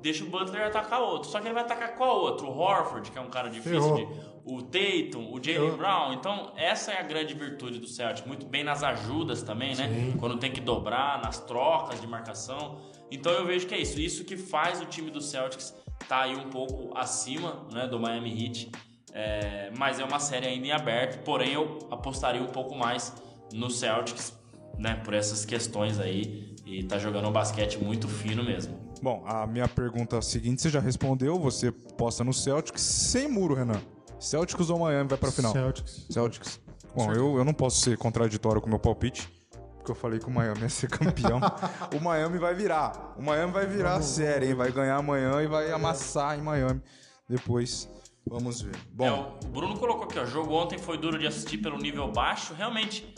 deixa 0.05 0.23
o 0.23 0.27
Butler 0.27 0.67
atacar 0.67 1.01
outro. 1.01 1.29
Só 1.29 1.39
que 1.39 1.47
ele 1.47 1.55
vai 1.55 1.63
atacar 1.63 1.95
qual 1.95 2.19
outro? 2.19 2.47
O 2.47 2.57
Horford, 2.57 3.09
que 3.09 3.17
é 3.17 3.21
um 3.21 3.29
cara 3.29 3.49
difícil 3.49 3.81
Ferrou. 3.81 3.95
de 3.95 4.35
o 4.45 4.61
Tatum, 4.61 5.31
o 5.33 5.43
Jalen. 5.43 5.75
Brown. 5.75 6.13
Então, 6.13 6.53
essa 6.55 6.91
é 6.91 6.99
a 6.99 7.01
grande 7.01 7.33
virtude 7.33 7.79
do 7.79 7.87
Celtic. 7.87 8.27
Muito 8.27 8.45
bem 8.45 8.63
nas 8.63 8.83
ajudas 8.83 9.41
também, 9.41 9.75
né? 9.75 9.89
Sim. 9.89 10.17
Quando 10.19 10.37
tem 10.37 10.51
que 10.51 10.61
dobrar, 10.61 11.19
nas 11.23 11.39
trocas 11.39 11.99
de 11.99 12.05
marcação. 12.05 12.77
Então, 13.09 13.31
eu 13.31 13.45
vejo 13.45 13.65
que 13.65 13.73
é 13.73 13.81
isso. 13.81 13.99
Isso 13.99 14.23
que 14.23 14.37
faz 14.37 14.79
o 14.79 14.85
time 14.85 15.09
do 15.09 15.19
Celtics 15.19 15.75
tá 16.07 16.21
aí 16.21 16.35
um 16.35 16.51
pouco 16.51 16.95
acima 16.95 17.65
né, 17.73 17.87
do 17.87 17.99
Miami 17.99 18.45
Heat. 18.45 18.71
É, 19.11 19.71
mas 19.75 19.99
é 19.99 20.03
uma 20.03 20.19
série 20.19 20.45
ainda 20.45 20.67
em 20.67 20.71
aberto, 20.71 21.23
porém 21.23 21.53
eu 21.53 21.79
apostaria 21.89 22.41
um 22.41 22.51
pouco 22.51 22.75
mais 22.75 23.13
no 23.53 23.71
Celtics, 23.71 24.37
né, 24.77 25.01
por 25.03 25.13
essas 25.15 25.45
questões 25.45 25.99
aí. 25.99 26.53
E 26.65 26.83
tá 26.83 26.99
jogando 26.99 27.27
um 27.27 27.31
basquete 27.31 27.79
muito 27.79 28.07
fino 28.07 28.43
mesmo. 28.43 28.84
Bom, 29.01 29.23
a 29.25 29.45
minha 29.45 29.67
pergunta 29.67 30.21
seguinte 30.21 30.61
você 30.61 30.69
já 30.69 30.79
respondeu. 30.79 31.39
Você 31.39 31.71
posta 31.71 32.23
no 32.23 32.33
Celtics 32.33 32.81
sem 32.81 33.27
muro, 33.27 33.53
Renan. 33.53 33.81
Celtics 34.19 34.69
ou 34.69 34.79
Miami 34.79 35.09
vai 35.09 35.17
pra 35.17 35.31
final? 35.31 35.51
Celtics. 35.51 36.07
Celtics. 36.09 36.59
Bom, 36.95 37.11
eu, 37.13 37.37
eu 37.37 37.43
não 37.43 37.53
posso 37.53 37.81
ser 37.81 37.97
contraditório 37.97 38.61
com 38.61 38.67
o 38.67 38.69
meu 38.69 38.79
palpite, 38.79 39.29
porque 39.77 39.91
eu 39.91 39.95
falei 39.95 40.17
que 40.17 40.27
o 40.27 40.31
Miami 40.31 40.61
ia 40.61 40.69
ser 40.69 40.89
campeão. 40.89 41.41
o 41.93 42.01
Miami 42.01 42.37
vai 42.37 42.55
virar. 42.55 43.13
O 43.17 43.21
Miami 43.21 43.51
vai 43.51 43.65
virar 43.65 43.95
a 43.95 44.01
série, 44.01 44.47
hein? 44.47 44.53
Vai 44.53 44.71
ganhar 44.71 44.95
amanhã 44.95 45.41
e 45.41 45.47
vai 45.47 45.71
amassar 45.71 46.39
em 46.39 46.41
Miami. 46.41 46.81
Depois, 47.27 47.89
vamos 48.25 48.61
ver. 48.61 48.75
É, 48.75 48.79
Bom, 48.91 49.37
o 49.43 49.47
Bruno 49.49 49.77
colocou 49.77 50.05
aqui, 50.05 50.17
ó. 50.17 50.25
Jogo 50.25 50.53
ontem 50.53 50.79
foi 50.79 50.97
duro 50.97 51.19
de 51.19 51.27
assistir 51.27 51.57
pelo 51.57 51.77
nível 51.77 52.09
baixo. 52.11 52.53
Realmente, 52.53 53.13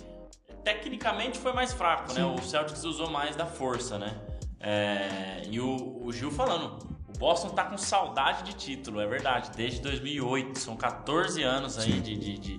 tecnicamente 0.64 1.38
foi 1.38 1.54
mais 1.54 1.72
fraco, 1.72 2.14
né? 2.14 2.26
O 2.26 2.42
Celtics 2.42 2.84
usou 2.84 3.12
mais 3.12 3.36
da 3.36 3.46
força, 3.46 4.00
né? 4.00 4.20
É, 4.60 5.44
e 5.50 5.60
o, 5.60 6.02
o 6.04 6.12
Gil 6.12 6.32
falando, 6.32 6.80
o 7.08 7.18
Boston 7.18 7.50
tá 7.50 7.66
com 7.66 7.78
saudade 7.78 8.44
de 8.44 8.54
título, 8.54 9.00
é 9.00 9.08
verdade. 9.08 9.52
Desde 9.56 9.82
2008, 9.82 10.60
são 10.60 10.76
14 10.76 11.44
anos 11.44 11.78
aí 11.78 12.00
de, 12.00 12.16
de, 12.18 12.38
de, 12.38 12.58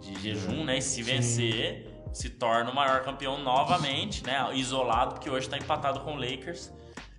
de 0.00 0.22
jejum, 0.22 0.64
né? 0.64 0.78
E 0.78 0.82
se 0.82 1.02
vencer, 1.02 1.86
se 2.12 2.30
torna 2.30 2.70
o 2.70 2.74
maior 2.74 3.02
campeão 3.02 3.42
novamente, 3.42 4.24
né? 4.24 4.48
Isolado, 4.54 5.14
porque 5.14 5.28
hoje 5.28 5.48
tá 5.48 5.56
empatado 5.58 6.00
com 6.00 6.14
o 6.14 6.16
Lakers. 6.16 6.72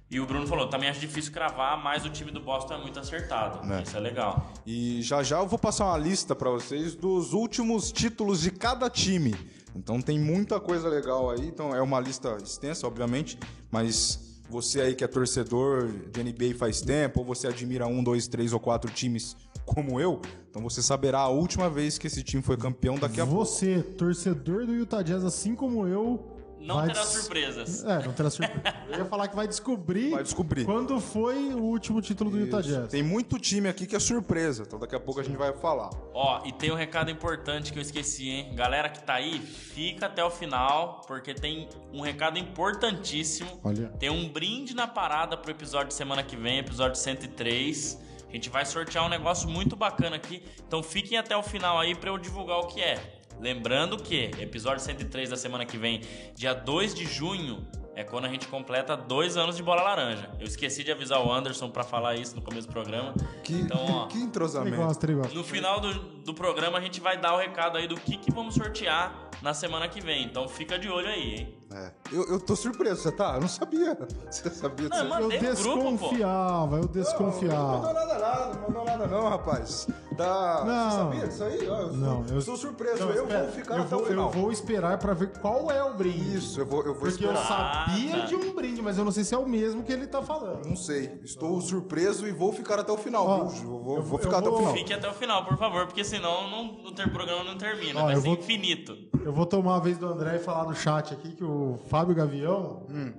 E 0.09 0.19
o 0.19 0.25
Bruno 0.25 0.45
falou, 0.45 0.67
também 0.67 0.87
acho 0.87 0.99
difícil 0.99 1.31
cravar, 1.33 1.81
mas 1.83 2.05
o 2.05 2.09
time 2.09 2.31
do 2.31 2.39
Boston 2.39 2.75
é 2.75 2.77
muito 2.77 2.99
acertado. 2.99 3.65
Né. 3.65 3.81
Isso 3.81 3.97
é 3.97 3.99
legal. 3.99 4.51
e 4.65 5.01
já 5.01 5.23
já 5.23 5.39
eu 5.39 5.47
vou 5.47 5.57
passar 5.57 5.85
uma 5.87 5.97
lista 5.97 6.35
pra 6.35 6.49
vocês 6.51 6.95
dos 6.95 7.33
últimos 7.33 7.91
títulos 7.91 8.41
de 8.41 8.51
cada 8.51 8.89
time. 8.89 9.35
Então 9.75 10.01
tem 10.01 10.19
muita 10.19 10.59
coisa 10.59 10.87
legal 10.87 11.29
aí. 11.29 11.45
Então 11.47 11.75
é 11.75 11.81
uma 11.81 11.99
lista 11.99 12.37
extensa, 12.41 12.87
obviamente, 12.87 13.37
mas 13.69 14.41
você 14.49 14.81
aí 14.81 14.95
que 14.95 15.03
é 15.03 15.07
torcedor 15.07 15.87
de 16.11 16.23
NBA 16.23 16.55
faz 16.57 16.81
tempo, 16.81 17.19
ou 17.19 17.25
você 17.25 17.47
admira 17.47 17.87
um, 17.87 18.03
dois, 18.03 18.27
três 18.27 18.53
ou 18.53 18.59
quatro 18.59 18.91
times 18.91 19.35
como 19.65 19.99
eu, 19.99 20.21
então 20.49 20.61
você 20.61 20.81
saberá 20.81 21.19
a 21.19 21.27
última 21.27 21.69
vez 21.69 21.97
que 21.97 22.05
esse 22.07 22.21
time 22.23 22.41
foi 22.41 22.55
campeão 22.55 22.95
daqui 22.95 23.19
a 23.19 23.25
pouco. 23.25 23.43
Você, 23.43 23.81
torcedor 23.81 24.65
do 24.65 24.73
Utah 24.73 25.01
Jazz, 25.01 25.23
assim 25.23 25.55
como 25.55 25.87
eu. 25.87 26.34
Não 26.65 26.75
vai 26.77 26.87
terá 26.87 27.01
des- 27.01 27.09
surpresas. 27.09 27.83
É, 27.85 28.03
não 28.05 28.13
terá 28.13 28.29
surpresa. 28.29 28.75
Eu 28.91 28.97
ia 28.99 29.05
falar 29.05 29.27
que 29.27 29.35
vai 29.35 29.47
descobrir, 29.47 30.09
Vai 30.11 30.23
descobrir. 30.23 30.65
quando 30.65 30.99
foi 30.99 31.53
o 31.53 31.59
último 31.63 32.01
título 32.01 32.29
do 32.29 32.39
Utah 32.39 32.59
Isso. 32.59 32.69
Jazz. 32.69 32.89
Tem 32.89 33.03
muito 33.03 33.37
time 33.39 33.67
aqui 33.69 33.85
que 33.85 33.95
é 33.95 33.99
surpresa, 33.99 34.63
então 34.65 34.79
daqui 34.79 34.95
a 34.95 34.99
pouco 34.99 35.19
a 35.19 35.23
gente 35.23 35.37
vai 35.37 35.53
falar. 35.53 35.89
Ó, 36.13 36.41
e 36.45 36.51
tem 36.51 36.71
um 36.71 36.75
recado 36.75 37.09
importante 37.11 37.71
que 37.71 37.77
eu 37.79 37.81
esqueci, 37.81 38.29
hein? 38.29 38.53
Galera 38.55 38.89
que 38.89 39.03
tá 39.03 39.15
aí, 39.15 39.39
fica 39.39 40.05
até 40.07 40.23
o 40.23 40.29
final, 40.29 41.01
porque 41.07 41.33
tem 41.33 41.67
um 41.93 42.01
recado 42.01 42.37
importantíssimo. 42.39 43.59
Olha. 43.63 43.87
Tem 43.99 44.09
um 44.09 44.27
brinde 44.29 44.75
na 44.75 44.87
parada 44.87 45.37
pro 45.37 45.51
episódio 45.51 45.87
de 45.89 45.93
semana 45.93 46.23
que 46.23 46.35
vem, 46.35 46.59
episódio 46.59 46.95
103. 46.99 47.99
A 48.27 48.31
gente 48.35 48.49
vai 48.49 48.65
sortear 48.65 49.05
um 49.05 49.09
negócio 49.09 49.47
muito 49.49 49.75
bacana 49.75 50.17
aqui. 50.17 50.43
Então 50.67 50.83
fiquem 50.83 51.17
até 51.17 51.35
o 51.37 51.43
final 51.43 51.79
aí 51.79 51.95
pra 51.95 52.09
eu 52.09 52.17
divulgar 52.17 52.59
o 52.59 52.67
que 52.67 52.81
é. 52.81 53.14
Lembrando 53.39 53.97
que 53.97 54.31
episódio 54.39 54.79
103 54.81 55.29
da 55.29 55.37
semana 55.37 55.65
que 55.65 55.77
vem, 55.77 56.01
dia 56.35 56.53
2 56.53 56.93
de 56.95 57.05
junho, 57.05 57.65
é 57.95 58.03
quando 58.03 58.25
a 58.25 58.29
gente 58.29 58.47
completa 58.47 58.95
dois 58.97 59.37
anos 59.37 59.55
de 59.55 59.63
bola 59.63 59.81
laranja. 59.81 60.29
Eu 60.37 60.45
esqueci 60.45 60.83
de 60.83 60.91
avisar 60.91 61.25
o 61.25 61.31
Anderson 61.31 61.69
pra 61.69 61.83
falar 61.83 62.15
isso 62.15 62.35
no 62.35 62.41
começo 62.41 62.67
do 62.67 62.73
programa. 62.73 63.13
Que, 63.41 63.53
então, 63.53 63.85
ó, 63.87 64.07
que 64.07 64.17
entrosamento. 64.17 64.75
gosta, 64.75 65.05
ele 65.05 65.15
gosta. 65.15 65.33
no 65.33 65.43
final 65.43 65.79
do, 65.79 65.93
do 65.93 66.33
programa 66.33 66.77
a 66.77 66.81
gente 66.81 66.99
vai 66.99 67.17
dar 67.17 67.33
o 67.33 67.37
recado 67.37 67.77
aí 67.77 67.87
do 67.87 67.95
que, 67.95 68.17
que 68.17 68.31
vamos 68.31 68.55
sortear 68.55 69.29
na 69.41 69.53
semana 69.53 69.87
que 69.87 70.01
vem. 70.01 70.25
Então 70.25 70.47
fica 70.47 70.77
de 70.77 70.89
olho 70.89 71.07
aí, 71.07 71.35
hein? 71.35 71.57
É. 71.73 71.91
Eu, 72.11 72.23
eu 72.29 72.39
tô 72.39 72.55
surpreso, 72.55 73.01
você 73.01 73.11
tá? 73.11 73.33
Eu 73.35 73.41
não 73.41 73.47
sabia. 73.47 73.97
Você 74.29 74.49
sabia 74.51 74.87
Não, 74.87 74.97
disso? 74.97 75.09
mas- 75.09 75.19
Eu 75.19 75.29
Mandei 75.29 75.39
no 75.49 75.55
grupo, 75.55 75.81
pô. 75.83 75.91
desconfiava, 75.91 76.75
eu 76.75 76.81
Não, 76.81 76.85
não 76.85 76.91
desconfiava. 76.91 77.77
mandou 77.77 77.93
nada, 77.93 78.19
nada, 78.19 78.53
não 78.53 78.61
mandou 78.61 78.85
nada 78.85 79.07
não, 79.07 79.29
rapaz. 79.29 79.87
Tá... 80.15 80.63
Não. 80.65 80.89
Você 80.89 80.97
sabia 80.97 81.27
disso 81.27 81.43
aí? 81.43 81.65
Eu 81.65 81.93
Não, 81.93 82.25
eu 82.27 82.41
sou 82.41 82.55
surpreso, 82.55 82.99
Não, 83.05 83.11
eu 83.11 83.23
espera, 83.23 83.43
vou 83.43 83.51
ficar 83.51 83.75
eu 83.77 83.81
até 83.81 83.89
vou, 83.95 84.03
o 84.03 84.05
final. 84.05 84.25
Eu 84.27 84.31
vou 84.41 84.51
esperar 84.51 84.97
pra 84.99 85.13
ver 85.13 85.31
qual 85.39 85.71
é 85.71 85.83
o 85.83 85.93
brinde. 85.95 86.37
Isso, 86.37 86.59
eu 86.61 86.65
vou, 86.65 86.79
eu 86.83 86.93
vou 86.93 87.09
Porque 87.09 87.25
eu 87.25 87.33
esperar. 87.33 87.47
sabia 87.87 88.15
Ah, 88.15 88.19
tá. 88.21 88.25
de 88.25 88.35
um 88.35 88.53
brinde, 88.53 88.81
mas 88.81 88.97
eu 88.97 89.03
não 89.05 89.11
sei 89.11 89.23
se 89.23 89.33
é 89.33 89.37
o 89.37 89.47
mesmo 89.47 89.83
que 89.83 89.91
ele 89.91 90.05
tá 90.07 90.21
falando. 90.21 90.65
Não 90.67 90.75
sei, 90.75 91.19
estou 91.23 91.59
surpreso 91.61 92.27
e 92.27 92.31
vou 92.31 92.53
ficar 92.53 92.79
até 92.79 92.91
o 92.91 92.97
final. 92.97 93.25
Ó? 93.27 93.37
Eu 93.39 93.47
vou, 93.47 93.95
eu- 93.97 94.03
vou 94.03 94.19
eu 94.19 94.23
ficar 94.23 94.37
até 94.37 94.47
o 94.47 94.51
vou- 94.51 94.59
final. 94.59 94.73
Fique 94.75 94.93
até 94.93 95.09
o 95.09 95.13
final, 95.13 95.43
por 95.45 95.57
favor, 95.57 95.87
porque 95.87 96.03
senão 96.03 96.49
não, 96.49 96.65
o 96.85 96.91
ter 96.93 97.11
programa 97.11 97.43
não 97.43 97.57
termina. 97.57 97.99
Ó, 98.01 98.03
vai 98.05 98.15
eu 98.15 98.21
ser 98.21 98.27
vou- 98.27 98.35
infinito. 98.37 98.93
Eu 99.23 99.33
vou 99.33 99.45
tomar 99.45 99.77
a 99.77 99.79
vez 99.79 99.97
do 99.97 100.05
André 100.07 100.35
e 100.35 100.39
falar 100.39 100.65
no 100.65 100.75
chat 100.75 101.11
aqui 101.13 101.31
que 101.35 101.43
o 101.43 101.54
Fábio 101.87 102.15
Gavião, 102.15 102.85
Hum. 102.89 103.13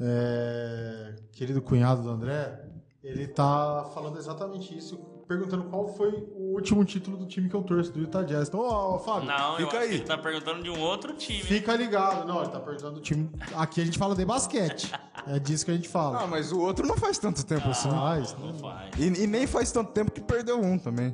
é, 0.00 1.14
querido 1.32 1.60
cunhado 1.62 2.02
do 2.02 2.10
André, 2.10 2.61
ele 3.02 3.26
tá 3.26 3.90
falando 3.94 4.16
exatamente 4.18 4.76
isso, 4.76 4.96
perguntando 5.26 5.64
qual 5.64 5.88
foi 5.88 6.10
o 6.34 6.54
último 6.54 6.84
título 6.84 7.16
do 7.16 7.26
time 7.26 7.48
que 7.48 7.54
eu 7.56 7.62
torço, 7.62 7.90
do 7.92 8.00
Utah 8.00 8.22
Jazz. 8.22 8.48
Então, 8.48 8.60
ó, 8.60 8.98
Fábio, 8.98 9.28
Não, 9.28 9.56
Fica 9.56 9.78
aí. 9.80 9.94
ele 9.94 10.04
tá 10.04 10.16
perguntando 10.18 10.62
de 10.62 10.70
um 10.70 10.80
outro 10.80 11.12
time. 11.14 11.42
fica 11.42 11.74
ligado. 11.74 12.26
Não, 12.26 12.42
ele 12.42 12.50
tá 12.52 12.60
perguntando 12.60 12.94
do 12.94 13.00
time. 13.00 13.30
Aqui 13.56 13.80
a 13.80 13.84
gente 13.84 13.98
fala 13.98 14.14
de 14.14 14.24
basquete. 14.24 14.92
É 15.26 15.38
disso 15.38 15.64
que 15.64 15.70
a 15.70 15.74
gente 15.74 15.88
Ah, 15.88 15.92
fala. 15.92 16.26
mas 16.26 16.52
o 16.52 16.60
outro 16.60 16.86
não 16.86 16.96
faz 16.96 17.18
tanto 17.18 17.44
tempo 17.44 17.68
assim. 17.68 17.88
Mas, 17.90 18.36
Não 18.38 18.54
faz. 18.54 18.90
E, 18.98 19.04
e 19.22 19.26
nem 19.26 19.46
faz 19.46 19.72
tanto 19.72 19.92
tempo 19.92 20.10
que 20.12 20.20
perdeu 20.20 20.60
um 20.60 20.78
também. 20.78 21.12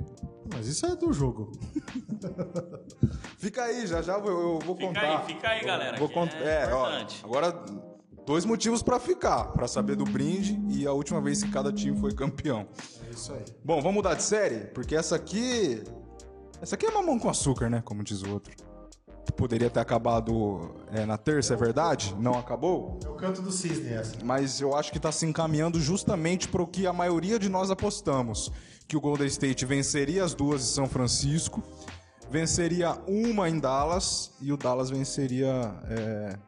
mas 0.53 0.67
isso 0.67 0.85
é 0.87 0.97
do 0.97 1.13
jogo. 1.13 1.53
Fica 3.39 3.63
aí, 3.65 3.87
já 3.87 4.03
já 4.03 4.15
eu, 4.19 4.27
eu 4.27 4.59
vou 4.59 4.75
Fica 4.77 4.89
contar. 4.89 5.19
aí, 5.21 5.25
fica 5.27 5.49
aí, 5.49 5.65
galera, 5.65 5.97
Vou 5.99 6.09
cont- 6.09 6.35
é 6.35 6.65
é, 6.65 6.75
ó, 6.75 6.87
agora 7.25 7.53
dois 8.29 8.45
motivos 8.45 8.83
pra 8.83 9.01
ficar, 9.01 9.45
pra 9.53 9.67
saber 9.67 9.97
do 9.97 10.05
brinde 10.05 10.61
e 10.69 10.87
a 10.87 10.93
última 10.93 11.19
vez 11.19 11.43
que 11.43 11.51
cada 11.51 11.73
time 11.73 11.99
foi 11.99 12.13
campeão. 12.13 12.69
É 13.07 13.11
isso 13.11 13.33
aí. 13.33 13.43
Bom, 13.65 13.81
vamos 13.81 13.95
mudar 13.95 14.13
de 14.13 14.23
série, 14.23 14.67
porque 14.67 14.95
essa 14.95 15.17
aqui 15.17 15.83
essa 16.61 16.75
aqui 16.75 16.85
é 16.85 16.91
mamão 16.91 17.19
com 17.19 17.31
açúcar, 17.31 17.71
né, 17.71 17.81
como 17.83 18.05
diz 18.05 18.23
o 18.23 18.31
outro. 18.31 18.55
Poderia 19.35 19.71
ter 19.71 19.81
acabado 19.81 20.75
é, 20.93 21.07
na 21.07 21.17
terça, 21.17 21.55
é 21.55 21.57
verdade? 21.57 22.15
Não 22.19 22.35
acabou? 22.35 22.99
É 23.03 23.09
o 23.09 23.15
canto 23.15 23.41
do 23.41 23.51
cisne 23.51 23.95
essa. 23.95 24.17
mas 24.23 24.61
eu 24.61 24.77
acho 24.77 24.91
que 24.93 24.99
está 24.99 25.11
se 25.11 25.25
encaminhando 25.25 25.81
justamente 25.81 26.49
para 26.49 26.63
o 26.63 26.67
que 26.67 26.87
a 26.87 26.93
maioria 26.93 27.39
de 27.39 27.49
nós 27.49 27.71
apostamos: 27.71 28.53
que 28.87 28.97
o 28.97 29.01
Golden 29.01 29.27
State 29.27 29.65
venceria 29.65 30.23
as 30.23 30.35
duas 30.35 30.61
em 30.61 30.67
São 30.67 30.87
Francisco, 30.87 31.63
venceria 32.31 32.93
uma 33.07 33.49
em 33.49 33.59
Dallas 33.59 34.33
e 34.39 34.53
o 34.53 34.57
Dallas 34.57 34.91
venceria 34.91 35.75
é, 35.89 36.39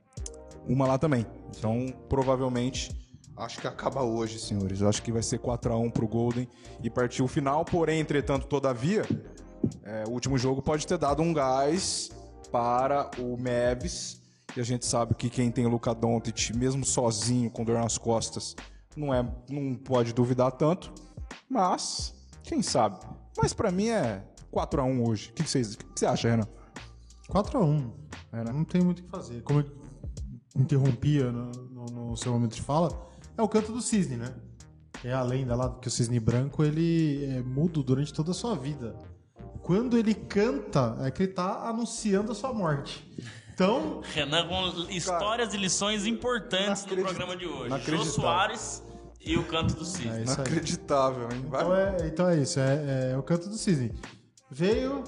uma 0.68 0.86
lá 0.86 0.98
também. 0.98 1.26
Então, 1.56 1.86
provavelmente, 2.08 2.90
acho 3.36 3.60
que 3.60 3.66
acaba 3.66 4.02
hoje, 4.02 4.38
senhores. 4.38 4.82
Acho 4.82 5.02
que 5.02 5.12
vai 5.12 5.22
ser 5.22 5.38
4 5.38 5.72
a 5.72 5.78
1 5.78 5.90
para 5.90 6.04
o 6.04 6.08
Golden 6.08 6.48
e 6.82 6.90
partir 6.90 7.22
o 7.22 7.28
final. 7.28 7.64
Porém, 7.64 8.00
entretanto, 8.00 8.46
todavia, 8.46 9.02
é, 9.82 10.04
o 10.06 10.10
último 10.10 10.38
jogo 10.38 10.62
pode 10.62 10.86
ter 10.86 10.98
dado 10.98 11.22
um 11.22 11.32
gás 11.32 12.10
para 12.50 13.10
o 13.18 13.36
Mavs. 13.36 14.20
E 14.56 14.60
a 14.60 14.64
gente 14.64 14.84
sabe 14.84 15.14
que 15.14 15.30
quem 15.30 15.50
tem 15.50 15.66
Luka 15.66 15.94
Doncic, 15.94 16.50
mesmo 16.56 16.84
sozinho, 16.84 17.50
com 17.50 17.64
dor 17.64 17.78
nas 17.78 17.96
costas, 17.96 18.56
não, 18.96 19.14
é, 19.14 19.22
não 19.48 19.76
pode 19.76 20.12
duvidar 20.12 20.52
tanto. 20.52 20.92
Mas, 21.48 22.14
quem 22.42 22.62
sabe? 22.62 22.98
Mas 23.36 23.52
para 23.52 23.70
mim 23.70 23.88
é 23.88 24.24
4 24.50 24.80
a 24.80 24.84
1 24.84 25.08
hoje. 25.08 25.30
O 25.30 25.32
que, 25.34 25.42
o 25.42 25.46
você 25.46 26.06
acha, 26.06 26.28
Renan? 26.28 26.48
4x1. 27.28 27.92
É, 28.32 28.44
né? 28.44 28.52
Não 28.52 28.64
tem 28.64 28.82
muito 28.82 29.00
o 29.00 29.02
que 29.02 29.08
fazer. 29.08 29.42
Como 29.42 29.60
eu 29.60 29.79
interrompia 30.56 31.30
no, 31.30 31.50
no- 31.50 32.08
no 32.10 32.16
seu 32.16 32.32
momento 32.32 32.54
de 32.54 32.62
fala, 32.62 33.08
é 33.36 33.42
o 33.42 33.48
canto 33.48 33.72
do 33.72 33.80
cisne, 33.80 34.16
né? 34.16 34.34
É 35.04 35.12
a 35.12 35.22
lenda 35.22 35.54
lá 35.56 35.70
que 35.80 35.88
o 35.88 35.90
cisne 35.90 36.20
branco 36.20 36.62
ele 36.62 37.24
é 37.24 37.40
mudo 37.42 37.82
durante 37.82 38.12
toda 38.12 38.32
a 38.32 38.34
sua 38.34 38.54
vida. 38.54 38.94
Quando 39.62 39.96
ele 39.96 40.14
canta, 40.14 40.96
é 41.00 41.10
que 41.10 41.22
ele 41.22 41.32
tá 41.32 41.68
anunciando 41.68 42.32
a 42.32 42.34
sua 42.34 42.52
morte. 42.52 43.06
Então, 43.54 44.00
Renan 44.14 44.46
com 44.48 44.90
histórias 44.90 45.54
e 45.54 45.56
lições 45.56 46.04
importantes 46.06 46.84
no 46.84 46.92
Inacredit- 46.92 47.04
programa 47.04 47.36
de 47.36 47.46
hoje. 47.46 47.84
Jô. 47.96 48.04
Soares 48.04 48.82
e 49.20 49.36
o 49.38 49.44
Canto 49.44 49.74
do 49.74 49.84
Cisne. 49.84 50.08
é 50.10 50.22
isso 50.22 50.30
aí. 50.32 50.46
Inacreditável, 50.46 51.28
hein? 51.30 51.44
Vai. 51.48 51.60
Então 51.62 51.74
é, 51.74 52.06
então 52.06 52.28
é 52.28 52.38
isso, 52.38 52.58
é, 52.60 53.12
é 53.12 53.16
o 53.18 53.22
canto 53.22 53.48
do 53.48 53.54
cisne. 53.54 53.92
Veio, 54.50 55.04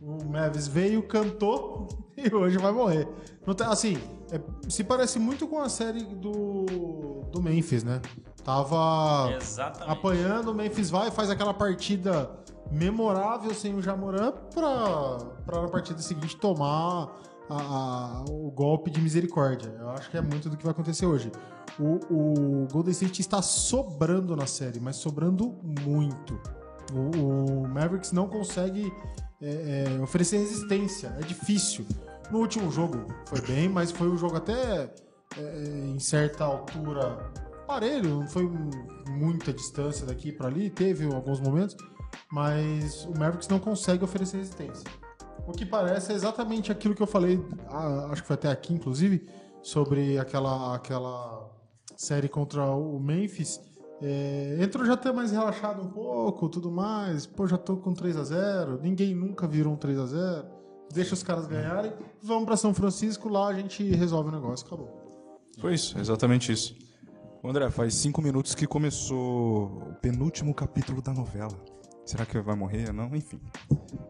o 0.00 0.24
Mavis 0.24 0.66
veio, 0.68 1.02
cantou 1.02 1.86
e 2.16 2.32
hoje 2.34 2.58
vai 2.58 2.72
morrer. 2.72 3.06
Não 3.46 3.54
tem- 3.54 3.66
assim, 3.66 3.98
é, 4.32 4.40
se 4.68 4.82
parece 4.84 5.18
muito 5.18 5.46
com 5.46 5.60
a 5.60 5.68
série 5.68 6.02
do, 6.04 6.64
do 7.30 7.42
Memphis, 7.42 7.84
né? 7.84 8.00
Tava 8.44 9.32
Exatamente. 9.36 9.90
apanhando, 9.90 10.50
o 10.50 10.54
Memphis 10.54 10.90
vai, 10.90 11.10
faz 11.10 11.30
aquela 11.30 11.52
partida 11.54 12.30
memorável 12.70 13.52
sem 13.54 13.74
o 13.74 13.82
Jamoran 13.82 14.32
pra, 14.54 15.18
pra 15.44 15.62
na 15.62 15.68
partida 15.68 16.00
seguinte 16.00 16.36
tomar 16.36 17.12
a- 17.48 17.54
a- 17.54 18.24
o 18.28 18.50
golpe 18.50 18.90
de 18.90 19.00
misericórdia. 19.00 19.72
Eu 19.78 19.90
acho 19.90 20.10
que 20.10 20.16
é 20.16 20.20
muito 20.20 20.48
do 20.48 20.56
que 20.56 20.64
vai 20.64 20.72
acontecer 20.72 21.06
hoje. 21.06 21.30
O, 21.78 22.00
o 22.64 22.68
Golden 22.72 22.90
State 22.92 23.20
está 23.20 23.42
sobrando 23.42 24.34
na 24.34 24.46
série, 24.46 24.80
mas 24.80 24.96
sobrando 24.96 25.54
muito. 25.84 26.40
O, 26.92 27.62
o 27.64 27.68
Mavericks 27.68 28.12
não 28.12 28.28
consegue 28.28 28.92
é, 29.42 29.84
é, 29.98 30.00
oferecer 30.02 30.38
resistência, 30.38 31.14
é 31.20 31.22
difícil. 31.22 31.84
No 32.30 32.38
último 32.38 32.70
jogo 32.70 33.06
foi 33.26 33.40
bem, 33.40 33.68
mas 33.68 33.90
foi 33.90 34.08
um 34.08 34.16
jogo 34.16 34.36
até 34.36 34.92
é, 35.36 35.86
em 35.86 35.98
certa 35.98 36.44
altura 36.44 37.30
parelho, 37.66 38.20
não 38.20 38.26
foi 38.26 38.48
muita 39.08 39.52
distância 39.52 40.06
daqui 40.06 40.32
para 40.32 40.46
ali, 40.46 40.70
teve 40.70 41.04
alguns 41.12 41.40
momentos, 41.40 41.76
mas 42.30 43.04
o 43.04 43.10
Mavericks 43.10 43.48
não 43.48 43.58
consegue 43.58 44.04
oferecer 44.04 44.38
resistência. 44.38 44.88
O 45.46 45.52
que 45.52 45.64
parece 45.64 46.12
é 46.12 46.14
exatamente 46.14 46.72
aquilo 46.72 46.94
que 46.94 47.02
eu 47.02 47.06
falei, 47.06 47.40
acho 48.10 48.22
que 48.22 48.28
foi 48.28 48.34
até 48.34 48.50
aqui, 48.50 48.74
inclusive, 48.74 49.28
sobre 49.62 50.18
aquela, 50.18 50.74
aquela 50.74 51.48
série 51.96 52.28
contra 52.28 52.64
o 52.64 52.98
Memphis. 52.98 53.60
É, 54.02 54.58
entrou 54.60 54.84
já 54.84 54.94
até 54.94 55.12
mais 55.12 55.30
relaxado 55.30 55.82
um 55.82 55.88
pouco, 55.88 56.48
tudo 56.48 56.70
mais. 56.70 57.26
Pô, 57.26 57.46
já 57.46 57.56
tô 57.56 57.76
com 57.76 57.94
3 57.94 58.16
a 58.16 58.24
0 58.24 58.80
Ninguém 58.82 59.14
nunca 59.14 59.46
virou 59.46 59.72
um 59.72 59.76
3 59.76 59.98
a 59.98 60.06
0 60.06 60.55
Deixa 60.92 61.14
os 61.14 61.22
caras 61.22 61.46
ganharem. 61.46 61.92
Vamos 62.22 62.44
para 62.46 62.56
São 62.56 62.72
Francisco, 62.72 63.28
lá 63.28 63.48
a 63.48 63.54
gente 63.54 63.82
resolve 63.94 64.28
o 64.30 64.32
negócio. 64.32 64.66
Acabou. 64.66 65.04
Foi 65.60 65.74
isso, 65.74 65.98
exatamente 65.98 66.52
isso. 66.52 66.74
André, 67.44 67.70
faz 67.70 67.94
cinco 67.94 68.20
minutos 68.20 68.54
que 68.54 68.66
começou 68.66 69.66
o 69.90 69.94
penúltimo 70.02 70.52
capítulo 70.54 71.00
da 71.00 71.12
novela. 71.12 71.52
Será 72.04 72.24
que 72.24 72.38
vai 72.40 72.54
morrer? 72.54 72.92
Não, 72.92 73.06
enfim. 73.16 73.40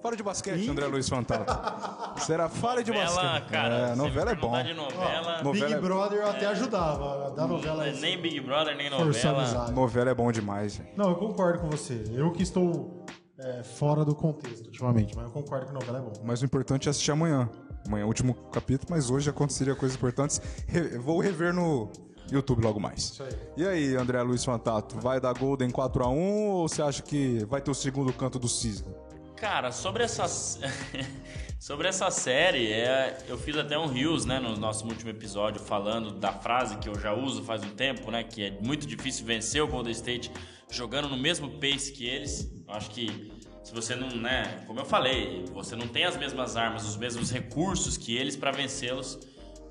Fala 0.03 0.15
de 0.17 0.23
basquete, 0.23 0.69
André 0.69 0.87
Luiz 0.87 1.09
Fantato. 1.09 2.21
Será? 2.21 2.47
Fala 2.49 2.83
de 2.85 2.91
Novela, 2.91 3.23
basquete. 3.23 3.49
cara, 3.51 3.75
é, 3.75 3.95
novela 3.95 4.31
é 4.33 4.35
bom. 4.35 4.63
de 4.63 4.75
novela, 4.75 5.41
Ó, 5.41 5.51
Big 5.53 5.61
Novela 5.63 5.75
é- 5.75 5.81
Brother 5.81 6.19
eu 6.19 6.29
até 6.29 6.47
ajudava. 6.47 7.31
Da 7.31 7.47
novela 7.47 7.87
é 7.87 7.93
nem 7.95 8.21
Big 8.21 8.39
Brother, 8.41 8.77
nem 8.77 8.91
novela. 8.91 9.71
Novela 9.71 10.11
é 10.11 10.15
bom 10.15 10.31
demais. 10.31 10.81
Não, 10.95 11.09
eu 11.11 11.17
concordo 11.17 11.61
com 11.61 11.71
você. 11.71 12.05
Eu 12.13 12.31
que 12.33 12.43
estou 12.43 12.96
é, 13.39 13.63
fora 13.63 14.05
do 14.05 14.15
contexto 14.15 14.67
ultimamente, 14.67 15.15
mas 15.15 15.27
eu 15.27 15.31
concordo 15.31 15.67
que 15.67 15.73
novela 15.73 15.99
é 15.99 16.01
bom. 16.01 16.13
Mas 16.25 16.43
o 16.43 16.45
importante 16.45 16.89
é 16.89 16.91
assistir 16.91 17.11
amanhã. 17.11 17.49
Amanhã 17.87 18.03
é 18.03 18.05
o 18.05 18.09
último 18.09 18.35
capítulo, 18.51 18.89
mas 18.91 19.11
hoje 19.11 19.31
aconteceria 19.31 19.75
coisas 19.75 19.97
importantes. 19.97 20.41
Re- 20.67 20.99
vou 20.99 21.21
rever 21.21 21.53
no 21.55 21.91
YouTube 22.33 22.63
logo 22.65 22.81
mais. 22.81 22.99
Isso 23.11 23.23
aí. 23.23 23.31
E 23.57 23.67
aí, 23.67 23.95
André 23.97 24.21
Luiz 24.23 24.45
Fantato, 24.45 24.99
vai 24.99 25.21
dar 25.21 25.33
Golden 25.39 25.71
4x1 25.71 26.17
ou 26.17 26.69
você 26.69 26.83
acha 26.83 27.03
que 27.03 27.45
vai 27.45 27.61
ter 27.61 27.71
o 27.71 27.75
segundo 27.75 28.13
canto 28.13 28.39
do 28.39 28.49
cisne? 28.49 28.93
Cara, 29.37 29.71
sobre 29.71 30.03
essa 30.03 30.27
sobre 31.61 31.89
essa 31.89 32.11
série, 32.11 32.73
é, 32.73 33.19
eu 33.29 33.37
fiz 33.39 33.57
até 33.57 33.79
um 33.79 33.87
reels, 33.87 34.25
né, 34.25 34.39
no 34.39 34.57
nosso 34.57 34.85
último 34.87 35.11
episódio 35.11 35.61
falando 35.61 36.13
da 36.13 36.33
frase 36.33 36.77
que 36.79 36.89
eu 36.89 36.99
já 36.99 37.13
uso 37.15 37.43
faz 37.45 37.63
um 37.63 37.71
tempo, 37.71 38.11
né, 38.11 38.25
que 38.25 38.45
é 38.45 38.59
muito 38.61 38.87
difícil 38.87 39.25
vencer 39.27 39.63
o 39.63 39.67
Golden 39.69 39.93
State 39.93 40.31
jogando 40.71 41.09
no 41.09 41.17
mesmo 41.17 41.51
pace 41.61 41.93
que 41.93 42.07
eles. 42.07 42.53
Eu 42.67 42.75
acho 42.75 42.91
que 42.91 43.33
se 43.63 43.73
você 43.73 43.95
não, 43.95 44.09
né, 44.09 44.63
como 44.67 44.81
eu 44.81 44.85
falei, 44.85 45.45
você 45.53 45.75
não 45.77 45.89
tem 45.89 46.05
as 46.05 46.17
mesmas 46.17 46.57
armas, 46.57 46.87
os 46.87 46.97
mesmos 46.97 47.31
recursos 47.31 47.97
que 47.97 48.17
eles 48.17 48.37
para 48.37 48.51
vencê-los, 48.51 49.19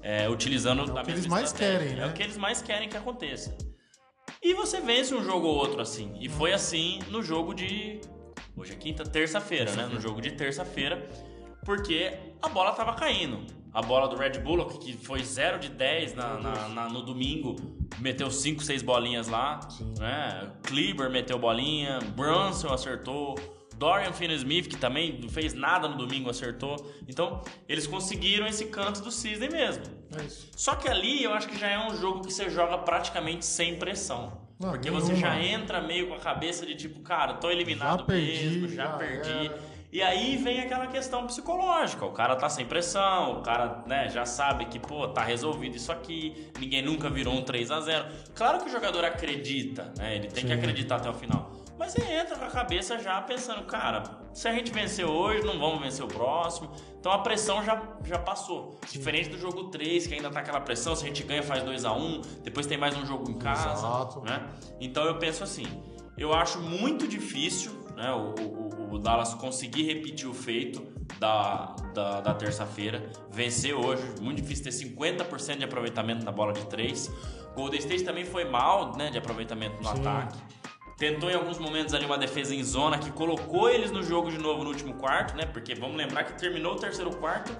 é, 0.01 0.29
utilizando 0.29 0.81
a 0.81 0.85
que 0.85 0.91
mesma 0.93 1.11
eles 1.11 1.27
mais 1.27 1.53
querem, 1.53 1.89
É 1.93 1.95
né? 1.95 2.07
o 2.07 2.13
que 2.13 2.21
eles 2.23 2.37
mais 2.37 2.61
querem 2.61 2.89
que 2.89 2.97
aconteça. 2.97 3.57
E 4.41 4.53
você 4.53 4.79
vence 4.79 5.13
um 5.15 5.23
jogo 5.23 5.47
ou 5.47 5.55
outro 5.55 5.81
assim. 5.81 6.13
E 6.19 6.29
foi 6.29 6.53
assim 6.53 6.99
no 7.09 7.23
jogo 7.23 7.53
de. 7.53 7.99
Hoje 8.55 8.73
é 8.73 8.75
quinta, 8.75 9.03
terça-feira, 9.03 9.75
né? 9.75 9.87
No 9.87 9.99
jogo 9.99 10.21
de 10.21 10.31
terça-feira. 10.31 11.09
Porque 11.65 12.13
a 12.41 12.47
bola 12.47 12.71
tava 12.73 12.93
caindo. 12.93 13.43
A 13.75 13.81
bola 13.81 14.07
do 14.07 14.15
Red 14.15 14.39
Bull, 14.39 14.65
que 14.79 14.93
foi 14.93 15.21
0 15.21 15.59
de 15.59 15.67
10 15.69 16.15
na, 16.15 16.39
na- 16.39 16.69
na- 16.69 16.89
no 16.89 17.01
domingo, 17.01 17.57
meteu 17.99 18.31
5, 18.31 18.63
6 18.63 18.81
bolinhas 18.81 19.27
lá. 19.27 19.59
Né? 19.99 20.49
Kleber 20.63 21.09
meteu 21.09 21.37
bolinha, 21.37 21.99
Brunson 22.15 22.69
acertou. 22.73 23.35
Dorian 23.77 24.13
Finney-Smith, 24.13 24.69
que 24.69 24.77
também 24.77 25.19
não 25.21 25.27
fez 25.27 25.53
nada 25.53 25.89
no 25.89 25.97
domingo, 25.97 26.29
acertou. 26.29 26.77
Então, 27.09 27.41
eles 27.67 27.85
conseguiram 27.85 28.47
esse 28.47 28.67
canto 28.67 29.01
do 29.01 29.11
Cisne 29.11 29.49
mesmo. 29.49 29.83
É. 30.17 30.23
Só 30.55 30.75
que 30.75 30.87
ali 30.87 31.21
eu 31.25 31.33
acho 31.33 31.49
que 31.49 31.57
já 31.59 31.67
é 31.67 31.77
um 31.85 31.93
jogo 31.97 32.21
que 32.21 32.31
você 32.31 32.49
joga 32.49 32.77
praticamente 32.77 33.45
sem 33.45 33.75
pressão. 33.75 34.45
Não, 34.57 34.69
porque 34.69 34.89
nenhuma. 34.89 35.05
você 35.05 35.15
já 35.17 35.37
entra 35.43 35.81
meio 35.81 36.07
com 36.07 36.13
a 36.13 36.19
cabeça 36.19 36.65
de 36.65 36.75
tipo, 36.75 37.01
cara, 37.01 37.33
tô 37.33 37.51
eliminado 37.51 37.99
Já 37.99 38.05
perdi, 38.05 38.45
mesmo, 38.59 38.67
já, 38.69 38.83
já 38.85 38.89
perdi. 38.93 39.29
era. 39.47 39.74
E 39.95 40.01
aí 40.01 40.35
vem 40.35 40.59
aquela 40.59 40.87
questão 40.87 41.25
psicológica. 41.25 42.05
O 42.05 42.11
cara 42.11 42.35
tá 42.35 42.49
sem 42.49 42.65
pressão, 42.65 43.39
o 43.39 43.41
cara 43.41 43.81
né, 43.87 44.09
já 44.09 44.25
sabe 44.25 44.65
que, 44.65 44.77
pô, 44.77 45.07
tá 45.07 45.23
resolvido 45.23 45.77
isso 45.77 45.89
aqui, 45.89 46.51
ninguém 46.59 46.81
nunca 46.81 47.09
virou 47.09 47.33
um 47.33 47.41
3 47.41 47.71
a 47.71 47.79
0 47.79 48.05
Claro 48.35 48.59
que 48.59 48.67
o 48.67 48.69
jogador 48.69 49.05
acredita, 49.05 49.93
né? 49.97 50.17
Ele 50.17 50.27
tem 50.27 50.43
que 50.43 50.49
Sim. 50.49 50.59
acreditar 50.59 50.97
até 50.97 51.09
o 51.09 51.13
final. 51.13 51.49
Mas 51.79 51.93
você 51.93 52.03
entra 52.11 52.35
com 52.35 52.43
a 52.43 52.49
cabeça 52.49 52.99
já 52.99 53.21
pensando, 53.21 53.63
cara, 53.63 54.03
se 54.33 54.45
a 54.49 54.51
gente 54.51 54.69
vencer 54.69 55.05
hoje, 55.05 55.45
não 55.45 55.57
vamos 55.57 55.79
vencer 55.79 56.03
o 56.03 56.09
próximo. 56.09 56.69
Então 56.99 57.13
a 57.13 57.19
pressão 57.19 57.63
já, 57.63 57.81
já 58.03 58.19
passou. 58.19 58.77
Diferente 58.91 59.29
do 59.29 59.37
jogo 59.37 59.69
3, 59.69 60.07
que 60.07 60.15
ainda 60.15 60.29
tá 60.29 60.41
aquela 60.41 60.59
pressão, 60.59 60.93
se 60.93 61.05
a 61.05 61.07
gente 61.07 61.23
ganha 61.23 61.41
faz 61.41 61.63
2 61.63 61.85
a 61.85 61.93
1 61.93 62.21
depois 62.43 62.67
tem 62.67 62.77
mais 62.77 62.97
um 62.97 63.05
jogo 63.05 63.31
em 63.31 63.39
casa. 63.39 63.71
Exato. 63.71 64.19
Né? 64.25 64.45
Então 64.77 65.05
eu 65.05 65.17
penso 65.19 65.41
assim, 65.41 65.65
eu 66.17 66.33
acho 66.33 66.59
muito 66.59 67.07
difícil 67.07 67.84
né, 67.95 68.11
o, 68.11 68.33
o- 68.41 68.93
o 68.95 68.99
Dallas 68.99 69.33
conseguir 69.33 69.83
repetir 69.83 70.27
o 70.27 70.33
feito 70.33 70.81
da, 71.19 71.75
da, 71.93 72.21
da 72.21 72.33
terça-feira, 72.33 73.09
vencer 73.31 73.73
hoje, 73.73 74.03
muito 74.21 74.41
difícil 74.41 74.63
ter 74.63 74.71
50% 74.71 75.57
de 75.57 75.63
aproveitamento 75.65 76.23
na 76.25 76.31
bola 76.31 76.53
de 76.53 76.65
3. 76.67 77.11
Golden 77.55 77.79
State 77.79 78.03
também 78.03 78.25
foi 78.25 78.45
mal 78.45 78.95
né, 78.97 79.09
de 79.09 79.17
aproveitamento 79.17 79.77
no 79.81 79.89
Sim. 79.89 79.99
ataque. 80.01 80.37
Tentou 80.97 81.29
em 81.29 81.33
alguns 81.35 81.57
momentos 81.57 81.93
ali 81.93 82.05
uma 82.05 82.17
defesa 82.17 82.55
em 82.55 82.63
zona 82.63 82.97
que 82.97 83.11
colocou 83.11 83.69
eles 83.69 83.91
no 83.91 84.01
jogo 84.01 84.29
de 84.31 84.37
novo 84.37 84.63
no 84.63 84.69
último 84.69 84.93
quarto, 84.93 85.35
né? 85.35 85.45
Porque 85.45 85.75
vamos 85.75 85.97
lembrar 85.97 86.23
que 86.23 86.39
terminou 86.39 86.73
o 86.73 86.75
terceiro 86.77 87.11
quarto, 87.17 87.51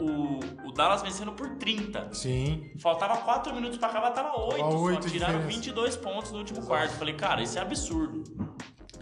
o, 0.00 0.38
o 0.68 0.72
Dallas 0.72 1.02
vencendo 1.02 1.32
por 1.32 1.56
30. 1.56 2.10
Sim. 2.14 2.70
Faltava 2.80 3.16
4 3.18 3.52
minutos 3.54 3.76
pra 3.78 3.88
acabar, 3.88 4.10
tava 4.12 4.38
8 4.40 4.56
Tava 4.58 4.70
só. 4.70 4.78
oito 4.78 5.06
de 5.06 5.12
Tiraram 5.14 5.32
diferença. 5.40 5.56
22 5.58 5.96
pontos 5.96 6.30
no 6.30 6.38
último 6.38 6.64
quarto. 6.64 6.92
Falei, 6.92 7.14
cara, 7.14 7.42
isso 7.42 7.58
é 7.58 7.62
absurdo. 7.62 8.22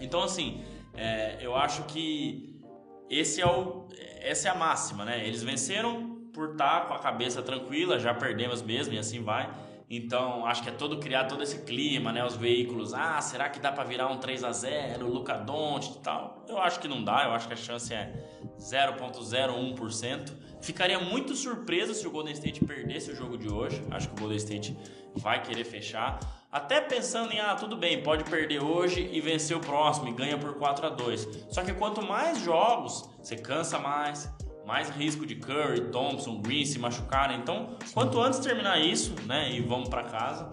Então, 0.03 0.23
assim, 0.23 0.63
é, 0.95 1.39
eu 1.41 1.55
acho 1.57 1.85
que 1.85 2.61
esse 3.09 3.41
é 3.41 3.47
o, 3.47 3.89
essa 4.21 4.49
é 4.49 4.51
a 4.51 4.55
máxima, 4.55 5.05
né? 5.05 5.27
Eles 5.27 5.43
venceram 5.43 6.13
por 6.33 6.53
estar 6.53 6.87
com 6.87 6.95
a 6.95 6.99
cabeça 6.99 7.43
tranquila, 7.43 7.99
já 7.99 8.15
perdemos 8.15 8.63
mesmo 8.63 8.95
e 8.95 8.99
assim 8.99 9.23
vai. 9.23 9.51
Então, 9.95 10.47
acho 10.47 10.63
que 10.63 10.71
é 10.71 10.73
todo 10.73 10.99
criar 10.99 11.25
todo 11.25 11.43
esse 11.43 11.67
clima, 11.67 12.11
né? 12.11 12.25
Os 12.25 12.35
veículos, 12.35 12.95
ah, 12.95 13.21
será 13.21 13.51
que 13.51 13.61
dá 13.61 13.71
pra 13.71 13.85
virar 13.85 14.09
um 14.09 14.17
3 14.17 14.43
a 14.43 14.51
0 14.51 15.07
Luca 15.07 15.35
e 15.35 15.99
tal? 16.03 16.47
Eu 16.49 16.59
acho 16.59 16.81
que 16.81 16.89
não 16.89 17.05
dá, 17.05 17.25
eu 17.25 17.33
acho 17.33 17.47
que 17.47 17.53
a 17.53 17.57
chance 17.57 17.93
é 17.93 18.11
0.01%. 18.59 20.33
Ficaria 20.63 20.99
muito 20.99 21.35
surpreso 21.35 21.93
se 21.93 22.07
o 22.07 22.11
Golden 22.11 22.33
State 22.33 22.65
perdesse 22.65 23.11
o 23.11 23.15
jogo 23.15 23.37
de 23.37 23.53
hoje. 23.53 23.85
Acho 23.91 24.09
que 24.09 24.15
o 24.15 24.21
Golden 24.21 24.39
State 24.39 24.75
vai 25.15 25.43
querer 25.43 25.65
fechar. 25.65 26.19
Até 26.53 26.83
pensando 26.83 27.33
em, 27.33 27.41
ah, 27.41 27.55
tudo 27.55 27.79
bem, 27.79 28.03
pode 28.03 28.25
perder 28.25 28.63
hoje 28.63 29.09
e 29.11 29.23
vencer 29.23 29.57
o 29.57 29.61
próximo 29.61 30.09
e 30.09 30.13
ganha 30.13 30.37
por 30.37 30.53
4 30.55 30.87
a 30.87 30.91
2 30.91 31.47
Só 31.49 31.63
que 31.63 31.73
quanto 31.73 32.03
mais 32.03 32.43
jogos, 32.43 33.09
você 33.23 33.37
cansa 33.37 33.79
mais, 33.79 34.31
mais 34.67 34.91
risco 34.91 35.25
de 35.25 35.35
Curry, 35.37 35.91
Thompson, 35.91 36.43
Green 36.43 36.67
se 36.67 36.79
machucarem. 36.79 37.39
Então, 37.39 37.71
quanto 37.95 38.21
antes 38.21 38.39
terminar 38.39 38.79
isso, 38.79 39.15
né, 39.25 39.51
e 39.51 39.63
vamos 39.63 39.89
para 39.89 40.05
casa. 40.05 40.51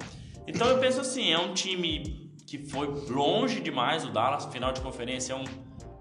Então 0.48 0.70
eu 0.70 0.80
penso 0.80 1.02
assim, 1.02 1.34
é 1.34 1.38
um 1.38 1.54
time 1.54 2.32
que 2.48 2.58
foi 2.58 2.88
longe 3.10 3.60
demais 3.60 4.06
o 4.06 4.10
Dallas, 4.10 4.46
final 4.46 4.72
de 4.72 4.80
conferência 4.80 5.34
é 5.34 5.36
um 5.36 5.44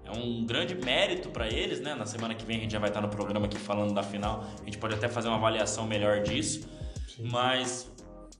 é 0.05 0.17
um 0.17 0.43
grande 0.43 0.73
mérito 0.73 1.29
para 1.29 1.47
eles, 1.47 1.79
né? 1.79 1.93
Na 1.93 2.05
semana 2.05 2.33
que 2.33 2.43
vem 2.43 2.57
a 2.57 2.59
gente 2.61 2.71
já 2.71 2.79
vai 2.79 2.89
estar 2.89 2.99
no 2.99 3.09
programa 3.09 3.45
aqui 3.45 3.59
falando 3.59 3.93
da 3.93 4.01
final. 4.01 4.43
A 4.59 4.65
gente 4.65 4.79
pode 4.79 4.95
até 4.95 5.07
fazer 5.07 5.27
uma 5.27 5.37
avaliação 5.37 5.85
melhor 5.85 6.23
disso. 6.23 6.67
Mas 7.19 7.91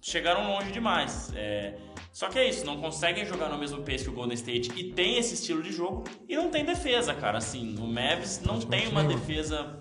chegaram 0.02 0.48
longe 0.52 0.72
demais. 0.72 1.32
É, 1.36 1.76
Só 2.12 2.28
que 2.28 2.40
é 2.40 2.50
isso, 2.50 2.66
não 2.66 2.82
conseguem 2.82 3.26
jogar 3.26 3.50
no 3.50 3.58
mesmo 3.58 3.82
pace 3.84 4.04
que 4.04 4.10
o 4.10 4.14
Golden 4.14 4.34
State 4.36 4.72
e 4.76 4.92
tem 4.92 5.18
esse 5.18 5.36
estilo 5.36 5.62
de 5.62 5.72
jogo 5.72 6.04
e 6.28 6.36
não 6.36 6.50
tem 6.50 6.66
defesa, 6.66 7.14
cara. 7.14 7.38
Assim, 7.38 7.76
o 7.78 7.86
Mavis 7.88 8.42
não 8.42 8.60
tem 8.60 8.88
uma 8.88 9.04
defesa 9.04 9.78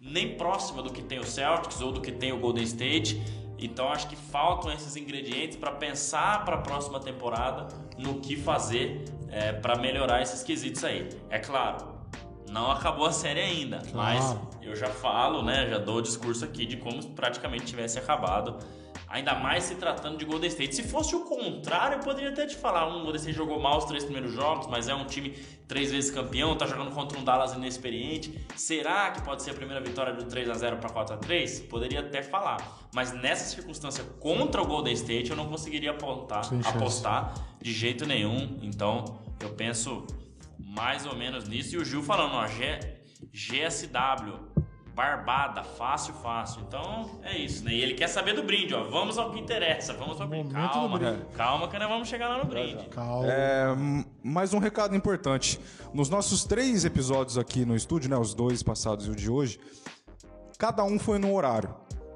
nem 0.00 0.36
próxima 0.36 0.82
do 0.82 0.92
que 0.92 1.02
tem 1.02 1.18
o 1.18 1.24
Celtics 1.24 1.80
ou 1.80 1.90
do 1.90 2.00
que 2.00 2.12
tem 2.12 2.32
o 2.32 2.38
Golden 2.38 2.64
State. 2.64 3.20
Então 3.58 3.88
acho 3.90 4.08
que 4.08 4.16
faltam 4.16 4.72
esses 4.72 4.94
ingredientes 4.96 5.56
para 5.56 5.72
pensar 5.72 6.44
para 6.44 6.56
a 6.56 6.60
próxima 6.60 7.00
temporada 7.00 7.66
no 7.98 8.20
que 8.20 8.36
fazer 8.36 9.04
para 9.62 9.76
melhorar 9.76 10.22
esses 10.22 10.42
quesitos 10.42 10.82
aí. 10.84 11.08
É 11.28 11.38
claro, 11.38 11.94
não 12.50 12.70
acabou 12.70 13.06
a 13.06 13.12
série 13.12 13.40
ainda, 13.40 13.82
mas 13.94 14.24
Claro. 14.24 14.50
eu 14.62 14.74
já 14.76 14.88
falo, 14.88 15.42
né, 15.42 15.68
já 15.68 15.78
dou 15.78 15.96
o 15.98 16.02
discurso 16.02 16.44
aqui 16.44 16.66
de 16.66 16.76
como 16.76 17.10
praticamente 17.10 17.64
tivesse 17.66 17.98
acabado. 17.98 18.58
Ainda 19.10 19.34
mais 19.34 19.64
se 19.64 19.74
tratando 19.74 20.16
de 20.16 20.24
Golden 20.24 20.48
State. 20.48 20.76
Se 20.76 20.84
fosse 20.84 21.16
o 21.16 21.24
contrário, 21.24 21.96
eu 21.96 22.00
poderia 22.00 22.30
até 22.30 22.46
te 22.46 22.54
falar: 22.54 22.86
um 22.86 23.02
Golden 23.02 23.16
State 23.16 23.36
jogou 23.36 23.58
mal 23.58 23.78
os 23.78 23.84
três 23.84 24.04
primeiros 24.04 24.32
jogos, 24.32 24.68
mas 24.68 24.88
é 24.88 24.94
um 24.94 25.04
time 25.04 25.30
três 25.66 25.90
vezes 25.90 26.12
campeão, 26.12 26.56
tá 26.56 26.64
jogando 26.64 26.92
contra 26.92 27.18
um 27.18 27.24
Dallas 27.24 27.52
inexperiente. 27.52 28.46
Será 28.54 29.10
que 29.10 29.20
pode 29.22 29.42
ser 29.42 29.50
a 29.50 29.54
primeira 29.54 29.80
vitória 29.80 30.14
do 30.14 30.24
3 30.26 30.48
a 30.48 30.54
0 30.54 30.76
para 30.76 30.90
4 30.90 31.14
a 31.16 31.18
3 31.18 31.60
Poderia 31.62 32.00
até 32.00 32.22
falar. 32.22 32.58
Mas 32.94 33.12
nessa 33.12 33.44
circunstância 33.52 34.04
contra 34.20 34.62
o 34.62 34.66
Golden 34.66 34.94
State, 34.94 35.30
eu 35.30 35.36
não 35.36 35.48
conseguiria 35.48 35.90
apontar, 35.90 36.42
apostar 36.64 37.34
de 37.60 37.72
jeito 37.72 38.06
nenhum. 38.06 38.60
Então, 38.62 39.20
eu 39.40 39.50
penso 39.50 40.06
mais 40.56 41.04
ou 41.04 41.16
menos 41.16 41.48
nisso. 41.48 41.74
E 41.74 41.78
o 41.78 41.84
Gil 41.84 42.02
falando, 42.02 42.34
ó, 42.34 42.46
G, 42.46 42.78
GSW, 43.32 44.38
barbada, 44.94 45.62
fácil, 45.62 46.12
fácil. 46.14 46.62
Então 46.66 47.10
é 47.22 47.36
isso, 47.36 47.64
né? 47.64 47.72
E 47.72 47.80
ele 47.80 47.94
quer 47.94 48.08
saber 48.08 48.34
do 48.34 48.42
brinde, 48.42 48.74
ó. 48.74 48.84
Vamos 48.84 49.18
ao 49.18 49.30
que 49.30 49.38
interessa, 49.38 49.92
vamos 49.94 50.20
ao 50.20 50.26
brinde. 50.26 50.52
Momento 50.52 50.72
Calma, 50.72 50.98
brinde. 50.98 51.26
calma 51.36 51.68
que 51.68 51.78
nós 51.78 51.88
vamos 51.88 52.08
chegar 52.08 52.28
lá 52.28 52.38
no 52.38 52.44
brinde. 52.44 52.86
Calma. 52.88 53.26
É, 53.26 53.66
mais 54.22 54.52
um 54.52 54.58
recado 54.58 54.94
importante. 54.94 55.60
Nos 55.94 56.08
nossos 56.08 56.44
três 56.44 56.84
episódios 56.84 57.38
aqui 57.38 57.64
no 57.64 57.74
estúdio, 57.76 58.10
né, 58.10 58.16
os 58.16 58.34
dois 58.34 58.62
passados 58.62 59.06
e 59.06 59.10
o 59.10 59.14
de 59.16 59.30
hoje, 59.30 59.58
cada 60.58 60.84
um 60.84 60.98
foi 60.98 61.18
no 61.18 61.34
horário. 61.34 61.74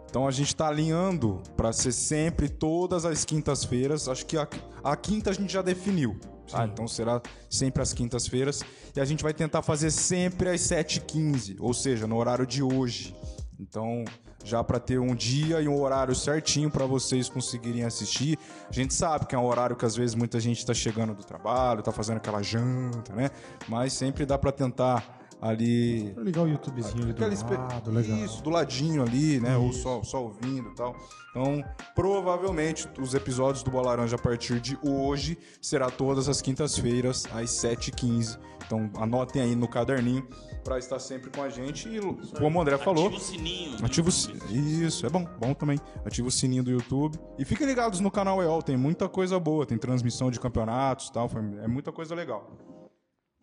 Então 0.08 0.28
a 0.28 0.30
gente 0.30 0.48
está 0.48 0.68
alinhando 0.68 1.42
para 1.56 1.72
ser 1.72 1.90
sempre 1.90 2.48
todas 2.48 3.04
as 3.04 3.24
quintas-feiras. 3.24 4.08
Acho 4.08 4.24
que 4.26 4.36
a, 4.36 4.46
a 4.84 4.96
quinta 4.96 5.30
a 5.30 5.32
gente 5.32 5.52
já 5.52 5.60
definiu. 5.62 6.16
Tá? 6.50 6.64
Então 6.64 6.86
será 6.86 7.20
sempre 7.50 7.82
às 7.82 7.92
quintas-feiras. 7.92 8.62
E 8.94 9.00
a 9.00 9.04
gente 9.04 9.22
vai 9.22 9.34
tentar 9.34 9.62
fazer 9.62 9.90
sempre 9.90 10.50
às 10.50 10.60
7h15, 10.60 11.56
ou 11.58 11.74
seja, 11.74 12.06
no 12.06 12.16
horário 12.16 12.46
de 12.46 12.62
hoje. 12.62 13.14
Então, 13.58 14.04
já 14.44 14.62
para 14.62 14.78
ter 14.78 15.00
um 15.00 15.14
dia 15.14 15.60
e 15.60 15.66
um 15.66 15.80
horário 15.80 16.14
certinho 16.14 16.70
para 16.70 16.84
vocês 16.84 17.28
conseguirem 17.28 17.84
assistir. 17.84 18.38
A 18.68 18.72
gente 18.72 18.92
sabe 18.92 19.26
que 19.26 19.34
é 19.34 19.38
um 19.38 19.46
horário 19.46 19.74
que 19.74 19.86
às 19.86 19.96
vezes 19.96 20.14
muita 20.14 20.38
gente 20.38 20.58
está 20.58 20.74
chegando 20.74 21.14
do 21.14 21.24
trabalho, 21.24 21.80
está 21.80 21.90
fazendo 21.90 22.18
aquela 22.18 22.42
janta, 22.42 23.14
né? 23.14 23.30
Mas 23.66 23.94
sempre 23.94 24.26
dá 24.26 24.36
para 24.36 24.52
tentar 24.52 25.23
ali 25.44 26.12
Vou 26.14 26.24
ligar 26.24 26.42
o 26.42 26.48
YouTubezinho 26.48 27.04
ali 27.04 27.12
do 27.12 27.20
lado, 27.22 27.90
legal. 27.90 28.18
Isso, 28.18 28.42
do 28.42 28.50
ladinho 28.50 29.02
ali, 29.02 29.38
né? 29.40 29.56
Ou 29.56 29.72
só, 29.72 30.02
só 30.02 30.22
ouvindo 30.22 30.70
e 30.70 30.74
tal. 30.74 30.96
Então, 31.30 31.62
provavelmente, 31.94 32.88
os 32.98 33.12
episódios 33.12 33.62
do 33.62 33.70
Bola 33.70 33.88
Laranja 33.88 34.16
a 34.16 34.18
partir 34.18 34.60
de 34.60 34.78
hoje 34.82 35.36
será 35.60 35.90
todas 35.90 36.28
as 36.28 36.40
quintas-feiras, 36.40 37.26
às 37.32 37.50
7h15. 37.50 38.38
Então, 38.66 38.88
anotem 38.96 39.42
aí 39.42 39.54
no 39.54 39.68
caderninho 39.68 40.26
para 40.62 40.78
estar 40.78 40.98
sempre 40.98 41.30
com 41.30 41.42
a 41.42 41.50
gente. 41.50 41.88
E, 41.88 42.00
como 42.38 42.58
o 42.58 42.62
André 42.62 42.78
falou, 42.78 43.08
Ativa 43.08 43.20
o 43.20 43.24
sininho. 43.24 43.84
Ativa 43.84 44.08
o 44.08 44.12
si- 44.12 44.30
YouTube. 44.30 44.84
Isso, 44.84 45.04
é 45.04 45.10
bom, 45.10 45.26
bom 45.38 45.52
também. 45.52 45.78
Ativa 46.06 46.28
o 46.28 46.30
sininho 46.30 46.62
do 46.62 46.70
YouTube. 46.70 47.18
E 47.38 47.44
fiquem 47.44 47.66
ligados 47.66 48.00
no 48.00 48.10
canal 48.10 48.42
EOL, 48.42 48.62
tem 48.62 48.76
muita 48.76 49.08
coisa 49.08 49.38
boa, 49.38 49.66
tem 49.66 49.76
transmissão 49.76 50.30
de 50.30 50.40
campeonatos 50.40 51.08
e 51.08 51.12
tal, 51.12 51.28
é 51.62 51.68
muita 51.68 51.92
coisa 51.92 52.14
legal. 52.14 52.73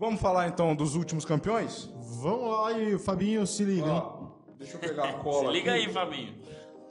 Vamos 0.01 0.19
falar 0.19 0.47
então 0.47 0.75
dos 0.75 0.95
últimos 0.95 1.23
campeões? 1.25 1.87
Vamos 2.21 2.49
lá 2.49 2.69
aí, 2.69 2.97
Fabinho, 2.97 3.45
se 3.45 3.63
liga. 3.63 3.85
hein? 3.85 3.91
Ó, 4.03 4.29
deixa 4.57 4.77
eu 4.77 4.79
pegar 4.79 5.03
a 5.05 5.11
Se 5.13 5.19
cola. 5.19 5.51
liga 5.51 5.71
aqui. 5.75 5.85
aí, 5.85 5.93
Fabinho. 5.93 6.33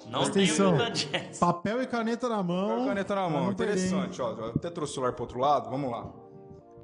Não 0.08 0.20
tem 0.30 0.44
atenção. 0.44 0.76
Jazz. 0.92 1.38
Papel 1.40 1.82
e 1.82 1.86
caneta 1.88 2.28
na 2.28 2.40
mão. 2.40 2.68
Pega 2.68 2.82
a 2.82 2.86
caneta 2.86 3.14
na 3.16 3.28
mão, 3.28 3.50
interessante, 3.50 4.22
ó. 4.22 4.50
Até 4.54 4.70
trouxe 4.70 4.92
o 4.92 4.94
celular 4.94 5.12
pro 5.12 5.24
outro 5.24 5.40
lado, 5.40 5.68
vamos 5.68 5.90
lá. 5.90 6.08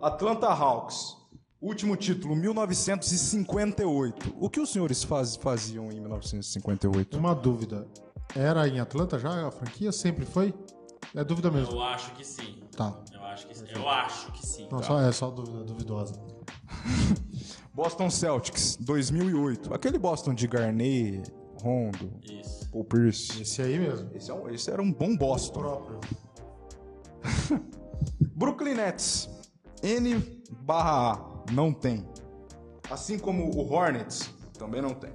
Atlanta 0.02 0.48
Hawks, 0.48 1.16
último 1.62 1.94
título, 1.96 2.34
1958. 2.34 4.34
O 4.40 4.50
que 4.50 4.58
os 4.60 4.70
senhores 4.72 5.04
faz- 5.04 5.36
faziam 5.36 5.92
em 5.92 6.00
1958? 6.00 7.16
Uma 7.16 7.36
dúvida. 7.36 7.86
Era 8.34 8.66
em 8.66 8.80
Atlanta 8.80 9.16
já 9.18 9.46
a 9.46 9.50
franquia? 9.52 9.92
Sempre 9.92 10.26
foi? 10.26 10.52
É 11.14 11.22
dúvida 11.22 11.52
mesmo. 11.52 11.76
Eu 11.76 11.82
acho 11.84 12.10
que 12.14 12.26
sim. 12.26 12.64
Tá. 12.76 12.98
Eu 13.36 13.38
acho 13.38 13.46
que 13.48 13.54
sim. 13.58 13.66
Eu 13.74 13.88
acho 13.88 14.32
que 14.32 14.46
sim. 14.46 14.68
Não, 14.70 14.82
só, 14.82 15.00
é 15.00 15.12
só 15.12 15.30
dúvida 15.30 15.64
duvidosa. 15.64 16.14
Boston 17.74 18.08
Celtics, 18.08 18.76
2008. 18.80 19.74
Aquele 19.74 19.98
Boston 19.98 20.32
de 20.34 20.46
Garnett, 20.46 21.30
Rondo, 21.62 22.10
Isso. 22.22 22.70
Paul 22.70 22.84
Pierce. 22.84 23.42
Esse 23.42 23.60
aí 23.62 23.78
mesmo. 23.78 24.10
Esse, 24.14 24.30
é 24.30 24.34
um- 24.34 24.48
esse 24.48 24.70
era 24.70 24.80
um 24.80 24.92
bom 24.92 25.14
Boston. 25.16 25.60
Próprio. 25.60 26.00
Brooklyn 28.34 28.74
Nets, 28.74 29.28
N 29.82 30.42
barra 30.60 31.12
A, 31.14 31.52
não 31.52 31.72
tem. 31.72 32.06
Assim 32.90 33.18
como 33.18 33.50
o 33.54 33.72
Hornets, 33.72 34.30
também 34.58 34.80
não 34.80 34.94
tem. 34.94 35.12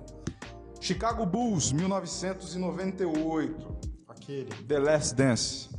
Chicago 0.80 1.26
Bulls, 1.26 1.72
1998. 1.72 3.78
Aquele. 4.08 4.50
The 4.68 4.80
Last 4.80 5.16
Dance. 5.16 5.70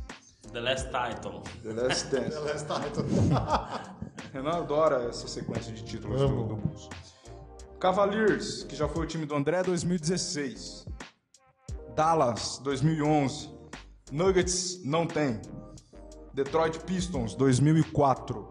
The 0.53 0.61
Last 0.61 0.91
Title. 0.91 1.41
The 1.63 1.73
Last 1.73 2.11
Dance. 2.11 2.39
Last 2.39 2.67
Title. 2.67 3.03
Renan 4.31 4.57
adora 4.57 5.09
essa 5.09 5.27
sequência 5.27 5.73
de 5.73 5.83
títulos 5.83 6.21
do, 6.21 6.27
Amo. 6.27 6.47
do 6.47 6.55
Bulls. 6.55 6.89
Cavaliers, 7.79 8.63
que 8.63 8.75
já 8.75 8.87
foi 8.87 9.03
o 9.03 9.07
time 9.07 9.25
do 9.25 9.35
André, 9.35 9.63
2016. 9.63 10.85
Dallas, 11.95 12.59
2011. 12.63 13.49
Nuggets, 14.11 14.83
não 14.85 15.07
tem. 15.07 15.41
Detroit 16.35 16.77
Pistons, 16.85 17.33
2004. 17.33 18.47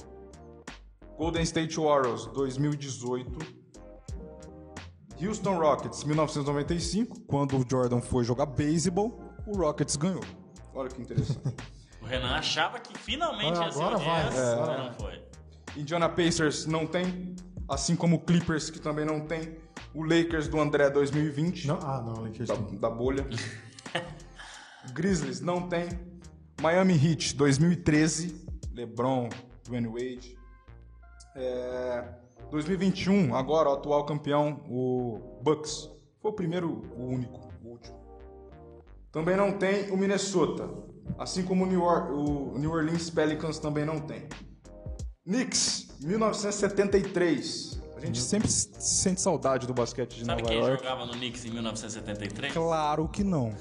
Golden 1.17 1.43
State 1.45 1.79
Warriors, 1.79 2.27
2018. 2.27 3.63
Houston 5.25 5.57
Rockets, 5.57 6.03
1995, 6.03 7.21
quando 7.29 7.57
o 7.57 7.65
Jordan 7.69 8.01
foi 8.01 8.25
jogar 8.25 8.47
beisebol, 8.47 9.21
o 9.47 9.57
Rockets 9.57 9.95
ganhou. 9.95 10.25
Olha 10.75 10.89
que 10.89 11.01
interessante. 11.01 11.55
O 12.03 12.05
Renan 12.07 12.35
achava 12.35 12.79
que 12.81 12.97
finalmente 12.99 13.59
Ah, 13.59 13.67
ia 13.67 13.73
ser 13.73 13.79
o 13.79 13.99
vai. 13.99 14.25
Jazz, 14.25 14.37
É. 14.37 14.57
mas 14.57 14.79
não 14.79 14.93
foi. 14.95 15.23
Indiana 15.77 16.09
Pacers 16.09 16.67
não 16.67 16.87
tem, 16.87 17.35
assim 17.69 17.95
como 17.97 18.17
o 18.17 18.21
Clippers, 18.21 18.69
que 18.71 18.79
também 18.81 19.05
não 19.05 19.21
tem. 19.27 19.57
O 19.95 20.03
Lakers 20.03 20.49
do 20.49 20.61
André 20.61 20.91
2020, 20.91 21.67
Não, 21.69 21.79
ah, 21.83 22.03
não, 22.05 22.25
Lakers 22.25 22.49
da, 22.49 22.55
da 22.55 22.91
bolha. 22.91 23.27
Grizzlies 24.93 25.41
não 25.41 25.69
tem. 25.69 25.89
Miami 26.61 26.95
Heat 26.95 27.35
2013, 27.37 28.47
LeBron, 28.75 29.29
Dwayne 29.65 29.89
Wade. 29.89 30.39
É, 31.35 32.05
2021, 32.51 33.35
agora 33.35 33.71
o 33.71 33.73
atual 33.75 34.05
campeão, 34.05 34.61
o 34.69 35.39
Bucks. 35.43 35.89
Foi 36.21 36.31
o 36.31 36.35
primeiro, 36.35 36.69
o 36.97 37.05
único, 37.07 37.41
o 37.65 37.69
último. 37.69 37.97
Também 39.11 39.37
não 39.37 39.53
tem 39.59 39.91
o 39.91 39.97
Minnesota, 39.97 40.69
assim 41.19 41.43
como 41.45 41.65
o 41.65 41.67
New, 41.67 41.83
Or- 41.83 42.11
o 42.13 42.59
New 42.59 42.71
Orleans 42.73 43.11
Pelicans 43.11 43.59
também 43.59 43.85
não 43.85 44.01
tem. 44.01 44.29
Knicks, 45.27 45.89
1973. 46.01 47.81
A 47.97 48.01
gente 48.05 48.21
sempre 48.21 48.49
sente 48.49 49.21
saudade 49.21 49.67
do 49.67 49.73
basquete 49.75 50.17
de 50.17 50.25
Sabe 50.25 50.43
Nova 50.43 50.53
quem 50.55 50.61
York. 50.61 50.83
jogava 50.83 51.07
no 51.07 51.13
Knicks 51.13 51.45
em 51.45 51.51
1973? 51.51 52.53
Claro 52.53 53.09
que 53.09 53.23
não. 53.23 53.55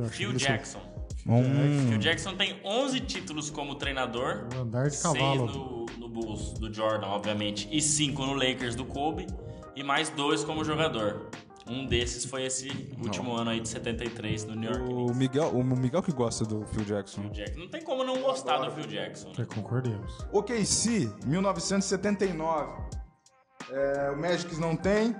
Acho 0.00 0.10
Phil 0.10 0.32
Jackson. 0.32 0.80
Hum. 1.24 1.86
Phil 1.88 1.98
Jackson 1.98 2.34
tem 2.34 2.60
11 2.64 2.98
títulos 3.00 3.48
como 3.48 3.76
treinador. 3.76 4.48
Um 4.56 4.62
andar 4.62 4.88
de 4.88 4.96
6 4.96 5.02
cavalo. 5.02 5.46
no, 5.46 5.86
no 5.98 6.08
Bulls 6.08 6.54
do 6.54 6.72
Jordan, 6.72 7.06
obviamente, 7.06 7.68
e 7.70 7.80
5 7.80 8.26
no 8.26 8.34
Lakers 8.34 8.74
do 8.74 8.84
Kobe, 8.84 9.28
e 9.76 9.84
mais 9.84 10.10
dois 10.10 10.42
como 10.42 10.64
jogador. 10.64 11.30
Um 11.68 11.86
desses 11.86 12.24
foi 12.24 12.44
esse 12.44 12.68
último 13.00 13.36
ano 13.36 13.50
aí 13.50 13.60
de 13.60 13.68
73 13.68 14.44
no 14.46 14.54
New 14.56 14.70
York 14.70 14.82
O 14.84 14.96
Knicks. 15.06 15.16
Miguel, 15.16 15.48
o 15.50 15.62
Miguel 15.64 16.02
que 16.02 16.12
gosta 16.12 16.44
do 16.44 16.66
Phil 16.66 16.84
Jackson. 16.84 17.22
Phil 17.22 17.30
Jackson. 17.30 17.60
Não 17.60 17.68
tem 17.68 17.82
como 17.82 18.02
não 18.04 18.20
gostar 18.20 18.58
do 18.58 18.70
Phil 18.72 18.86
Jackson. 18.88 19.28
né? 19.28 19.34
É, 19.38 19.44
concordemos. 19.44 20.12
OKC, 20.32 21.08
1979. 21.24 22.72
É, 23.70 24.10
o 24.10 24.20
Magic 24.20 24.54
não 24.60 24.74
tem. 24.76 25.14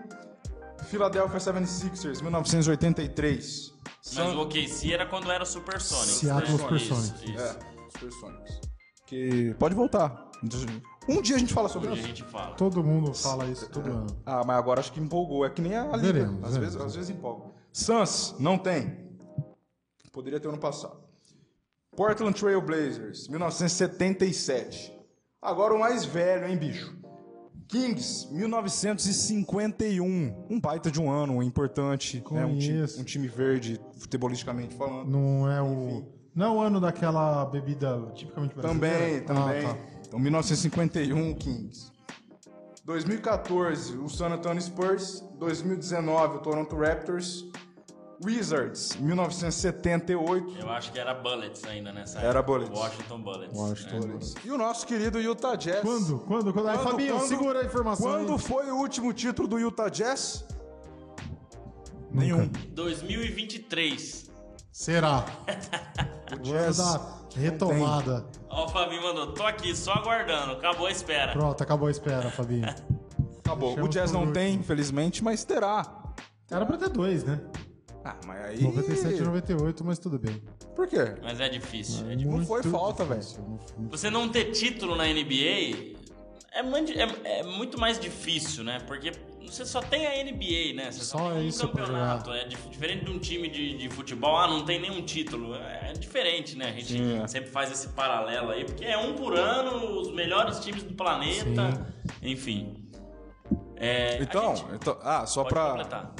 Philadelphia 0.86 1.38
76ers, 1.38 2.20
1983. 2.22 3.72
Mas 3.84 4.01
Sun- 4.03 4.34
o 4.36 4.40
OKC 4.43 4.93
era 4.93 5.07
quando 5.07 5.30
era 5.30 5.45
o 5.45 5.47
Supersonics. 5.47 6.14
Seattle 6.14 6.53
né? 6.53 6.59
Supersonics. 6.59 7.22
Isso, 7.22 7.30
isso. 7.32 7.40
É, 7.40 7.59
Supersonics. 7.99 8.61
Que 9.07 9.55
pode 9.61 9.74
voltar. 9.76 10.28
Um 11.09 11.21
dia 11.21 11.37
a 11.37 11.39
gente 11.39 11.53
fala 11.53 11.69
sobre 11.69 11.89
a 11.89 11.93
isso. 11.93 12.07
gente 12.07 12.23
fala. 12.25 12.55
Todo 12.55 12.83
mundo 12.83 13.13
fala 13.15 13.47
isso 13.47 13.69
todo 13.69 13.91
ano. 13.91 14.07
Ah, 14.25 14.43
mas 14.47 14.57
agora 14.57 14.81
acho 14.81 14.93
que 14.93 15.01
empolgou. 15.01 15.45
É 15.45 15.51
que 15.51 15.61
nem 15.61 15.77
a 15.77 15.85
Liga. 15.97 15.99
Veremos, 15.99 16.45
às, 16.45 16.53
veremos. 16.53 16.59
vezes, 16.61 16.77
às 16.77 16.95
vezes 16.95 17.11
empolga. 17.11 17.47
Suns, 17.73 18.35
não 18.39 18.59
tem. 18.59 18.97
Poderia 20.13 20.39
ter 20.39 20.49
ano 20.49 20.59
passado. 20.59 21.01
Portland 21.97 22.39
Trail 22.39 22.61
Blazers, 22.61 23.29
1977. 23.29 24.93
Agora 25.41 25.75
o 25.75 25.81
mais 25.81 26.05
velho, 26.05 26.47
hein, 26.47 26.57
bicho? 26.57 26.95
Kings, 27.69 28.29
1951. 28.33 30.47
Um 30.51 30.61
baita 30.61 30.91
de 30.91 31.01
um 31.01 31.11
ano, 31.11 31.43
importante. 31.43 32.23
Né? 32.31 32.45
Um, 32.45 32.59
time, 32.59 32.83
um 32.99 33.05
time 33.05 33.29
verde, 33.29 33.81
futebolisticamente 33.99 34.75
falando. 34.75 35.09
Não 35.09 35.51
é 35.51 35.63
o. 35.63 36.05
Não 36.35 36.47
é 36.47 36.51
o 36.51 36.61
ano 36.61 36.81
daquela 36.81 37.45
bebida 37.47 38.11
tipicamente 38.15 38.55
Também, 38.55 38.79
brasileira? 38.91 39.25
também. 39.27 39.67
Ah, 39.67 39.75
tá. 39.75 39.91
Então, 40.13 40.21
1951, 40.21 41.35
Kings. 41.37 41.91
2014, 42.85 43.97
o 43.97 44.11
San 44.11 44.29
Antonio 44.29 44.61
Spurs. 44.61 45.25
2019, 45.39 46.37
o 46.37 46.41
Toronto 46.41 46.77
Raptors. 46.77 47.47
Wizards, 48.23 48.95
1978. 49.01 50.59
Eu 50.59 50.69
acho 50.71 50.93
que 50.93 50.99
era 51.01 51.15
Bullets 51.15 51.65
ainda 51.65 51.93
nessa 51.95 52.19
Era 52.21 52.41
época. 52.41 52.43
Bullets. 52.43 52.79
Washington 52.79 53.21
Bullets. 53.23 53.59
Washington. 53.59 54.07
né? 54.07 54.19
E 54.45 54.51
o 54.51 54.59
nosso 54.59 54.87
querido 54.87 55.19
Utah 55.19 55.57
Jazz. 55.57 55.81
Quando? 55.81 56.19
Quando? 56.21 56.53
Quando? 56.53 56.69
Aí, 56.69 56.77
Quando- 56.77 56.91
Fabinho, 56.91 57.15
quando- 57.17 57.29
segura 57.29 57.61
a 57.63 57.65
informação. 57.65 58.07
Quando 58.13 58.33
aí. 58.35 58.39
foi 58.39 58.71
o 58.71 58.77
último 58.77 59.13
título 59.15 59.49
do 59.49 59.59
Utah 59.59 59.89
Jazz? 59.89 60.45
Nunca. 62.13 62.21
Nenhum. 62.27 62.49
2023. 62.75 64.31
Será? 64.71 65.25
O 66.33 66.39
Jazz 66.43 66.77
dar 66.77 67.22
retomada. 67.35 68.26
Ó, 68.49 68.64
o 68.66 68.68
Fabinho 68.68 69.03
mandou, 69.03 69.33
tô 69.33 69.43
aqui 69.45 69.74
só 69.74 69.93
aguardando, 69.93 70.53
acabou 70.53 70.87
a 70.87 70.91
espera. 70.91 71.33
Pronto, 71.33 71.62
acabou 71.62 71.89
a 71.89 71.91
espera, 71.91 72.30
Fabinho. 72.30 72.66
acabou. 73.45 73.78
O 73.80 73.89
Jazz 73.89 74.12
não 74.12 74.20
último. 74.20 74.35
tem, 74.35 74.55
infelizmente, 74.55 75.22
mas 75.22 75.45
terá. 75.45 75.85
Era 76.51 76.66
pra 76.66 76.76
ter 76.76 76.89
dois, 76.91 77.24
né? 77.24 77.41
Ah, 78.05 78.16
mas 78.26 78.45
aí. 78.47 78.62
97 78.62 79.16
e 79.16 79.20
98, 79.22 79.85
mas 79.85 79.99
tudo 79.99 80.18
bem. 80.18 80.43
Por 80.74 80.89
quê? 80.89 81.14
Mas 81.22 81.39
é 81.41 81.49
difícil. 81.49 82.05
é 82.11 82.16
difícil. 82.16 82.39
Não 82.39 82.45
foi 82.45 82.62
falta, 82.62 83.05
foi- 83.05 83.20
Você 83.91 84.11
não 84.11 84.28
ter 84.28 84.47
título 84.47 84.97
na 84.97 85.05
NBA 85.07 85.95
é 86.55 86.63
muito, 86.63 86.93
é- 86.93 87.41
é 87.41 87.43
muito 87.43 87.79
mais 87.79 87.99
difícil, 87.99 88.63
né? 88.65 88.79
Porque 88.87 89.13
você 89.47 89.65
só 89.67 89.81
tem 89.81 90.07
a 90.07 90.17
NBA, 90.25 90.75
né? 90.75 90.91
Você 90.91 91.05
só, 91.05 91.19
Só 91.19 91.31
tem 91.31 91.39
um 91.43 91.47
isso 91.47 91.69
campeonato. 91.69 92.31
É 92.33 92.45
dif- 92.47 92.69
diferente 92.69 93.05
de 93.05 93.11
um 93.11 93.19
time 93.19 93.49
de, 93.49 93.77
de 93.77 93.89
futebol, 93.91 94.37
ah, 94.37 94.47
não 94.49 94.65
tem 94.65 94.81
nenhum 94.81 95.03
título. 95.03 95.55
É, 95.55 95.91
é 95.91 95.93
diferente, 95.93 96.57
né? 96.57 96.67
A 96.69 96.73
gente 96.73 96.93
Sim, 96.93 97.21
é. 97.23 97.27
sempre 97.27 97.51
faz 97.51 97.71
esse 97.71 97.89
paralelo 97.89 98.51
aí, 98.51 98.65
porque 98.65 98.85
é 98.85 98.97
um 98.97 99.15
por 99.15 99.37
ano, 99.37 100.01
os 100.01 100.13
melhores 100.13 100.59
times 100.61 100.83
do 100.83 100.95
planeta, 100.95 101.87
enfim. 102.23 102.77
É, 103.77 104.23
Então, 104.23 104.55
gente 104.57 104.75
então- 104.75 104.97
ah, 105.03 105.27
só 105.27 105.43
pode 105.43 105.55
pra. 105.55 105.69
completar. 105.71 106.15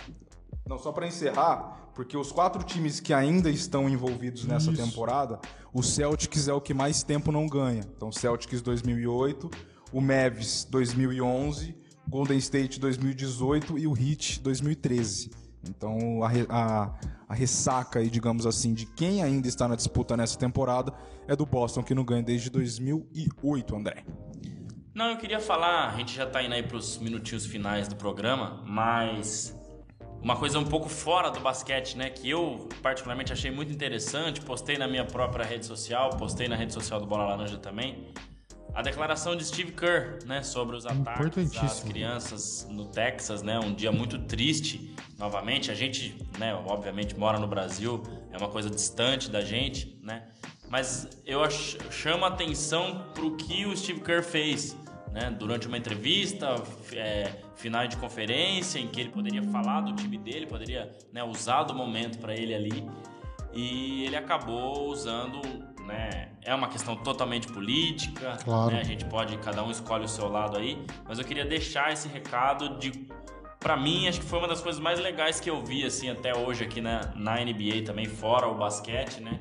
Não, 0.67 0.79
só 0.79 0.91
pra 0.93 1.07
encerrar, 1.07 1.91
porque 1.95 2.17
os 2.17 2.33
quatro 2.33 2.63
times 2.63 2.99
que 3.01 3.13
ainda 3.13 3.51
estão 3.51 3.89
envolvidos 3.89 4.45
nessa 4.45 4.71
Isso. 4.73 4.83
temporada, 4.83 5.39
o 5.73 5.83
Celtics 5.83 6.49
é 6.49 6.53
o 6.53 6.61
que 6.61 6.73
mais 6.75 7.03
tempo 7.03 7.31
não 7.31 7.47
ganha. 7.47 7.83
Então, 7.97 8.11
Celtics 8.11 8.63
2008, 8.63 9.51
o 9.93 10.01
Mavs 10.01 10.65
2011, 10.71 11.77
Golden 12.09 12.39
State 12.39 12.81
2018 12.81 13.79
e 13.79 13.87
o 13.87 13.97
Heat 13.97 14.41
2013. 14.41 15.31
Então, 15.69 16.23
a, 16.25 16.31
a- 16.49 16.95
a 17.29 17.35
ressaca 17.35 17.99
aí, 18.01 18.11
digamos 18.11 18.45
assim, 18.47 18.75
de 18.75 18.85
quem 18.85 19.23
ainda 19.23 19.49
está 19.49 19.67
na 19.69 19.75
disputa 19.77 20.17
nessa 20.17 20.39
temporada 20.39 20.93
é 21.27 21.35
do 21.37 21.47
Boston, 21.47 21.83
que 21.83 21.95
não 21.95 22.05
ganha 22.05 22.23
desde 22.23 22.51
2008, 22.51 23.75
André. 23.77 24.05
Não, 24.95 25.07
eu 25.11 25.17
queria 25.17 25.41
falar, 25.41 25.89
a 25.95 25.97
gente 25.97 26.15
já 26.15 26.27
tá 26.27 26.43
indo 26.43 26.53
aí 26.55 26.63
pros 26.63 26.99
minutinhos 26.99 27.47
finais 27.47 27.89
do 27.89 27.97
programa, 27.97 28.63
mas 28.67 29.57
uma 30.21 30.37
coisa 30.37 30.59
um 30.59 30.65
pouco 30.65 30.89
fora 30.89 31.31
do 31.31 31.41
basquete, 31.41 31.97
né, 31.97 32.11
que 32.11 32.29
eu 32.29 32.69
particularmente 32.83 33.33
achei 33.33 33.51
muito 33.51 33.73
interessante, 33.73 34.41
postei 34.43 34.77
na 34.77 34.87
minha 34.87 35.05
própria 35.07 35.45
rede 35.47 35.65
social, 35.65 36.11
postei 36.19 36.47
na 36.49 36.57
rede 36.57 36.75
social 36.75 37.01
do 37.01 37.07
Bola 37.07 37.25
Laranja 37.25 37.57
também, 37.57 38.09
a 38.75 38.83
declaração 38.83 39.37
de 39.37 39.45
Steve 39.45 39.73
Kerr, 39.73 40.19
né, 40.27 40.43
sobre 40.43 40.77
os 40.77 40.85
ataques 40.87 41.53
às 41.65 41.81
crianças 41.83 42.67
no 42.71 42.87
Texas, 42.87 43.43
né, 43.43 43.59
um 43.59 43.75
dia 43.75 43.93
muito 43.93 44.19
triste, 44.21 44.95
novamente, 45.19 45.71
a 45.71 45.75
gente, 45.75 46.17
né, 46.39 46.55
obviamente 46.55 47.17
mora 47.19 47.39
no 47.39 47.47
Brasil, 47.47 48.03
é 48.31 48.37
uma 48.39 48.49
coisa 48.49 48.71
distante 48.71 49.31
da 49.31 49.41
gente, 49.43 49.99
né, 50.03 50.25
mas 50.69 51.07
eu 51.27 51.43
ach- 51.45 51.77
chamo 51.91 52.25
a 52.25 52.29
atenção 52.29 53.07
pro 53.15 53.37
que 53.37 53.67
o 53.67 53.77
Steve 53.77 54.01
Kerr 54.01 54.23
fez, 54.23 54.75
né, 55.13 55.31
durante 55.31 55.67
uma 55.69 55.77
entrevista, 55.77 56.55
é, 56.95 57.31
final 57.55 57.87
de 57.87 57.99
conferência, 57.99 58.79
em 58.79 58.89
que 58.89 58.99
ele 59.03 59.11
poderia 59.11 59.43
falar 59.43 59.83
do 59.83 59.93
time 59.95 60.17
dele, 60.17 60.47
poderia 60.47 60.91
né, 61.13 61.23
usar 61.23 61.65
do 61.65 61.75
momento 61.75 62.19
para 62.19 62.33
ele 62.35 62.55
ali, 62.55 62.89
e 63.53 64.05
ele 64.07 64.17
acabou 64.17 64.89
usando, 64.89 65.43
né, 65.87 66.29
é 66.43 66.55
uma 66.55 66.69
questão 66.69 66.97
totalmente 66.97 67.47
política, 67.49 68.37
Claro. 68.45 68.73
né, 68.73 68.81
a 68.81 68.85
gente 68.85 69.05
pode, 69.05 69.37
cada 69.39 69.63
um 69.65 69.71
escolhe 69.71 70.05
o 70.05 70.09
seu 70.09 70.29
lado 70.29 70.57
aí, 70.57 70.85
mas 71.07 71.19
eu 71.19 71.25
queria 71.25 71.45
deixar 71.45 71.93
esse 71.93 72.09
recado 72.09 72.79
de 72.79 73.07
Pra 73.59 73.77
mim, 73.77 74.09
acho 74.09 74.19
que 74.19 74.27
foi 74.27 74.41
uma 74.41 74.49
das 74.49 74.61
coisas 74.61 74.83
mais 74.83 74.99
legais 74.99 75.39
que 75.39 75.49
eu 75.49 75.65
vi, 75.65 75.85
assim, 75.85 76.11
até 76.11 76.37
hoje 76.37 76.65
aqui 76.65 76.81
na, 76.81 77.13
na 77.15 77.37
NBA 77.37 77.85
também, 77.87 78.07
fora 78.07 78.49
o 78.49 78.57
basquete, 78.57 79.21
né? 79.21 79.39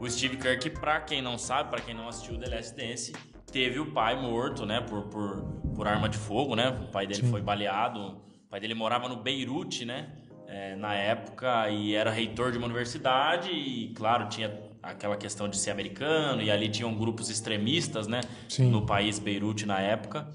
O 0.00 0.08
Steve 0.08 0.38
Kerr, 0.38 0.58
que 0.58 0.70
pra 0.70 0.98
quem 0.98 1.20
não 1.20 1.36
sabe, 1.36 1.68
pra 1.68 1.78
quem 1.78 1.92
não 1.92 2.08
assistiu 2.08 2.36
o 2.36 2.38
The 2.38 2.56
Last 2.56 2.74
Dance, 2.74 3.12
teve 3.52 3.78
o 3.78 3.92
pai 3.92 4.16
morto, 4.18 4.64
né, 4.64 4.80
por, 4.80 5.02
por, 5.08 5.42
por 5.76 5.86
arma 5.86 6.08
de 6.08 6.16
fogo, 6.16 6.56
né? 6.56 6.70
O 6.70 6.90
pai 6.90 7.06
dele 7.06 7.24
foi 7.28 7.42
baleado. 7.42 8.00
O 8.46 8.48
pai 8.48 8.60
dele 8.60 8.72
morava 8.72 9.10
no 9.10 9.16
Beirute, 9.16 9.84
né? 9.84 10.08
é, 10.50 10.74
na 10.74 10.94
época, 10.94 11.68
e 11.70 11.94
era 11.94 12.10
reitor 12.10 12.50
de 12.50 12.58
uma 12.58 12.66
universidade, 12.66 13.50
e 13.52 13.92
claro, 13.94 14.28
tinha 14.28 14.48
aquela 14.82 15.16
questão 15.16 15.48
de 15.48 15.56
ser 15.56 15.70
americano, 15.70 16.42
e 16.42 16.50
ali 16.50 16.68
tinham 16.68 16.94
grupos 16.94 17.30
extremistas, 17.30 18.06
né? 18.06 18.20
Sim. 18.48 18.70
No 18.70 18.86
país 18.86 19.18
Beirute 19.18 19.66
na 19.66 19.80
época. 19.80 20.28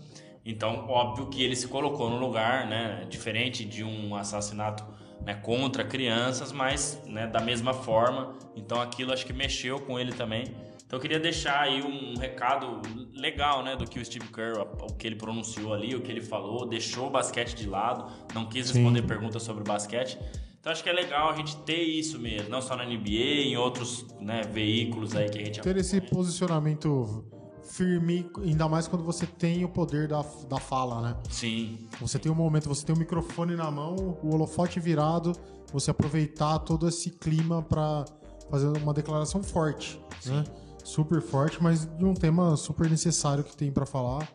Então, 0.46 0.86
óbvio 0.88 1.28
que 1.28 1.43
ele 1.43 1.56
se 1.56 1.68
colocou 1.68 2.10
no 2.10 2.18
lugar, 2.18 2.68
né? 2.68 3.06
Diferente 3.10 3.66
de 3.66 3.84
um 3.84 4.16
assassinato 4.16 4.86
né, 5.26 5.34
contra 5.34 5.84
crianças, 5.84 6.52
mas 6.52 7.02
né, 7.08 7.26
da 7.26 7.39
mesma 7.39 7.74
forma. 7.74 8.34
Então, 8.56 8.80
aquilo 8.80 9.12
acho 9.12 9.26
que 9.26 9.34
mexeu 9.34 9.80
com 9.80 10.00
ele 10.00 10.12
também. 10.12 10.43
Então, 10.86 10.98
eu 10.98 11.02
queria 11.02 11.20
deixar 11.20 11.62
aí 11.62 11.82
um 11.82 12.16
recado 12.20 12.80
legal, 13.16 13.64
né, 13.64 13.76
do 13.76 13.89
que 13.89 14.00
o 14.00 14.06
Steve 14.06 14.28
Kerr, 14.28 14.60
o 14.60 14.93
que 14.93 15.08
ele 15.08 15.16
pronunciou 15.16 15.74
ali, 15.74 15.96
o 15.96 16.02
que 16.02 16.12
ele 16.12 16.22
falou, 16.22 16.68
deixou 16.68 17.08
o 17.08 17.10
basquete 17.10 17.56
de 17.56 17.68
lado, 17.68 18.12
não 18.36 18.46
quis 18.46 18.68
Sim. 18.68 18.74
responder 18.74 19.02
perguntas 19.02 19.41
sobre 19.41 19.64
basquete. 19.64 20.20
Então, 20.66 20.74
acho 20.74 20.82
que 20.82 20.89
é 20.89 20.93
legal 20.93 21.30
a 21.30 21.36
gente 21.36 21.57
ter 21.57 21.80
isso 21.80 22.18
mesmo, 22.18 22.49
não 22.49 22.59
só 22.59 22.76
na 22.76 22.84
NBA, 22.84 23.45
em 23.45 23.55
outros 23.55 24.03
né, 24.20 24.41
veículos 24.41 25.16
aí 25.16 25.30
que 25.30 25.38
a 25.38 25.45
gente 25.45 25.61
Ter 25.61 25.78
esse 25.78 26.01
posicionamento 26.01 27.24
firme, 27.61 28.28
ainda 28.41 28.68
mais 28.68 28.88
quando 28.88 29.03
você 29.03 29.28
tem 29.28 29.63
o 29.63 29.70
poder 29.70 30.07
da, 30.07 30.26
da 30.49 30.57
fala, 30.57 31.01
né? 31.03 31.18
Sim, 31.30 31.88
Você 32.01 32.18
tem 32.18 32.32
um 32.32 32.36
momento, 32.36 32.68
você 32.68 32.84
tem 32.84 32.95
o 32.95 32.97
microfone 32.97 33.55
na 33.55 33.70
mão, 33.70 34.18
o 34.24 34.34
holofote 34.34 34.80
virado, 34.80 35.34
você 35.72 35.91
aproveitar 35.91 36.57
todo 36.57 36.89
esse 36.89 37.11
clima 37.11 37.61
pra 37.61 38.03
fazer 38.49 38.70
uma 38.70 38.91
declaração 38.91 39.43
forte, 39.43 40.01
né? 40.26 40.43
Super 40.84 41.22
forte, 41.22 41.61
mas 41.61 41.86
de 41.86 42.03
um 42.03 42.16
tema 42.16 42.57
super 42.57 42.89
necessário 42.89 43.43
que 43.43 43.55
tem 43.55 43.72
pra 43.72 43.86
falar. 43.86 44.28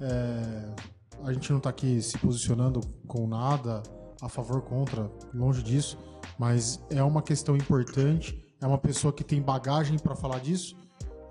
É, 0.00 0.74
a 1.22 1.32
gente 1.32 1.52
não 1.52 1.60
tá 1.60 1.70
aqui 1.70 2.02
se 2.02 2.18
posicionando 2.18 2.80
com 3.06 3.24
nada 3.28 3.84
a 4.20 4.28
favor 4.28 4.62
contra, 4.62 5.10
longe 5.34 5.62
disso, 5.62 5.98
mas 6.38 6.80
é 6.90 7.02
uma 7.02 7.22
questão 7.22 7.56
importante. 7.56 8.42
É 8.60 8.66
uma 8.66 8.78
pessoa 8.78 9.12
que 9.12 9.22
tem 9.22 9.40
bagagem 9.40 9.98
pra 9.98 10.14
falar 10.14 10.40
disso. 10.40 10.76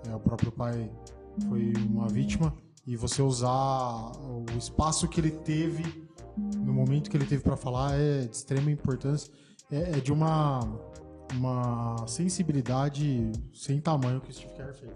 É, 0.08 0.14
o 0.14 0.20
próprio 0.20 0.52
pai 0.52 0.90
foi 1.48 1.72
uma 1.88 2.08
vítima 2.08 2.54
e 2.86 2.96
você 2.96 3.20
usar 3.20 4.12
o 4.16 4.44
espaço 4.56 5.08
que 5.08 5.20
ele 5.20 5.32
teve 5.32 6.06
no 6.36 6.72
momento 6.72 7.10
que 7.10 7.16
ele 7.16 7.26
teve 7.26 7.42
pra 7.42 7.56
falar 7.56 7.98
é 7.98 8.20
de 8.26 8.36
extrema 8.36 8.70
importância. 8.70 9.32
É, 9.70 9.98
é 9.98 10.00
de 10.00 10.12
uma 10.12 10.60
uma 11.34 12.06
sensibilidade 12.06 13.32
sem 13.52 13.80
tamanho 13.80 14.20
que 14.20 14.30
o 14.30 14.32
Steve 14.32 14.54
Kerr 14.54 14.74
fez. 14.74 14.92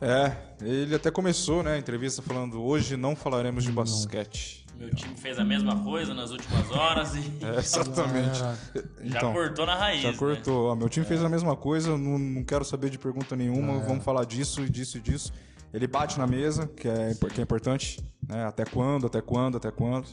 É, 0.00 0.36
ele 0.62 0.94
até 0.94 1.10
começou, 1.10 1.62
né, 1.62 1.74
a 1.74 1.78
entrevista 1.78 2.22
falando 2.22 2.62
hoje 2.62 2.96
não 2.96 3.16
falaremos 3.16 3.64
de 3.64 3.72
basquete. 3.72 4.64
Meu 4.78 4.90
time 4.94 5.16
fez 5.16 5.38
a 5.38 5.44
mesma 5.44 5.82
coisa 5.82 6.14
nas 6.14 6.30
últimas 6.30 6.70
horas 6.70 7.14
e 7.16 7.20
É, 7.44 7.58
exatamente. 7.58 8.40
Era- 8.40 8.58
já 9.02 9.18
Então, 9.18 9.32
cortou 9.32 9.66
na 9.66 9.74
raiz. 9.74 10.02
Já 10.02 10.12
né? 10.12 10.16
cortou. 10.16 10.70
Ó, 10.70 10.74
meu 10.74 10.88
time 10.88 11.04
fez 11.04 11.22
a 11.24 11.28
mesma 11.28 11.56
coisa, 11.56 11.96
não, 11.98 12.18
não 12.18 12.44
quero 12.44 12.64
saber 12.64 12.88
de 12.90 12.98
pergunta 12.98 13.34
nenhuma, 13.36 13.74
É. 13.82 13.86
vamos 13.86 14.04
falar 14.04 14.24
disso 14.24 14.62
e 14.62 14.70
disso 14.70 14.98
e 14.98 15.00
disso. 15.00 15.32
Ele 15.74 15.86
bate 15.86 16.18
na 16.18 16.26
mesa, 16.26 16.66
que 16.66 16.88
é, 16.88 17.14
que 17.34 17.40
é 17.40 17.42
importante, 17.42 18.02
né? 18.26 18.44
Até 18.46 18.64
quando, 18.64 19.06
até 19.06 19.20
quando, 19.20 19.56
até 19.58 19.70
quando. 19.70 20.06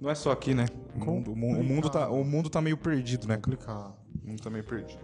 Não 0.00 0.08
é 0.10 0.14
só 0.14 0.30
aqui, 0.30 0.54
né? 0.54 0.66
O 0.94 1.04
mundo, 1.04 1.32
o 1.32 1.36
mu- 1.36 1.58
o 1.60 1.64
mundo 1.64 1.90
tá, 1.90 2.08
o 2.08 2.24
mundo 2.24 2.48
tá 2.48 2.60
meio 2.62 2.76
perdido, 2.76 3.26
né? 3.26 3.36
complicado. 3.36 3.94
O 4.24 4.28
mundo 4.28 4.42
tá 4.42 4.48
meio 4.50 4.64
perdido. 4.64 5.00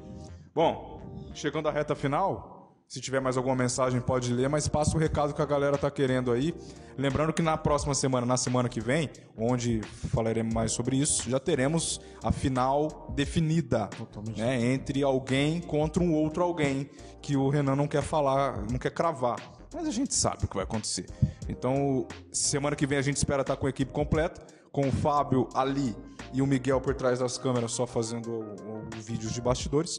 Bom, 0.54 1.00
chegando 1.34 1.68
à 1.68 1.72
reta 1.72 1.94
final, 1.94 2.51
se 2.92 3.00
tiver 3.00 3.20
mais 3.20 3.38
alguma 3.38 3.56
mensagem 3.56 4.02
pode 4.02 4.34
ler, 4.34 4.50
mas 4.50 4.68
passa 4.68 4.94
o 4.94 5.00
recado 5.00 5.32
que 5.32 5.40
a 5.40 5.46
galera 5.46 5.78
tá 5.78 5.90
querendo 5.90 6.30
aí. 6.30 6.54
Lembrando 6.98 7.32
que 7.32 7.40
na 7.40 7.56
próxima 7.56 7.94
semana, 7.94 8.26
na 8.26 8.36
semana 8.36 8.68
que 8.68 8.82
vem, 8.82 9.08
onde 9.34 9.80
falaremos 10.12 10.52
mais 10.52 10.72
sobre 10.72 10.96
isso, 10.96 11.30
já 11.30 11.40
teremos 11.40 12.02
a 12.22 12.30
final 12.30 13.10
definida, 13.16 13.88
né, 14.36 14.62
entre 14.74 15.02
alguém 15.02 15.58
contra 15.62 16.02
um 16.02 16.12
outro 16.12 16.42
alguém 16.42 16.90
que 17.22 17.34
o 17.34 17.48
Renan 17.48 17.76
não 17.76 17.88
quer 17.88 18.02
falar, 18.02 18.58
não 18.70 18.78
quer 18.78 18.90
cravar. 18.90 19.38
Mas 19.72 19.88
a 19.88 19.90
gente 19.90 20.14
sabe 20.14 20.44
o 20.44 20.46
que 20.48 20.54
vai 20.54 20.64
acontecer. 20.64 21.06
Então, 21.48 22.06
semana 22.30 22.76
que 22.76 22.86
vem 22.86 22.98
a 22.98 23.02
gente 23.02 23.16
espera 23.16 23.40
estar 23.40 23.56
com 23.56 23.66
a 23.66 23.70
equipe 23.70 23.90
completa, 23.90 24.42
com 24.70 24.86
o 24.86 24.92
Fábio 24.92 25.48
ali 25.54 25.96
e 26.34 26.42
o 26.42 26.46
Miguel 26.46 26.78
por 26.78 26.94
trás 26.94 27.20
das 27.20 27.38
câmeras 27.38 27.72
só 27.72 27.86
fazendo 27.86 28.30
o- 28.30 28.40
o- 28.42 29.00
vídeos 29.02 29.32
de 29.32 29.40
bastidores. 29.40 29.98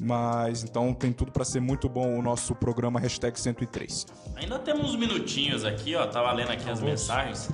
Mas 0.00 0.62
então 0.62 0.94
tem 0.94 1.12
tudo 1.12 1.32
para 1.32 1.44
ser 1.44 1.60
muito 1.60 1.88
bom 1.88 2.18
o 2.18 2.22
nosso 2.22 2.54
programa 2.54 3.00
hashtag 3.00 3.38
103. 3.38 4.06
Ainda 4.36 4.58
temos 4.58 4.90
uns 4.90 4.96
minutinhos 4.96 5.64
aqui, 5.64 5.94
ó. 5.96 6.06
Tava 6.06 6.30
lendo 6.32 6.50
aqui 6.52 6.68
as 6.70 6.80
mensagens. 6.80 7.50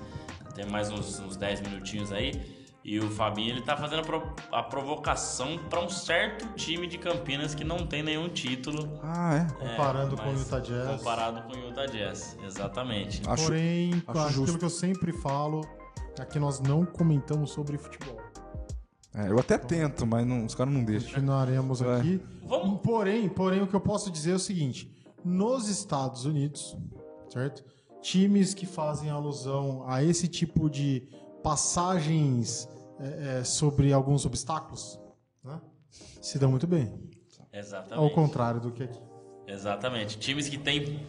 Tem 0.54 0.66
mais 0.66 0.90
uns, 0.90 1.18
uns 1.20 1.36
10 1.36 1.62
minutinhos 1.62 2.12
aí. 2.12 2.64
E 2.84 2.98
o 3.00 3.10
Fabinho, 3.10 3.48
ele 3.48 3.62
tá 3.62 3.74
fazendo 3.78 4.00
a, 4.00 4.02
pro- 4.02 4.36
a 4.52 4.62
provocação 4.62 5.56
para 5.70 5.80
um 5.82 5.88
certo 5.88 6.46
time 6.54 6.86
de 6.86 6.98
Campinas 6.98 7.54
que 7.54 7.64
não 7.64 7.86
tem 7.86 8.02
nenhum 8.02 8.28
título. 8.28 9.00
Ah, 9.02 9.36
é? 9.36 9.46
Comparando 9.70 10.14
com 10.14 10.28
o 10.28 10.38
Utah 10.38 10.60
Jazz. 10.60 10.98
Comparado 10.98 11.42
com 11.44 11.54
o 11.58 11.68
Utah 11.68 11.86
Jazz, 11.86 12.36
exatamente. 12.44 13.22
Acho, 13.26 13.44
Porém, 13.44 14.02
acho 14.06 14.20
aquilo 14.20 14.30
justo. 14.46 14.58
que 14.58 14.64
eu 14.66 14.70
sempre 14.70 15.12
falo 15.14 15.62
é 16.20 16.26
que 16.26 16.38
nós 16.38 16.60
não 16.60 16.84
comentamos 16.84 17.52
sobre 17.52 17.78
futebol. 17.78 18.20
É, 19.14 19.28
eu 19.30 19.38
até 19.38 19.56
tento, 19.56 20.04
mas 20.06 20.26
não- 20.26 20.44
os 20.44 20.54
caras 20.54 20.72
não 20.74 20.82
deixam. 20.84 21.10
Continuaremos 21.14 21.80
Vai. 21.80 21.98
aqui. 22.00 22.20
Vamos- 22.44 22.80
Porém, 22.82 23.28
porém, 23.28 23.62
o 23.62 23.66
que 23.66 23.74
eu 23.74 23.80
posso 23.80 24.10
dizer 24.10 24.32
é 24.32 24.34
o 24.34 24.38
seguinte: 24.40 24.90
nos 25.24 25.68
Estados 25.68 26.24
Unidos, 26.24 26.76
certo? 27.32 27.64
Times 28.02 28.52
que 28.54 28.66
fazem 28.66 29.08
alusão 29.10 29.84
a 29.86 30.02
esse 30.02 30.26
tipo 30.28 30.68
de 30.68 31.08
passagens 31.42 32.68
é, 33.00 33.38
é, 33.40 33.44
sobre 33.44 33.92
alguns 33.92 34.24
obstáculos, 34.26 34.98
né? 35.42 35.60
Se 36.20 36.38
dão 36.38 36.50
muito 36.50 36.66
bem. 36.66 36.92
Ao 37.52 37.58
Exatamente. 37.60 38.14
contrário 38.14 38.60
do 38.60 38.70
que 38.72 38.82
aqui. 38.82 39.00
Exatamente. 39.46 40.18
Times 40.18 40.48
que 40.48 40.58
tem 40.58 41.06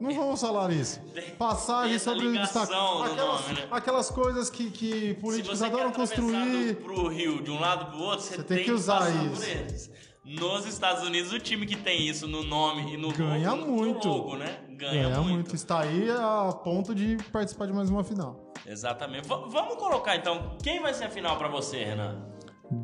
Não 0.00 0.12
vamos 0.14 0.40
falar 0.40 0.70
isso. 0.72 1.00
Passagem 1.38 1.90
tem 1.90 1.98
sobre 1.98 2.28
obstáculos. 2.38 2.70
no 2.78 3.02
Aquelas, 3.04 3.40
nome, 3.48 3.54
né? 3.54 3.68
aquelas 3.70 4.10
coisas 4.10 4.50
que, 4.50 4.70
que 4.70 5.14
políticos 5.14 5.62
adoram 5.62 5.90
construir. 5.92 6.74
do, 6.74 6.82
pro 6.82 7.08
rio 7.08 7.42
de 7.42 7.50
um 7.50 7.58
lado 7.58 7.86
pro 7.86 7.98
outro, 8.00 8.20
você, 8.24 8.36
Você 8.36 8.42
tem 8.42 8.64
que 8.64 8.70
usar 8.72 9.08
isso. 9.26 9.90
Nos 10.24 10.66
Estados 10.66 11.04
Unidos, 11.04 11.32
o 11.32 11.38
time 11.38 11.64
que 11.66 11.76
tem 11.76 12.06
isso 12.08 12.26
no 12.26 12.42
nome 12.42 12.92
e 12.94 12.96
no 12.96 13.12
Ganha 13.12 13.52
logo, 13.52 13.64
no 13.64 13.72
muito. 13.72 14.08
logo, 14.08 14.36
né? 14.36 14.58
Ganha, 14.70 14.92
Ganha 15.04 15.20
muito. 15.20 15.32
muito. 15.34 15.54
Está 15.54 15.80
aí 15.82 16.10
a 16.10 16.52
ponto 16.52 16.92
de 16.94 17.16
participar 17.32 17.66
de 17.66 17.72
mais 17.72 17.88
uma 17.90 18.02
final. 18.02 18.52
Exatamente. 18.66 19.28
V- 19.28 19.48
vamos 19.48 19.76
colocar 19.76 20.16
então, 20.16 20.56
quem 20.62 20.82
vai 20.82 20.92
ser 20.92 21.04
a 21.04 21.10
final 21.10 21.36
pra 21.38 21.46
você, 21.46 21.84
Renan? 21.84 22.26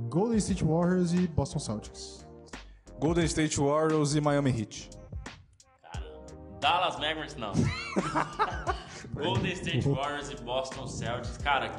Golden 0.09 0.39
State 0.39 0.63
Warriors 0.65 1.13
e 1.13 1.27
Boston 1.27 1.59
Celtics. 1.59 2.25
Golden 3.01 3.25
State 3.25 3.59
Warriors 3.59 4.15
e 4.15 4.21
Miami 4.21 4.51
Heat. 4.61 4.91
Dallas 6.63 6.95
Mavericks, 6.95 7.35
não. 7.37 7.53
Golden 9.15 9.53
State 9.53 9.87
Warriors 9.89 10.31
e 10.31 10.37
Boston 10.37 10.87
Celtics. 10.87 11.37
Cara, 11.39 11.73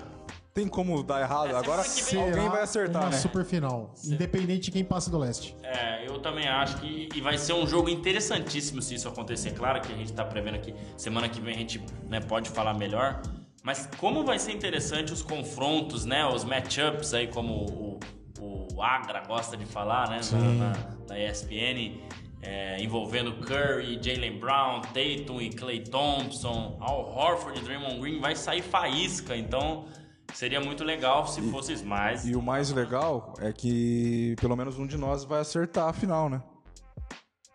Tem 0.53 0.67
como 0.67 1.01
dar 1.01 1.21
errado? 1.21 1.51
É, 1.51 1.55
Agora 1.55 1.81
semana 1.83 2.05
que 2.05 2.31
vem- 2.31 2.39
alguém 2.41 2.49
vai 2.49 2.61
acertar, 2.61 3.01
uma 3.03 3.09
né? 3.09 3.17
super 3.17 3.45
final. 3.45 3.93
Independente 4.03 4.63
de 4.65 4.71
quem 4.71 4.83
passe 4.83 5.09
do 5.09 5.17
leste. 5.17 5.55
É, 5.63 6.05
eu 6.07 6.19
também 6.19 6.47
acho 6.47 6.77
que 6.77 7.09
e 7.15 7.21
vai 7.21 7.37
ser 7.37 7.53
um 7.53 7.65
jogo 7.65 7.89
interessantíssimo 7.89 8.81
se 8.81 8.93
isso 8.95 9.07
acontecer. 9.07 9.51
Claro 9.53 9.81
que 9.81 9.91
a 9.91 9.95
gente 9.95 10.11
tá 10.13 10.25
prevendo 10.25 10.55
aqui, 10.55 10.75
semana 10.97 11.29
que 11.29 11.39
vem 11.39 11.55
a 11.55 11.57
gente 11.57 11.81
né, 12.09 12.19
pode 12.19 12.49
falar 12.49 12.73
melhor. 12.73 13.21
Mas 13.63 13.89
como 13.97 14.25
vai 14.25 14.37
ser 14.37 14.51
interessante 14.51 15.13
os 15.13 15.21
confrontos, 15.21 16.03
né? 16.03 16.25
Os 16.27 16.43
matchups 16.43 17.13
aí, 17.13 17.27
como 17.29 17.99
o, 18.37 18.67
o 18.75 18.81
Agra 18.83 19.21
gosta 19.25 19.55
de 19.55 19.65
falar, 19.65 20.09
né? 20.09 20.19
Na, 20.29 20.39
na, 20.39 20.73
na 21.07 21.19
ESPN, 21.19 22.01
é, 22.43 22.81
envolvendo 22.83 23.33
Curry, 23.45 23.97
Jalen 24.01 24.37
Brown, 24.37 24.81
Tatum 24.81 25.41
e 25.41 25.49
Clay 25.49 25.79
Thompson, 25.79 26.77
Al 26.79 27.09
Horford 27.15 27.59
e 27.59 27.63
Draymond 27.63 27.99
Green, 27.99 28.19
vai 28.19 28.35
sair 28.35 28.61
faísca. 28.61 29.35
Então 29.35 29.85
seria 30.33 30.59
muito 30.59 30.83
legal 30.83 31.25
se 31.25 31.41
fosse 31.49 31.83
mais. 31.83 32.27
E 32.27 32.35
o 32.35 32.41
mais 32.41 32.69
legal 32.71 33.33
é 33.39 33.53
que 33.53 34.35
pelo 34.39 34.55
menos 34.55 34.77
um 34.77 34.85
de 34.85 34.97
nós 34.97 35.23
vai 35.23 35.39
acertar 35.39 35.87
a 35.87 35.93
final, 35.93 36.29
né? 36.29 36.41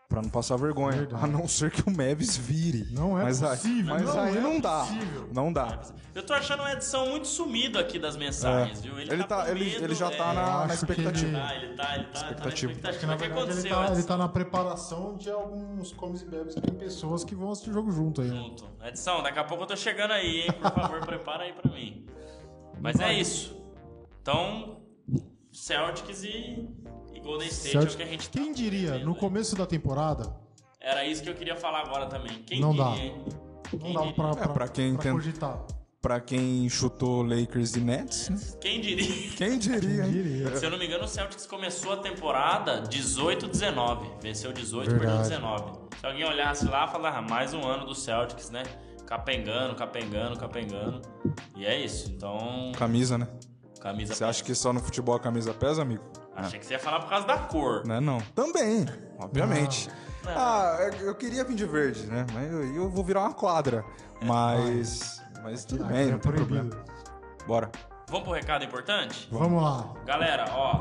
Pra 0.08 0.22
não 0.22 0.30
passar 0.30 0.56
vergonha. 0.56 0.96
Verdade. 0.96 1.22
A 1.22 1.26
não 1.26 1.46
ser 1.46 1.70
que 1.70 1.82
o 1.86 1.94
Mavis 1.94 2.34
vire. 2.34 2.86
Não 2.92 3.20
é 3.20 3.24
mas 3.24 3.42
possível, 3.42 3.94
Aí, 3.94 4.02
mas 4.04 4.14
não 4.14 4.22
aí 4.22 4.36
é 4.38 4.40
não 4.40 4.58
dá. 4.58 4.80
possível. 4.80 5.28
Não 5.34 5.52
dá. 5.52 5.80
Eu 6.14 6.22
tô 6.24 6.32
achando 6.32 6.60
uma 6.60 6.72
edição 6.72 7.10
muito 7.10 7.28
sumido 7.28 7.78
aqui 7.78 7.98
das 7.98 8.16
mensagens, 8.16 8.78
É. 8.78 8.82
viu? 8.82 8.98
Ele, 8.98 9.22
tá, 9.24 9.44
com 9.44 9.50
ele, 9.50 9.64
medo, 9.66 9.84
ele 9.84 9.94
já 9.94 10.10
tá 10.10 10.30
é. 10.30 10.32
na, 10.32 10.66
na 10.66 10.74
expectativa. 10.74 11.28
ele- 11.28 11.36
Ah, 11.36 11.54
ele 11.54 11.74
tá, 11.74 11.94
ele 11.96 12.04
tá, 12.04 12.12
tá 12.12 12.20
na 12.20 12.26
Expectativa. 12.30 12.72
expectativa. 12.72 12.90
Porque 12.92 13.06
na 13.06 13.12
O 13.12 13.16
que 13.18 13.22
verdade 13.22 13.50
ele 13.50 13.50
aconteceu, 13.68 13.76
tá, 13.86 13.92
ele 13.92 14.02
tá 14.02 14.16
na 14.16 14.28
preparação 14.30 15.16
de 15.18 15.30
alguns 15.30 15.92
comes 15.92 16.22
e 16.22 16.24
bebes 16.24 16.54
que 16.54 16.60
tem 16.62 16.74
pessoas 16.74 17.22
que 17.22 17.34
vão 17.34 17.50
assistir 17.52 17.68
o 17.70 17.74
jogo 17.74 17.92
junto 17.92 18.22
aí. 18.22 18.28
Junto. 18.28 18.64
Edição, 18.84 19.22
daqui 19.22 19.38
a 19.38 19.44
pouco 19.44 19.64
eu 19.64 19.66
tô 19.68 19.76
chegando 19.76 20.12
aí, 20.12 20.40
hein? 20.40 20.52
Por 20.52 20.72
favor, 20.72 21.00
prepara 21.04 21.44
aí 21.44 21.52
pra 21.52 21.70
mim. 21.70 22.06
Mas 22.80 22.98
é 22.98 23.12
isso. 23.12 23.54
Então, 24.22 24.77
Celtics 25.58 26.22
e, 26.24 26.68
e 27.14 27.20
Golden 27.20 27.48
State 27.48 27.76
é 27.76 27.80
o 27.80 27.96
que 27.96 28.02
a 28.02 28.06
gente 28.06 28.28
tá 28.30 28.38
Quem 28.40 28.52
diria, 28.52 28.92
vendo 28.92 29.06
no 29.06 29.12
aí. 29.14 29.18
começo 29.18 29.56
da 29.56 29.66
temporada, 29.66 30.34
Era 30.80 31.04
isso 31.04 31.22
que 31.22 31.28
eu 31.28 31.34
queria 31.34 31.56
falar 31.56 31.80
agora 31.80 32.06
também. 32.06 32.42
Quem 32.46 32.60
Não 32.60 32.70
diria, 32.70 32.84
dá. 32.84 32.96
hein? 32.96 33.24
não 33.72 33.78
Quem 33.80 33.96
diria? 33.96 34.12
pra, 34.14 34.30
pra, 34.34 34.48
pra 34.48 34.68
quem 34.68 34.94
pra 34.94 35.02
tem- 35.02 35.12
cogitar. 35.12 35.66
Pra 36.00 36.20
quem 36.20 36.68
chutou 36.68 37.22
Lakers 37.24 37.74
e 37.74 37.80
Nets, 37.80 38.28
né? 38.28 38.38
Quem 38.60 38.80
diria? 38.80 39.30
Quem 39.36 39.58
diria, 39.58 40.04
hein? 40.04 40.12
Diria. 40.12 40.56
Se 40.56 40.64
eu 40.64 40.70
não 40.70 40.78
me 40.78 40.86
engano, 40.86 41.02
o 41.04 41.08
Celtics 41.08 41.44
começou 41.44 41.92
a 41.92 41.96
temporada 41.96 42.82
18-19. 42.82 44.06
Venceu 44.22 44.52
18, 44.52 44.90
perdeu 44.90 45.08
Verdade. 45.08 45.28
19. 45.28 45.72
Se 45.98 46.06
alguém 46.06 46.24
olhasse 46.24 46.64
lá, 46.66 46.86
falava, 46.86 47.18
ah, 47.18 47.22
mais 47.22 47.52
um 47.52 47.66
ano 47.66 47.84
do 47.84 47.96
Celtics, 47.96 48.48
né? 48.48 48.62
Capengando, 49.06 49.74
capengando, 49.74 50.38
capengando. 50.38 51.02
E 51.56 51.66
é 51.66 51.78
isso. 51.84 52.12
Então, 52.12 52.70
Camisa, 52.78 53.18
né? 53.18 53.26
Camisa 53.78 54.14
Você 54.14 54.24
acha 54.24 54.42
que 54.44 54.54
só 54.54 54.72
no 54.72 54.80
futebol 54.80 55.14
a 55.14 55.20
camisa 55.20 55.52
pesa, 55.54 55.82
amigo? 55.82 56.04
Achei 56.36 56.58
que 56.58 56.66
você 56.66 56.74
ia 56.74 56.78
falar 56.78 57.00
por 57.00 57.08
causa 57.08 57.26
da 57.26 57.36
cor. 57.38 57.84
Não 57.86 57.94
é 57.96 58.00
não. 58.00 58.20
Também, 58.34 58.86
obviamente. 59.18 59.88
Ah, 60.26 60.76
eu- 61.00 61.14
queria 61.14 61.42
vir 61.44 61.54
de 61.56 61.64
verde, 61.66 62.06
né? 62.06 62.26
Mas 62.34 62.52
eu, 62.52 62.74
eu 62.74 62.88
vou 62.90 63.02
virar 63.04 63.20
uma 63.22 63.32
quadra. 63.34 63.84
Mas. 64.22 65.22
Mas 65.42 65.64
tudo 65.64 65.84
Aqui 65.84 65.92
bem, 65.92 66.02
é 66.08 66.10
não 66.12 66.18
tem 66.18 66.32
proibido. 66.32 66.46
problema. 66.68 66.84
Bora. 67.46 67.70
Vamos 68.08 68.24
pro 68.24 68.32
recado 68.36 68.64
importante? 68.64 69.28
Vamos 69.30 69.62
lá. 69.62 69.92
Galera, 70.04 70.44
ó. 70.52 70.80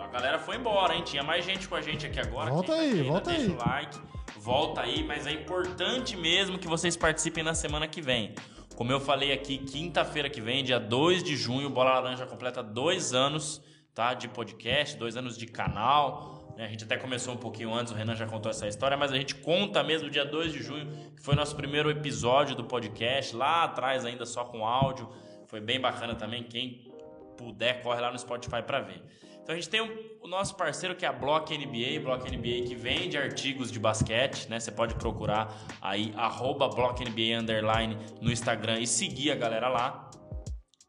A 0.00 0.06
galera 0.08 0.38
foi 0.38 0.56
embora, 0.56 0.94
hein? 0.94 1.02
Tinha 1.04 1.22
mais 1.22 1.44
gente 1.44 1.66
com 1.68 1.74
a 1.74 1.80
gente 1.82 2.06
aqui 2.06 2.20
agora. 2.20 2.50
Volta 2.50 2.72
Quem 2.72 2.76
tá 2.76 2.82
aí, 2.82 2.92
ainda 3.00 3.10
volta 3.10 3.30
deixa 3.30 3.46
aí. 3.46 3.50
o 3.50 3.56
like. 3.58 4.00
Volta 4.38 4.80
aí, 4.82 5.04
mas 5.06 5.26
é 5.26 5.32
importante 5.32 6.16
mesmo 6.16 6.58
que 6.58 6.68
vocês 6.68 6.96
participem 6.96 7.42
na 7.42 7.54
semana 7.54 7.88
que 7.88 8.00
vem. 8.00 8.34
Como 8.74 8.90
eu 8.90 8.98
falei 8.98 9.32
aqui, 9.32 9.58
quinta-feira 9.58 10.28
que 10.28 10.40
vem, 10.40 10.64
dia 10.64 10.80
2 10.80 11.22
de 11.22 11.36
junho, 11.36 11.70
Bola 11.70 11.94
Laranja 12.00 12.26
completa 12.26 12.60
dois 12.60 13.14
anos 13.14 13.62
tá, 13.94 14.14
de 14.14 14.26
podcast, 14.26 14.96
dois 14.96 15.16
anos 15.16 15.38
de 15.38 15.46
canal. 15.46 16.52
né? 16.56 16.64
A 16.64 16.68
gente 16.68 16.82
até 16.82 16.96
começou 16.96 17.34
um 17.34 17.36
pouquinho 17.36 17.72
antes, 17.72 17.92
o 17.92 17.96
Renan 17.96 18.16
já 18.16 18.26
contou 18.26 18.50
essa 18.50 18.66
história, 18.66 18.96
mas 18.96 19.12
a 19.12 19.16
gente 19.16 19.36
conta 19.36 19.84
mesmo 19.84 20.10
dia 20.10 20.24
2 20.24 20.52
de 20.52 20.60
junho, 20.60 20.90
que 21.14 21.22
foi 21.22 21.36
nosso 21.36 21.54
primeiro 21.54 21.88
episódio 21.88 22.56
do 22.56 22.64
podcast, 22.64 23.36
lá 23.36 23.62
atrás 23.62 24.04
ainda 24.04 24.26
só 24.26 24.44
com 24.44 24.66
áudio. 24.66 25.08
Foi 25.46 25.60
bem 25.60 25.80
bacana 25.80 26.16
também. 26.16 26.42
Quem 26.42 26.92
puder, 27.36 27.80
corre 27.80 28.00
lá 28.00 28.10
no 28.10 28.18
Spotify 28.18 28.60
para 28.60 28.80
ver. 28.80 29.00
Então 29.44 29.54
a 29.54 29.58
gente 29.58 29.68
tem 29.68 29.82
o, 29.82 30.16
o 30.22 30.26
nosso 30.26 30.56
parceiro 30.56 30.96
que 30.96 31.04
é 31.04 31.08
a 31.08 31.12
Block 31.12 31.56
NBA, 31.56 32.00
Block 32.02 32.24
NBA 32.24 32.66
que 32.66 32.74
vende 32.74 33.18
artigos 33.18 33.70
de 33.70 33.78
basquete, 33.78 34.48
né? 34.48 34.58
Você 34.58 34.72
pode 34.72 34.94
procurar 34.94 35.54
aí 35.82 36.14
arroba 36.16 36.66
Block 36.66 37.04
NBA 37.04 37.38
underline 37.38 37.98
no 38.22 38.32
Instagram 38.32 38.80
e 38.80 38.86
seguir 38.86 39.30
a 39.30 39.34
galera 39.34 39.68
lá, 39.68 40.10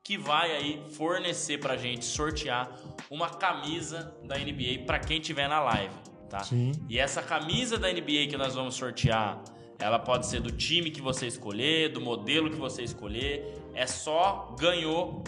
que 0.02 0.18
vai 0.18 0.56
aí 0.56 0.82
fornecer 0.94 1.60
pra 1.60 1.76
gente 1.76 2.06
sortear 2.06 2.74
uma 3.12 3.30
camisa 3.30 4.16
da 4.24 4.38
NBA 4.38 4.86
para 4.86 5.00
quem 5.00 5.20
tiver 5.20 5.50
na 5.50 5.60
live, 5.60 5.94
tá? 6.30 6.40
Sim. 6.40 6.72
E 6.88 6.98
essa 6.98 7.22
camisa 7.22 7.78
da 7.78 7.92
NBA 7.92 8.28
que 8.30 8.38
nós 8.38 8.56
vamos 8.56 8.76
sortear, 8.76 9.44
ela 9.78 10.00
pode 10.00 10.28
ser 10.28 10.40
do 10.40 10.52
time 10.52 10.92
que 10.92 11.02
você 11.02 11.28
escolher, 11.28 11.90
do 11.90 12.00
modelo 12.00 12.50
que 12.50 12.56
você 12.56 12.84
escolher. 12.84 13.62
É 13.74 13.86
só 13.86 14.56
ganhou. 14.58 15.26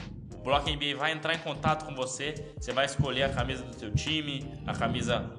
O 0.48 0.50
Bloco 0.50 0.70
NBA 0.70 0.96
vai 0.98 1.12
entrar 1.12 1.36
em 1.36 1.40
contato 1.40 1.86
com 1.86 1.94
você. 1.94 2.54
Você 2.58 2.72
vai 2.72 2.86
escolher 2.86 3.24
a 3.24 3.30
camisa 3.30 3.66
do 3.66 3.78
seu 3.78 3.94
time, 3.94 4.50
a 4.66 4.74
camisa 4.74 5.30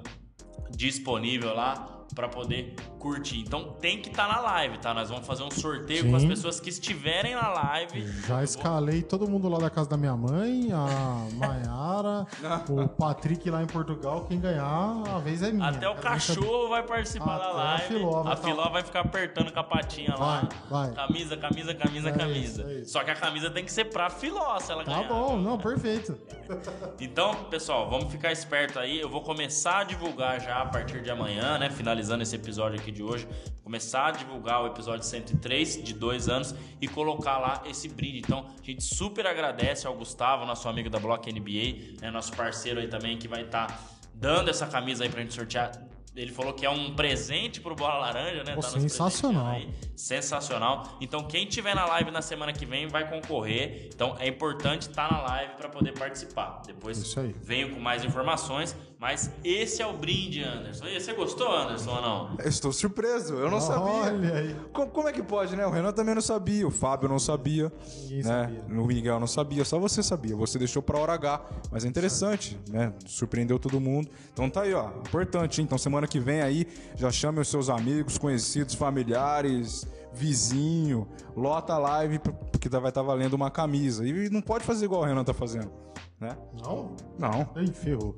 disponível 0.69 1.51
lá 1.51 2.05
para 2.13 2.27
poder 2.27 2.75
curtir. 2.99 3.39
Então 3.39 3.73
tem 3.79 4.01
que 4.01 4.09
estar 4.09 4.27
na 4.27 4.39
live, 4.41 4.77
tá? 4.77 4.93
Nós 4.93 5.09
vamos 5.09 5.25
fazer 5.25 5.43
um 5.43 5.49
sorteio 5.51 6.03
Sim. 6.03 6.09
com 6.11 6.15
as 6.17 6.25
pessoas 6.25 6.59
que 6.59 6.69
estiverem 6.69 7.33
na 7.33 7.47
live. 7.49 8.05
Já 8.27 8.43
escalei 8.43 9.01
todo 9.01 9.27
mundo 9.29 9.47
lá 9.49 9.57
da 9.57 9.69
casa 9.69 9.89
da 9.89 9.97
minha 9.97 10.15
mãe, 10.15 10.69
a 10.71 11.27
Maiara, 11.35 12.27
o 12.69 12.87
Patrick 12.87 13.49
lá 13.49 13.63
em 13.63 13.67
Portugal. 13.67 14.25
Quem 14.27 14.39
ganhar, 14.39 15.03
a 15.15 15.19
vez 15.19 15.41
é 15.41 15.51
minha. 15.51 15.69
Até 15.69 15.89
o 15.89 15.95
cachorro 15.95 16.69
vai 16.69 16.83
participar 16.83 17.35
Até 17.35 17.43
da 17.45 17.49
a 17.49 17.53
live. 17.53 17.83
Filó 17.87 18.23
vai 18.23 18.33
a 18.33 18.35
tá 18.35 18.47
Filó 18.47 18.61
lá. 18.63 18.69
vai 18.69 18.83
ficar 18.83 18.99
apertando 19.01 19.51
com 19.51 19.59
a 19.59 19.63
patinha 19.63 20.15
lá. 20.17 20.47
Vai, 20.69 20.87
vai. 20.87 21.07
Camisa, 21.07 21.37
camisa, 21.37 21.73
camisa, 21.73 22.09
É 22.09 22.11
camisa. 22.11 22.39
isso, 22.39 22.61
é 22.61 22.73
isso. 22.81 22.91
Só 22.91 23.03
que 23.03 23.11
a 23.11 23.15
camisa 23.15 23.49
tem 23.49 23.63
que 23.63 23.71
ser 23.71 23.85
pra 23.85 24.09
Filó 24.09 24.59
se 24.59 24.71
ela 24.71 24.83
Tá 24.83 24.95
ganhar. 24.95 25.07
bom, 25.07 25.37
não, 25.37 25.57
perfeito. 25.57 26.17
Então, 26.99 27.33
pessoal, 27.45 27.89
vamos 27.89 28.11
ficar 28.11 28.31
esperto 28.31 28.77
aí. 28.79 28.99
Eu 28.99 29.09
vou 29.09 29.21
começar 29.21 29.79
a 29.79 29.83
divulgar 29.83 30.39
já 30.41 30.61
a 30.61 30.65
partir 30.65 31.01
de 31.01 31.09
amanhã, 31.09 31.57
né? 31.57 31.69
Finalizando 31.69 32.23
esse 32.23 32.35
episódio 32.35 32.79
aqui 32.79 32.88
de 32.91 33.03
hoje. 33.03 33.27
Começar 33.63 34.07
a 34.07 34.11
divulgar 34.11 34.63
o 34.63 34.67
episódio 34.67 35.05
103 35.05 35.83
de 35.83 35.93
dois 35.93 36.27
anos 36.27 36.55
e 36.81 36.87
colocar 36.87 37.37
lá 37.37 37.63
esse 37.65 37.87
brinde. 37.87 38.19
Então, 38.19 38.45
a 38.61 38.65
gente 38.65 38.83
super 38.83 39.25
agradece 39.27 39.87
ao 39.87 39.95
Gustavo, 39.95 40.45
nosso 40.45 40.67
amigo 40.67 40.89
da 40.89 40.99
Block 40.99 41.31
NBA, 41.31 42.01
né? 42.01 42.11
Nosso 42.11 42.33
parceiro 42.33 42.79
aí 42.79 42.87
também 42.87 43.17
que 43.17 43.27
vai 43.27 43.43
estar 43.43 43.83
dando 44.13 44.49
essa 44.49 44.67
camisa 44.67 45.03
aí 45.03 45.09
pra 45.09 45.21
gente 45.21 45.33
sortear 45.33 45.71
ele 46.15 46.31
falou 46.31 46.53
que 46.53 46.65
é 46.65 46.69
um 46.69 46.93
presente 46.95 47.61
pro 47.61 47.75
Bola 47.75 47.97
Laranja, 47.99 48.43
né? 48.43 48.53
Pô, 48.53 48.61
nos 48.61 48.71
sensacional. 48.71 49.47
aí. 49.47 49.69
Sensacional. 49.95 50.97
Então, 50.99 51.23
quem 51.23 51.45
tiver 51.45 51.75
na 51.75 51.85
live 51.85 52.11
na 52.11 52.21
semana 52.21 52.51
que 52.51 52.65
vem 52.65 52.87
vai 52.87 53.09
concorrer. 53.09 53.89
Então, 53.93 54.15
é 54.19 54.27
importante 54.27 54.83
estar 54.83 55.11
na 55.11 55.21
live 55.21 55.53
para 55.55 55.69
poder 55.69 55.93
participar. 55.93 56.61
Depois 56.65 57.15
venho 57.41 57.73
com 57.73 57.79
mais 57.79 58.03
informações. 58.03 58.75
Mas 58.99 59.31
esse 59.45 59.81
é 59.81 59.87
o 59.87 59.93
brinde, 59.93 60.43
Anderson. 60.43 60.85
E 60.87 60.99
você 60.99 61.13
gostou, 61.13 61.49
Anderson, 61.55 61.89
ou 61.89 62.01
não? 62.01 62.35
Eu 62.37 62.49
Estou 62.49 62.73
surpreso, 62.73 63.33
eu 63.35 63.49
não 63.49 63.61
sabia. 63.61 64.13
Olha 64.13 64.33
aí. 64.35 64.55
Como, 64.73 64.91
como 64.91 65.07
é 65.07 65.13
que 65.13 65.23
pode, 65.23 65.55
né? 65.55 65.65
O 65.65 65.69
Renan 65.69 65.93
também 65.93 66.13
não 66.13 66.21
sabia, 66.21 66.67
o 66.67 66.71
Fábio 66.71 67.07
não 67.07 67.17
sabia. 67.17 67.71
Ninguém 68.01 68.17
né? 68.17 68.23
sabia. 68.23 68.63
O 68.67 68.85
Miguel 68.85 69.17
não 69.17 69.27
sabia, 69.27 69.63
só 69.63 69.79
você 69.79 70.03
sabia. 70.03 70.35
Você 70.35 70.59
deixou 70.59 70.83
pra 70.83 70.99
hora 70.99 71.13
H. 71.13 71.41
Mas 71.71 71.85
é 71.85 71.87
interessante, 71.87 72.59
né? 72.67 72.91
Surpreendeu 73.05 73.57
todo 73.57 73.79
mundo. 73.79 74.09
Então 74.33 74.49
tá 74.49 74.63
aí, 74.63 74.73
ó. 74.73 74.89
Importante, 75.07 75.61
hein? 75.61 75.65
Então 75.65 75.77
semana 75.77 76.05
que 76.05 76.19
vem 76.19 76.41
aí, 76.41 76.67
já 76.97 77.09
chame 77.09 77.39
os 77.39 77.47
seus 77.47 77.69
amigos, 77.69 78.17
conhecidos, 78.17 78.75
familiares, 78.75 79.87
vizinho. 80.19 81.07
Lota 81.35 81.73
a 81.73 81.77
live, 81.77 82.19
porque 82.19 82.67
vai 82.69 82.89
estar 82.89 83.01
valendo 83.01 83.33
uma 83.33 83.49
camisa. 83.49 84.05
E 84.05 84.29
não 84.29 84.41
pode 84.41 84.65
fazer 84.65 84.85
igual 84.85 85.01
o 85.01 85.05
Renan 85.05 85.23
tá 85.23 85.33
fazendo, 85.33 85.71
né? 86.19 86.37
Não? 86.61 86.95
Não. 87.17 87.49
Ei, 87.55 87.67
ferrou. 87.67 88.15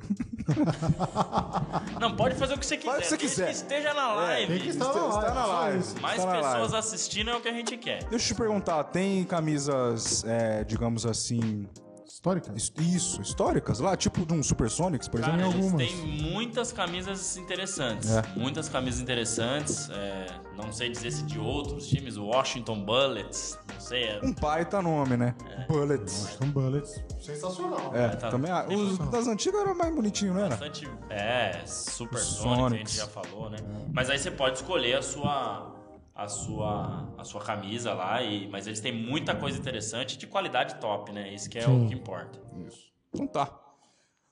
Não, 2.00 2.16
pode 2.16 2.36
fazer 2.36 2.56
o 2.56 2.58
que 2.58 2.66
você 2.66 2.78
quiser. 2.78 2.92
Faz 2.92 3.12
o 3.12 3.18
que 3.18 3.30
você 3.30 3.36
quiser. 3.36 3.46
que 3.46 3.52
esteja 3.52 3.94
na 3.94 4.14
live. 4.14 4.54
Tem 4.54 4.62
que 4.64 4.70
estar 4.70 4.94
na 4.94 5.10
está 5.10 5.34
na 5.34 5.46
live. 5.46 6.00
Mais 6.02 6.20
Está 6.20 6.32
pessoas 6.32 6.72
live. 6.72 6.76
assistindo 6.76 7.30
é 7.30 7.36
o 7.36 7.42
que 7.42 7.48
a 7.48 7.54
gente 7.54 7.78
quer. 7.78 8.04
Deixa 8.06 8.32
eu 8.32 8.36
te 8.36 8.36
perguntar, 8.36 8.84
tem 8.86 9.24
camisas, 9.24 10.24
é, 10.26 10.64
digamos 10.64 11.06
assim, 11.06 11.68
Histórica? 12.14 12.52
his- 12.56 12.72
isso, 12.80 13.22
históricas 13.22 13.80
lá? 13.80 13.96
Tipo 13.96 14.26
de 14.26 14.34
um 14.34 14.44
Supersonics, 14.44 15.08
por 15.08 15.22
Cara, 15.22 15.34
exemplo? 15.34 15.54
eles 15.54 15.66
algumas. 15.66 15.88
têm 15.92 16.32
muitas 16.32 16.72
camisas 16.72 17.38
interessantes. 17.38 18.10
É. 18.12 18.22
Muitas 18.36 18.70
camisas 18.70 19.00
interessantes. 19.02 19.90
é, 19.90 20.28
não 20.56 20.72
sei 20.72 20.90
dizer 20.90 21.12
se 21.12 21.24
de 21.24 21.40
outros 21.40 21.88
times, 21.88 22.18
o 22.18 22.26
Washington 22.26 22.84
Bullets, 22.84 23.58
não 23.74 23.80
sei. 23.80 24.04
É, 24.04 24.20
Um 24.24 24.34
baita 24.34 24.82
nome, 24.82 25.18
né? 25.18 25.34
Bullets. 25.68 26.12
São 26.38 26.50
bullets. 26.50 27.02
Sensacional. 27.20 27.92
É, 27.96 28.10
tá. 28.10 28.30
também. 28.30 28.52
ah, 28.52 28.66
os 28.68 28.98
das 29.10 29.28
antigas 29.28 29.62
eram 29.62 29.74
mais 29.76 29.94
bonitinhos, 29.96 30.36
não 30.36 30.42
era? 30.42 30.50
bastante. 30.50 30.88
É, 31.10 31.62
Super 31.66 32.18
Os 32.18 32.24
Sonic, 32.24 32.76
a 32.76 32.78
gente 32.78 32.96
já 32.98 33.08
falou, 33.08 33.50
né? 33.50 33.58
Mas 33.94 34.10
aí 34.10 34.20
você 34.20 34.30
pode 34.32 34.58
escolher 34.58 34.96
a 34.98 35.02
sua. 35.02 35.81
A 36.14 36.28
sua, 36.28 37.14
a 37.18 37.24
sua 37.24 37.42
camisa 37.42 37.94
lá, 37.94 38.22
e, 38.22 38.48
mas 38.50 38.68
eles 38.68 38.80
têm 38.80 38.92
muita 38.92 39.34
coisa 39.34 39.58
interessante 39.58 40.18
de 40.18 40.28
qualidade 40.28 40.76
top, 40.76 41.12
né? 41.12 41.34
Isso 41.34 41.50
que 41.50 41.58
é 41.58 41.62
Sim. 41.62 41.86
o 41.86 41.88
que 41.88 41.96
importa. 41.96 42.40
Isso. 42.68 42.92
Então 43.14 43.26
tá. 43.26 43.58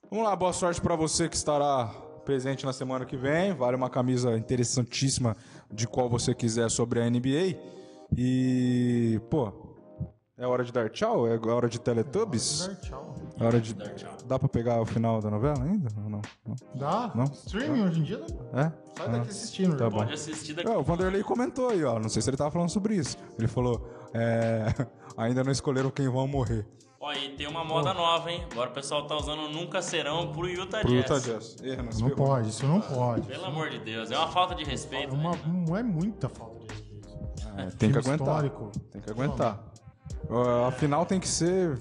Vamos 0.10 0.26
lá, 0.26 0.36
boa 0.36 0.54
sorte 0.54 0.82
pra 0.82 0.96
você 0.96 1.30
que 1.30 1.36
estará 1.36 1.88
presente 2.26 2.66
na 2.66 2.74
semana 2.74 3.06
que 3.06 3.16
vem. 3.16 3.54
Vale 3.54 3.76
uma 3.76 3.90
camisa 3.90 4.38
interessantíssima 4.38 5.36
de 5.72 5.88
qual 5.88 6.10
você 6.10 6.36
quiser 6.36 6.70
sobre 6.70 7.02
a 7.02 7.10
NBA. 7.10 7.58
E, 8.16 9.22
pô, 9.30 9.69
é 10.40 10.48
hora 10.48 10.64
de 10.64 10.72
dar 10.72 10.90
tchau? 10.90 11.28
É 11.28 11.38
hora 11.38 11.68
de 11.70 11.80
Teletubbies? 11.80 12.68
Dar 12.68 12.76
tchau. 12.78 13.16
É 13.40 13.44
hora 13.46 13.60
de. 13.62 13.74
Dar 13.74 13.90
tchau. 13.96 14.12
Dá 14.26 14.40
pra 14.40 14.48
pegar 14.50 14.82
o 14.82 14.86
final 14.86 15.22
da 15.22 15.30
novela 15.30 15.64
ainda? 15.64 15.90
Ou 16.04 16.10
não? 16.10 16.22
Não? 16.48 16.56
Dá? 16.76 17.12
Não? 17.14 17.26
Streaming 17.26 17.84
hoje 17.84 18.00
em 18.00 18.04
dia 18.04 18.18
dá. 18.18 18.60
É? 18.62 18.64
Sai 18.64 19.06
Ah, 19.06 19.08
daqui 19.10 19.30
assistindo. 19.30 19.78
Tá 19.78 19.84
né? 19.86 19.90
bom. 19.90 19.98
Pode 19.98 20.14
assistir 20.14 20.54
daqui. 20.54 20.70
É, 20.70 20.78
o 20.78 20.82
Vanderlei 20.84 21.24
comentou 21.24 21.70
aí, 21.70 21.84
ó. 21.84 22.00
Não 22.00 22.10
sei 22.10 22.22
se 22.22 22.30
ele 22.30 22.38
tava 22.38 22.52
falando 22.52 22.70
sobre 22.70 22.96
isso. 22.96 23.18
Ele 23.38 23.48
falou: 23.48 23.88
é, 24.14 24.66
ainda 25.18 25.44
não 25.44 25.52
escolheram 25.52 25.90
quem 25.92 26.08
vão 26.10 26.28
morrer. 26.28 26.66
Ó, 27.02 27.14
e 27.14 27.30
tem 27.30 27.48
uma 27.48 27.64
moda 27.64 27.94
nova, 27.94 28.30
hein? 28.30 28.46
Agora 28.52 28.70
o 28.70 28.74
pessoal 28.74 29.08
tá 29.08 29.16
usando 29.16 29.48
Nunca 29.50 29.82
Serão 29.82 30.34
pro 30.34 30.50
Utah 30.50 30.82
Pro 30.82 30.90
Jazz. 30.90 31.10
Utah 31.10 31.20
Jazz. 31.20 31.56
Se 31.96 32.02
Não 32.04 32.10
pode, 32.10 32.50
isso 32.50 32.68
não 32.68 32.82
pode. 32.82 33.26
Pelo 33.26 33.46
amor 33.46 33.70
de 33.70 33.80
Deus, 33.80 34.12
é 34.12 34.18
uma 34.18 34.28
falta 34.28 34.54
de 34.54 34.64
É 34.64 34.68
respeito. 34.68 35.16
uma, 35.16 35.32
né? 35.32 35.40
não 35.66 35.78
é 35.78 35.82
muita 35.82 36.28
falta 36.28 36.60
de 36.60 36.68
respeito. 36.74 37.08
É, 37.58 37.66
tem 37.72 37.92
que 37.92 38.00
Time 38.02 38.14
aguentar. 38.16 38.46
histórico. 38.46 38.72
Tem 38.92 39.02
que 39.02 39.10
aguentar. 39.10 39.64
Uh, 40.28 40.66
a 40.68 40.72
final 40.72 41.06
tem 41.06 41.20
que 41.20 41.28
ser. 41.28 41.78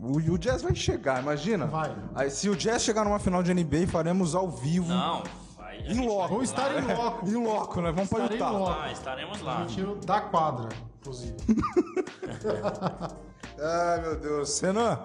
O, 0.00 0.18
o 0.18 0.38
Jazz 0.38 0.62
vai 0.62 0.74
chegar, 0.74 1.22
imagina. 1.22 1.66
Vai. 1.66 1.94
Aí, 2.14 2.30
se 2.30 2.48
o 2.48 2.56
Jazz 2.56 2.82
chegar 2.82 3.04
numa 3.04 3.18
final 3.18 3.42
de 3.42 3.52
NBA, 3.52 3.86
faremos 3.88 4.34
ao 4.34 4.48
vivo. 4.50 4.88
Não, 4.88 5.22
vai. 5.56 5.78
a 5.78 5.80
Em 5.80 5.94
gente 5.94 6.06
loco. 6.06 6.34
Vou 6.34 6.42
estar 6.42 6.76
em 6.76 6.94
loco. 6.94 7.28
Em 7.28 7.36
loco, 7.36 7.80
né? 7.80 7.92
Vamos 7.92 8.10
Estarei 8.10 8.38
em 8.38 8.40
loco. 8.40 8.80
Ah, 8.80 8.92
estaremos 8.92 9.40
lá. 9.40 9.66
Tiro 9.66 9.96
da 9.96 10.20
quadra, 10.20 10.68
inclusive. 11.00 11.36
Ai, 13.60 14.00
meu 14.00 14.16
Deus. 14.18 14.60
Renan, 14.60 14.98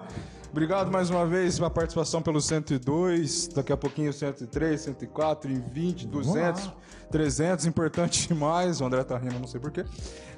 obrigado 0.50 0.90
mais 0.90 1.10
uma 1.10 1.26
vez 1.26 1.56
pela 1.56 1.70
participação 1.70 2.20
pelo 2.22 2.40
102. 2.40 3.48
Daqui 3.48 3.72
a 3.72 3.76
pouquinho 3.76 4.12
103, 4.12 4.80
104, 4.80 5.50
em 5.50 5.60
20, 5.60 6.06
200, 6.06 6.66
lá. 6.66 6.76
300. 7.10 7.66
Importante 7.66 8.28
demais. 8.28 8.80
O 8.80 8.84
André 8.84 9.04
tá 9.04 9.16
rindo, 9.16 9.38
não 9.38 9.46
sei 9.46 9.60
porquê. 9.60 9.84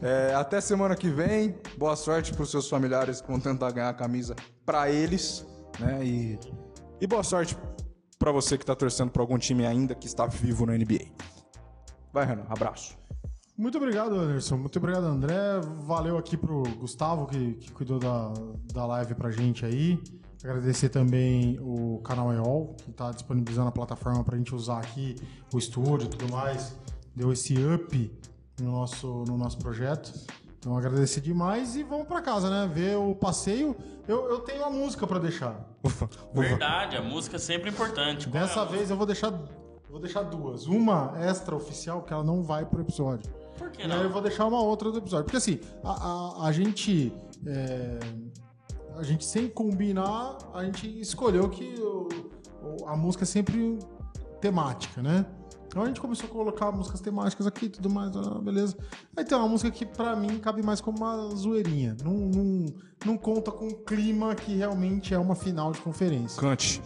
É, 0.01 0.35
até 0.35 0.61
semana 0.61 0.95
que 0.95 1.09
vem. 1.09 1.55
Boa 1.77 1.97
sorte 1.97 2.33
pros 2.33 2.51
seus 2.51 2.69
familiares 2.69 3.21
que 3.21 3.29
vão 3.29 3.41
tentar 3.41 3.71
ganhar 3.71 3.89
a 3.89 3.95
camisa 3.95 4.35
pra 4.65 4.91
eles. 4.91 5.47
Né? 5.79 6.05
E, 6.05 6.39
e 7.01 7.07
boa 7.07 7.23
sorte 7.23 7.57
pra 8.19 8.31
você 8.31 8.57
que 8.57 8.65
tá 8.65 8.75
torcendo 8.75 9.11
pra 9.11 9.23
algum 9.23 9.39
time 9.39 9.67
ainda 9.67 9.95
que 9.95 10.07
está 10.07 10.27
vivo 10.27 10.65
na 10.67 10.75
NBA. 10.75 11.07
Vai, 12.13 12.27
Renan. 12.27 12.45
Abraço. 12.49 12.97
Muito 13.57 13.77
obrigado, 13.77 14.15
Anderson. 14.15 14.57
Muito 14.57 14.79
obrigado, 14.79 15.05
André. 15.05 15.61
Valeu 15.85 16.17
aqui 16.17 16.37
pro 16.37 16.63
Gustavo, 16.79 17.27
que, 17.27 17.55
que 17.55 17.71
cuidou 17.73 17.99
da, 17.99 18.33
da 18.73 18.87
live 18.87 19.15
pra 19.15 19.31
gente 19.31 19.65
aí. 19.65 20.01
Agradecer 20.43 20.89
também 20.89 21.59
o 21.61 22.01
canal 22.03 22.33
EOL, 22.33 22.75
que 22.83 22.91
está 22.91 23.13
disponibilizando 23.13 23.69
a 23.69 23.73
plataforma 23.73 24.25
pra 24.25 24.37
gente 24.37 24.53
usar 24.55 24.79
aqui, 24.79 25.15
o 25.53 25.59
estúdio 25.59 26.07
e 26.07 26.09
tudo 26.09 26.33
mais. 26.33 26.77
Deu 27.15 27.33
esse 27.33 27.55
up 27.63 28.19
no 28.61 28.73
nosso, 28.73 29.25
no 29.29 29.37
nosso 29.37 29.59
projeto. 29.59 30.13
Então, 30.59 30.77
agradecer 30.77 31.21
demais 31.21 31.77
e 31.77 31.83
vamos 31.83 32.07
pra 32.07 32.21
casa, 32.21 32.51
né? 32.51 32.73
Ver 32.73 32.97
o 32.97 33.15
passeio. 33.15 33.77
Eu, 34.09 34.29
eu 34.31 34.41
tenho 34.41 34.65
a 34.65 34.71
música 34.71 35.07
pra 35.07 35.19
deixar. 35.19 35.61
Ufa, 35.85 36.07
ufa. 36.07 36.41
Verdade, 36.41 36.97
a 36.97 37.03
música 37.03 37.37
é 37.37 37.39
sempre 37.39 37.71
importante. 37.71 38.29
Qual 38.29 38.43
é 38.43 38.47
Dessa 38.47 38.63
a 38.63 38.65
vez 38.65 38.91
eu 38.91 38.97
vou 38.97 39.07
deixar, 39.07 39.33
eu 39.33 39.91
vou 39.91 40.01
deixar 40.01 40.23
duas. 40.23 40.67
Uma 40.67 41.15
extra 41.21 41.55
oficial, 41.55 42.03
que 42.03 42.13
ela 42.13 42.25
não 42.25 42.43
vai 42.43 42.65
pro 42.65 42.81
episódio. 42.81 43.42
Por 43.63 43.71
que 43.71 43.81
E 43.83 43.85
aí 43.85 43.89
não? 43.89 44.03
eu 44.03 44.11
vou 44.11 44.21
deixar 44.23 44.47
uma 44.47 44.61
outra 44.61 44.91
do 44.91 44.99
episódio. 44.99 45.25
Porque 45.25 45.37
assim, 45.37 45.61
a, 45.85 45.91
a, 46.45 46.47
a 46.49 46.53
gente. 46.53 47.13
é, 47.47 47.99
a 48.97 49.03
gente 49.03 49.25
sem 49.25 49.49
combinar, 49.49 50.37
a 50.53 50.65
gente 50.65 51.01
escolheu 51.01 51.49
que 51.49 51.75
o- 51.81 52.09
a 52.87 52.95
música 52.97 53.25
é 53.25 53.27
sempre 53.27 53.79
temática, 54.41 55.03
né? 55.03 55.25
Então 55.67 55.83
a 55.83 55.87
gente 55.87 56.01
começou 56.01 56.29
a 56.29 56.33
colocar 56.33 56.71
músicas 56.71 57.01
temáticas 57.01 57.47
aqui 57.47 57.65
e 57.65 57.69
tudo 57.71 57.89
mais, 57.89 58.15
ah, 58.15 58.39
beleza. 58.43 58.77
Aí 59.17 59.25
tem 59.25 59.39
uma 59.39 59.49
música 59.49 59.71
que 59.71 59.87
pra 59.87 60.15
mim 60.15 60.39
cabe 60.39 60.63
mais 60.63 60.83
como 60.83 60.99
uma 60.99 61.35
zoeirinha. 61.35 61.97
Não, 62.05 62.13
não, 62.13 62.67
não 63.07 63.17
conta 63.17 63.51
com 63.51 63.67
o 63.69 63.75
clima 63.79 64.35
que 64.35 64.55
realmente 64.55 65.15
é 65.15 65.19
uma 65.19 65.35
final 65.35 65.73
de 65.73 65.81
conferência. 65.81 66.39
Cante. 66.39 66.83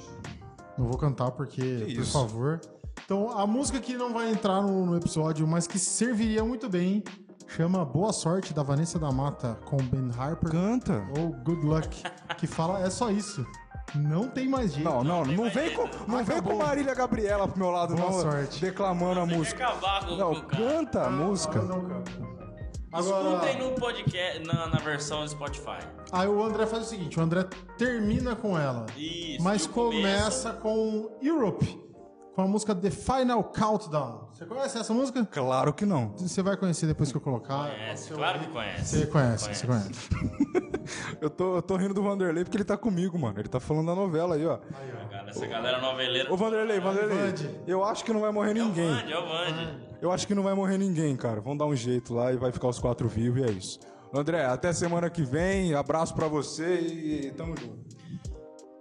Não 0.79 0.87
vou 0.87 0.97
cantar 0.97 1.33
porque, 1.33 1.79
por 1.81 1.89
isso? 1.89 2.13
favor. 2.13 2.61
Então, 3.05 3.31
a 3.39 3.47
música 3.47 3.79
que 3.81 3.95
não 3.97 4.13
vai 4.13 4.31
entrar 4.31 4.61
no, 4.63 4.85
no 4.87 4.97
episódio, 4.97 5.47
mas 5.47 5.67
que 5.67 5.79
serviria 5.79 6.45
muito 6.45 6.69
bem, 6.69 7.03
chama 7.47 7.85
Boa 7.85 8.13
Sorte, 8.13 8.53
da 8.53 8.63
Vanessa 8.63 8.99
da 8.99 9.13
Mata, 9.13 9.59
com 9.65 9.77
Ben 9.77 10.11
Harper. 10.19 10.51
Canta. 10.51 11.07
Ou 11.19 11.29
Good 11.31 11.65
Luck, 11.65 12.03
que 12.37 12.47
fala, 12.47 12.81
é 12.81 12.91
só 12.91 13.11
isso. 13.11 13.47
Não 13.95 14.29
tem 14.29 14.49
mais 14.49 14.75
jeito. 14.75 14.89
Não, 14.89 15.05
não, 15.05 15.25
não, 15.25 15.49
vem 15.49 15.73
com, 15.73 15.89
não 16.09 16.25
vem 16.25 16.43
com 16.43 16.57
Marília 16.57 16.93
Gabriela 16.95 17.47
pro 17.47 17.59
meu 17.59 17.71
lado, 17.71 17.95
Boa 17.95 18.11
não. 18.11 18.21
sorte. 18.21 18.61
Declamando 18.61 19.21
a 19.21 19.27
música. 19.27 19.65
acabar 19.69 20.05
com 20.05 20.17
Não, 20.17 20.35
com 20.35 20.41
o 20.41 20.45
cara. 20.47 20.63
canta 20.65 21.03
a 21.07 21.11
música. 21.11 21.63
Não. 21.63 22.03
Escutem 22.99 23.59
no 23.59 23.73
podcast, 23.73 24.43
na, 24.47 24.69
na 24.69 24.79
versão 24.79 25.21
do 25.23 25.29
Spotify. 25.29 25.79
Aí 26.11 26.27
o 26.27 26.43
André 26.43 26.67
faz 26.67 26.85
o 26.85 26.87
seguinte, 26.89 27.19
o 27.19 27.23
André 27.23 27.45
termina 27.77 28.35
com 28.35 28.59
ela, 28.59 28.87
Isso. 28.97 29.43
mas 29.43 29.65
e 29.65 29.67
o 29.67 29.71
começa 29.71 30.53
com 30.55 31.11
Europe, 31.21 31.79
com 32.37 32.43
a 32.43 32.47
música 32.47 32.75
The 32.75 32.91
Final 32.91 33.43
Countdown. 33.45 34.29
Você 34.35 34.45
conhece 34.45 34.77
essa 34.77 34.93
música? 34.93 35.25
Claro 35.25 35.73
que 35.73 35.87
não. 35.87 36.13
Você 36.19 36.43
vai 36.43 36.55
conhecer 36.55 36.87
depois 36.87 37.11
que 37.11 37.17
eu 37.17 37.21
colocar. 37.23 37.71
Conhece, 37.71 38.13
claro 38.13 38.41
que 38.41 38.49
conhece. 38.49 38.99
Você 38.99 39.07
conhece, 39.07 39.55
você 39.55 39.67
conhece. 39.67 39.91
Eu 41.21 41.29
tô, 41.29 41.57
eu 41.57 41.63
tô 41.63 41.77
rindo 41.77 41.93
do 41.93 42.01
Vanderlei 42.01 42.45
porque 42.45 42.57
ele 42.57 42.63
tá 42.65 42.77
comigo, 42.77 43.19
mano. 43.19 43.41
Ele 43.41 43.49
tá 43.49 43.59
falando 43.59 43.87
da 43.87 43.95
novela 43.97 44.37
aí, 44.37 44.47
ó. 44.47 44.59
Cara, 45.11 45.31
Essa 45.31 45.45
galera 45.45 45.81
noveleira. 45.81 46.33
Ô, 46.33 46.37
Vanderlei, 46.37 46.79
Vanderlei. 46.79 47.19
Vande. 47.19 47.51
Eu 47.67 47.83
acho 47.83 48.05
que 48.05 48.13
não 48.13 48.21
vai 48.21 48.31
morrer 48.31 48.51
É 48.57 48.63
o 48.63 48.67
ninguém. 48.67 48.95
Vande, 48.95 49.13
é 49.13 49.19
o 49.19 49.27
Vande. 49.27 49.79
Eu 50.01 50.13
acho 50.13 50.29
que 50.29 50.35
não 50.35 50.45
vai 50.45 50.55
morrer 50.55 50.79
ninguém, 50.79 51.17
cara. 51.17 51.41
Vamos 51.41 51.59
dar 51.59 51.67
um 51.67 51.75
jeito 51.75 52.15
lá 52.15 52.33
e 52.33 52.37
vai 52.37 52.53
ficar 52.53 52.69
os 52.69 52.79
quatro 52.79 53.09
vivos 53.09 53.41
e 53.41 53.45
é 53.45 53.51
isso. 53.51 53.81
André, 54.15 54.45
até 54.45 54.73
semana 54.73 55.11
que 55.11 55.23
vem. 55.25 55.75
Abraço 55.75 56.15
pra 56.15 56.29
você 56.29 56.79
e 56.79 57.33
tamo 57.33 57.57
junto. 57.59 57.97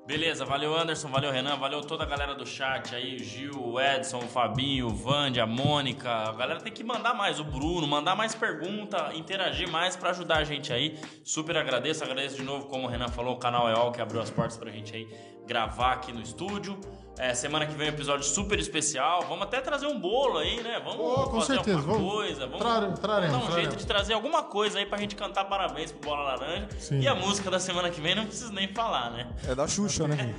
Beleza, 0.05 0.45
valeu 0.45 0.77
Anderson, 0.77 1.07
valeu 1.07 1.31
Renan, 1.31 1.55
valeu 1.55 1.81
toda 1.81 2.03
a 2.03 2.05
galera 2.05 2.35
do 2.35 2.45
chat 2.45 2.93
aí, 2.93 3.15
o 3.15 3.23
Gil, 3.23 3.59
o 3.59 3.81
Edson, 3.81 4.19
o 4.19 4.27
Fabinho, 4.27 4.85
o 4.85 4.89
Vande, 4.91 5.39
a 5.39 5.47
Mônica. 5.47 6.07
A 6.07 6.31
galera 6.31 6.61
tem 6.61 6.71
que 6.71 6.83
mandar 6.83 7.15
mais, 7.15 7.39
o 7.39 7.43
Bruno, 7.43 7.87
mandar 7.87 8.15
mais 8.15 8.35
pergunta, 8.35 9.11
interagir 9.15 9.67
mais 9.67 9.95
pra 9.95 10.11
ajudar 10.11 10.37
a 10.37 10.43
gente 10.43 10.71
aí. 10.71 10.99
Super 11.23 11.57
agradeço, 11.57 12.03
agradeço 12.03 12.35
de 12.35 12.43
novo, 12.43 12.67
como 12.67 12.85
o 12.85 12.87
Renan 12.87 13.07
falou, 13.07 13.33
o 13.33 13.39
canal 13.39 13.67
EOL 13.67 13.91
que 13.91 13.99
abriu 13.99 14.21
as 14.21 14.29
portas 14.29 14.57
pra 14.57 14.69
gente 14.69 14.95
aí. 14.95 15.07
gravar 15.47 15.93
aqui 15.93 16.13
no 16.13 16.21
estúdio. 16.21 16.79
É, 17.17 17.33
semana 17.33 17.65
que 17.65 17.73
vem 17.73 17.87
um 17.87 17.89
episódio 17.93 18.25
super 18.25 18.59
especial. 18.59 19.21
Vamos 19.29 19.43
até 19.43 19.61
trazer 19.61 19.87
um 19.87 19.97
bolo 19.99 20.37
aí, 20.37 20.61
né? 20.61 20.81
Vamos 20.83 20.99
Oh, 20.99 21.23
com 21.29 21.39
fazer 21.41 21.53
certeza. 21.55 21.77
alguma 21.77 21.97
Vamos- 21.97 22.11
coisa. 22.13 22.45
Vamos, 22.45 22.59
Trare- 22.59 22.81
vamos 22.85 22.99
traremos, 22.99 23.31
dar 23.31 23.37
um 23.37 23.41
jeito 23.41 23.51
traremos. 23.53 23.77
de 23.77 23.87
trazer 23.87 24.13
alguma 24.13 24.43
coisa 24.43 24.79
aí 24.79 24.85
pra 24.85 24.97
gente 24.97 25.15
cantar 25.15 25.45
parabéns 25.45 25.91
pro 25.93 26.09
Bola 26.09 26.23
Laranja. 26.23 26.67
Sim. 26.77 26.99
E 26.99 27.07
a 27.07 27.15
música 27.15 27.49
da 27.49 27.59
semana 27.59 27.89
que 27.89 28.01
vem 28.01 28.15
não 28.15 28.25
preciso 28.25 28.51
nem 28.51 28.67
falar, 28.73 29.11
né? 29.11 29.27
É 29.47 29.55
da 29.55 29.65
Xuxa, 29.67 30.07
né? 30.07 30.35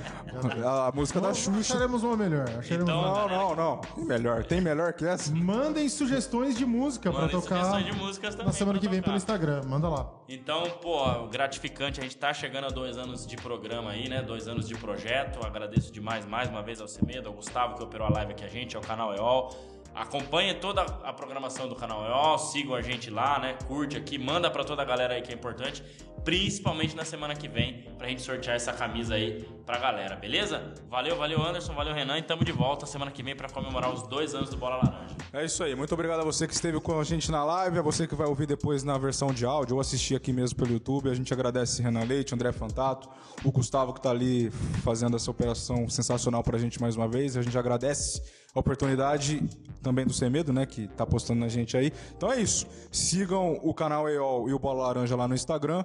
A 0.65 0.91
música 0.93 1.19
da 1.19 1.33
Xuxa. 1.33 1.59
Acharemos 1.75 2.03
uma 2.03 2.15
melhor. 2.15 2.43
Acharemos 2.49 2.83
Então, 2.89 2.99
uma... 2.99 3.27
Não, 3.27 3.27
não, 3.27 3.55
não. 3.55 3.77
Tem 3.81 4.05
melhor. 4.05 4.43
Tem 4.43 4.61
melhor 4.61 4.93
que 4.93 5.05
essa? 5.05 5.33
Mandem 5.33 5.89
sugestões 5.89 6.55
de 6.57 6.65
música 6.65 7.09
pra 7.11 7.21
Mandem 7.21 7.39
tocar 7.41 7.55
sugestões 7.65 7.85
de 7.85 7.91
músicas 7.93 8.35
também 8.35 8.47
na 8.47 8.53
semana 8.53 8.79
pra 8.79 8.87
que 8.87 8.87
vem 8.91 8.99
tocar. 9.01 9.05
pelo 9.11 9.17
Instagram. 9.17 9.61
Manda 9.65 9.89
lá. 9.89 10.09
Então, 10.29 10.63
pô, 10.81 11.27
gratificante. 11.27 11.99
A 11.99 12.03
gente 12.03 12.17
tá 12.17 12.33
chegando 12.33 12.65
a 12.65 12.69
dois 12.69 12.97
anos 12.97 13.25
de 13.25 13.35
programa 13.37 13.91
aí, 13.91 14.07
né? 14.09 14.21
Dois 14.21 14.47
anos 14.47 14.67
de 14.67 14.75
projeto. 14.75 15.45
Agradeço 15.45 15.91
demais, 15.91 16.25
mais 16.25 16.49
uma 16.49 16.61
vez, 16.61 16.66
ao 16.81 16.87
Semedo, 16.87 17.29
ao 17.29 17.33
Gustavo, 17.33 17.75
que 17.77 17.83
operou 17.83 18.07
a 18.07 18.09
live 18.09 18.33
aqui 18.33 18.43
a 18.43 18.49
gente, 18.49 18.75
ao 18.75 18.81
canal 18.81 19.15
EOL. 19.15 19.55
Acompanhe 19.97 20.53
toda 20.53 20.83
a 20.83 21.11
programação 21.11 21.67
do 21.67 21.75
canal 21.75 22.05
EOL, 22.05 22.37
sigam 22.37 22.75
a 22.75 22.81
gente 22.81 23.09
lá, 23.09 23.39
né? 23.39 23.57
Curte 23.67 23.97
aqui, 23.97 24.17
manda 24.19 24.49
pra 24.49 24.63
toda 24.63 24.83
a 24.83 24.85
galera 24.85 25.15
aí 25.15 25.23
que 25.23 25.31
é 25.31 25.35
importante, 25.35 25.83
principalmente 26.23 26.95
na 26.95 27.03
semana 27.03 27.35
que 27.35 27.47
vem, 27.47 27.83
pra 27.97 28.07
gente 28.07 28.21
sortear 28.21 28.55
essa 28.55 28.71
camisa 28.71 29.15
aí 29.15 29.43
pra 29.65 29.79
galera, 29.79 30.15
beleza? 30.15 30.73
Valeu, 30.87 31.15
valeu 31.17 31.41
Anderson, 31.41 31.73
valeu 31.73 31.95
Renan 31.95 32.19
e 32.19 32.21
tamo 32.21 32.45
de 32.45 32.51
volta 32.51 32.85
semana 32.85 33.09
que 33.09 33.23
vem 33.23 33.35
pra 33.35 33.49
comemorar 33.49 33.91
os 33.91 34.03
dois 34.07 34.35
anos 34.35 34.49
do 34.49 34.57
Bola 34.57 34.77
Laranja. 34.77 35.15
É 35.33 35.43
isso 35.43 35.63
aí. 35.63 35.75
Muito 35.75 35.93
obrigado 35.93 36.19
a 36.19 36.23
você 36.23 36.47
que 36.47 36.53
esteve 36.53 36.79
com 36.79 36.99
a 36.99 37.03
gente 37.03 37.31
na 37.31 37.43
live, 37.43 37.79
a 37.79 37.81
você 37.81 38.07
que 38.07 38.13
vai 38.13 38.27
ouvir 38.27 38.45
depois 38.45 38.83
na 38.83 38.97
versão 38.97 39.33
de 39.33 39.45
áudio 39.45 39.75
ou 39.75 39.81
assistir 39.81 40.15
aqui 40.15 40.31
mesmo 40.31 40.57
pelo 40.57 40.73
YouTube. 40.73 41.09
A 41.09 41.15
gente 41.15 41.33
agradece 41.33 41.81
Renan 41.81 42.03
Leite, 42.03 42.35
André 42.35 42.51
Fantato, 42.51 43.09
o 43.43 43.51
Gustavo 43.51 43.93
que 43.93 44.01
tá 44.01 44.11
ali 44.11 44.51
fazendo 44.83 45.15
essa 45.15 45.31
operação 45.31 45.89
sensacional 45.89 46.43
pra 46.43 46.57
gente 46.57 46.79
mais 46.79 46.95
uma 46.95 47.07
vez. 47.07 47.35
A 47.35 47.41
gente 47.41 47.57
agradece 47.57 48.21
oportunidade 48.59 49.41
também 49.81 50.05
do 50.05 50.13
Semedo, 50.13 50.51
né, 50.51 50.65
que 50.65 50.87
tá 50.87 51.05
postando 51.05 51.39
na 51.39 51.47
gente 51.47 51.77
aí. 51.77 51.91
Então 52.15 52.31
é 52.31 52.41
isso. 52.41 52.67
Sigam 52.91 53.59
o 53.63 53.73
canal 53.73 54.09
EOL 54.09 54.49
e 54.49 54.53
o 54.53 54.59
Bola 54.59 54.87
Laranja 54.87 55.15
lá 55.15 55.27
no 55.27 55.35
Instagram. 55.35 55.83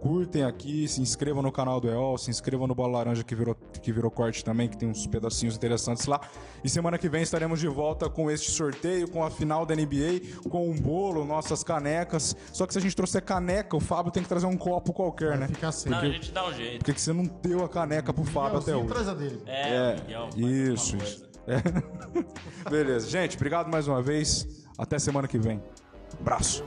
Curtem 0.00 0.44
aqui, 0.44 0.88
se 0.88 1.02
inscrevam 1.02 1.42
no 1.42 1.52
canal 1.52 1.78
do 1.78 1.86
EOL, 1.86 2.16
se 2.16 2.30
inscrevam 2.30 2.66
no 2.66 2.74
Bola 2.74 2.98
Laranja 2.98 3.22
que 3.22 3.34
virou, 3.34 3.54
que 3.54 3.92
virou 3.92 4.10
corte 4.10 4.42
também, 4.42 4.66
que 4.66 4.74
tem 4.74 4.88
uns 4.88 5.06
pedacinhos 5.06 5.54
interessantes 5.56 6.06
lá. 6.06 6.18
E 6.64 6.70
semana 6.70 6.96
que 6.96 7.06
vem 7.06 7.22
estaremos 7.22 7.60
de 7.60 7.68
volta 7.68 8.08
com 8.08 8.30
este 8.30 8.50
sorteio, 8.50 9.10
com 9.10 9.22
a 9.22 9.30
final 9.30 9.66
da 9.66 9.76
NBA, 9.76 10.40
com 10.48 10.70
um 10.70 10.74
bolo, 10.74 11.22
nossas 11.26 11.62
canecas. 11.62 12.34
Só 12.50 12.66
que 12.66 12.72
se 12.72 12.78
a 12.78 12.82
gente 12.82 12.96
trouxer 12.96 13.22
caneca, 13.22 13.76
o 13.76 13.80
Fábio 13.80 14.10
tem 14.10 14.22
que 14.22 14.28
trazer 14.28 14.46
um 14.46 14.56
copo 14.56 14.90
qualquer, 14.94 15.36
né? 15.36 15.48
Fica 15.48 15.70
sem. 15.70 15.92
Não, 15.92 15.98
a 15.98 16.06
gente 16.06 16.32
dá 16.32 16.46
um 16.46 16.54
jeito. 16.54 16.78
Por 16.78 16.94
que, 16.94 16.98
você 16.98 17.12
não 17.12 17.24
deu 17.24 17.62
a 17.62 17.68
caneca 17.68 18.10
pro 18.10 18.24
Fábio 18.24 18.58
até 18.58 18.74
hoje? 18.74 18.88
traz 18.88 19.06
a 19.06 19.14
dele. 19.14 19.42
É, 19.46 19.68
É, 19.68 19.96
Miguel, 20.00 20.30
isso, 20.36 20.96
isso. 20.96 21.29
É. 21.46 21.60
Beleza, 22.70 23.08
gente, 23.08 23.36
obrigado 23.36 23.70
mais 23.70 23.88
uma 23.88 24.02
vez. 24.02 24.66
Até 24.78 24.98
semana 24.98 25.28
que 25.28 25.38
vem. 25.38 25.62
Abraço. 26.18 26.64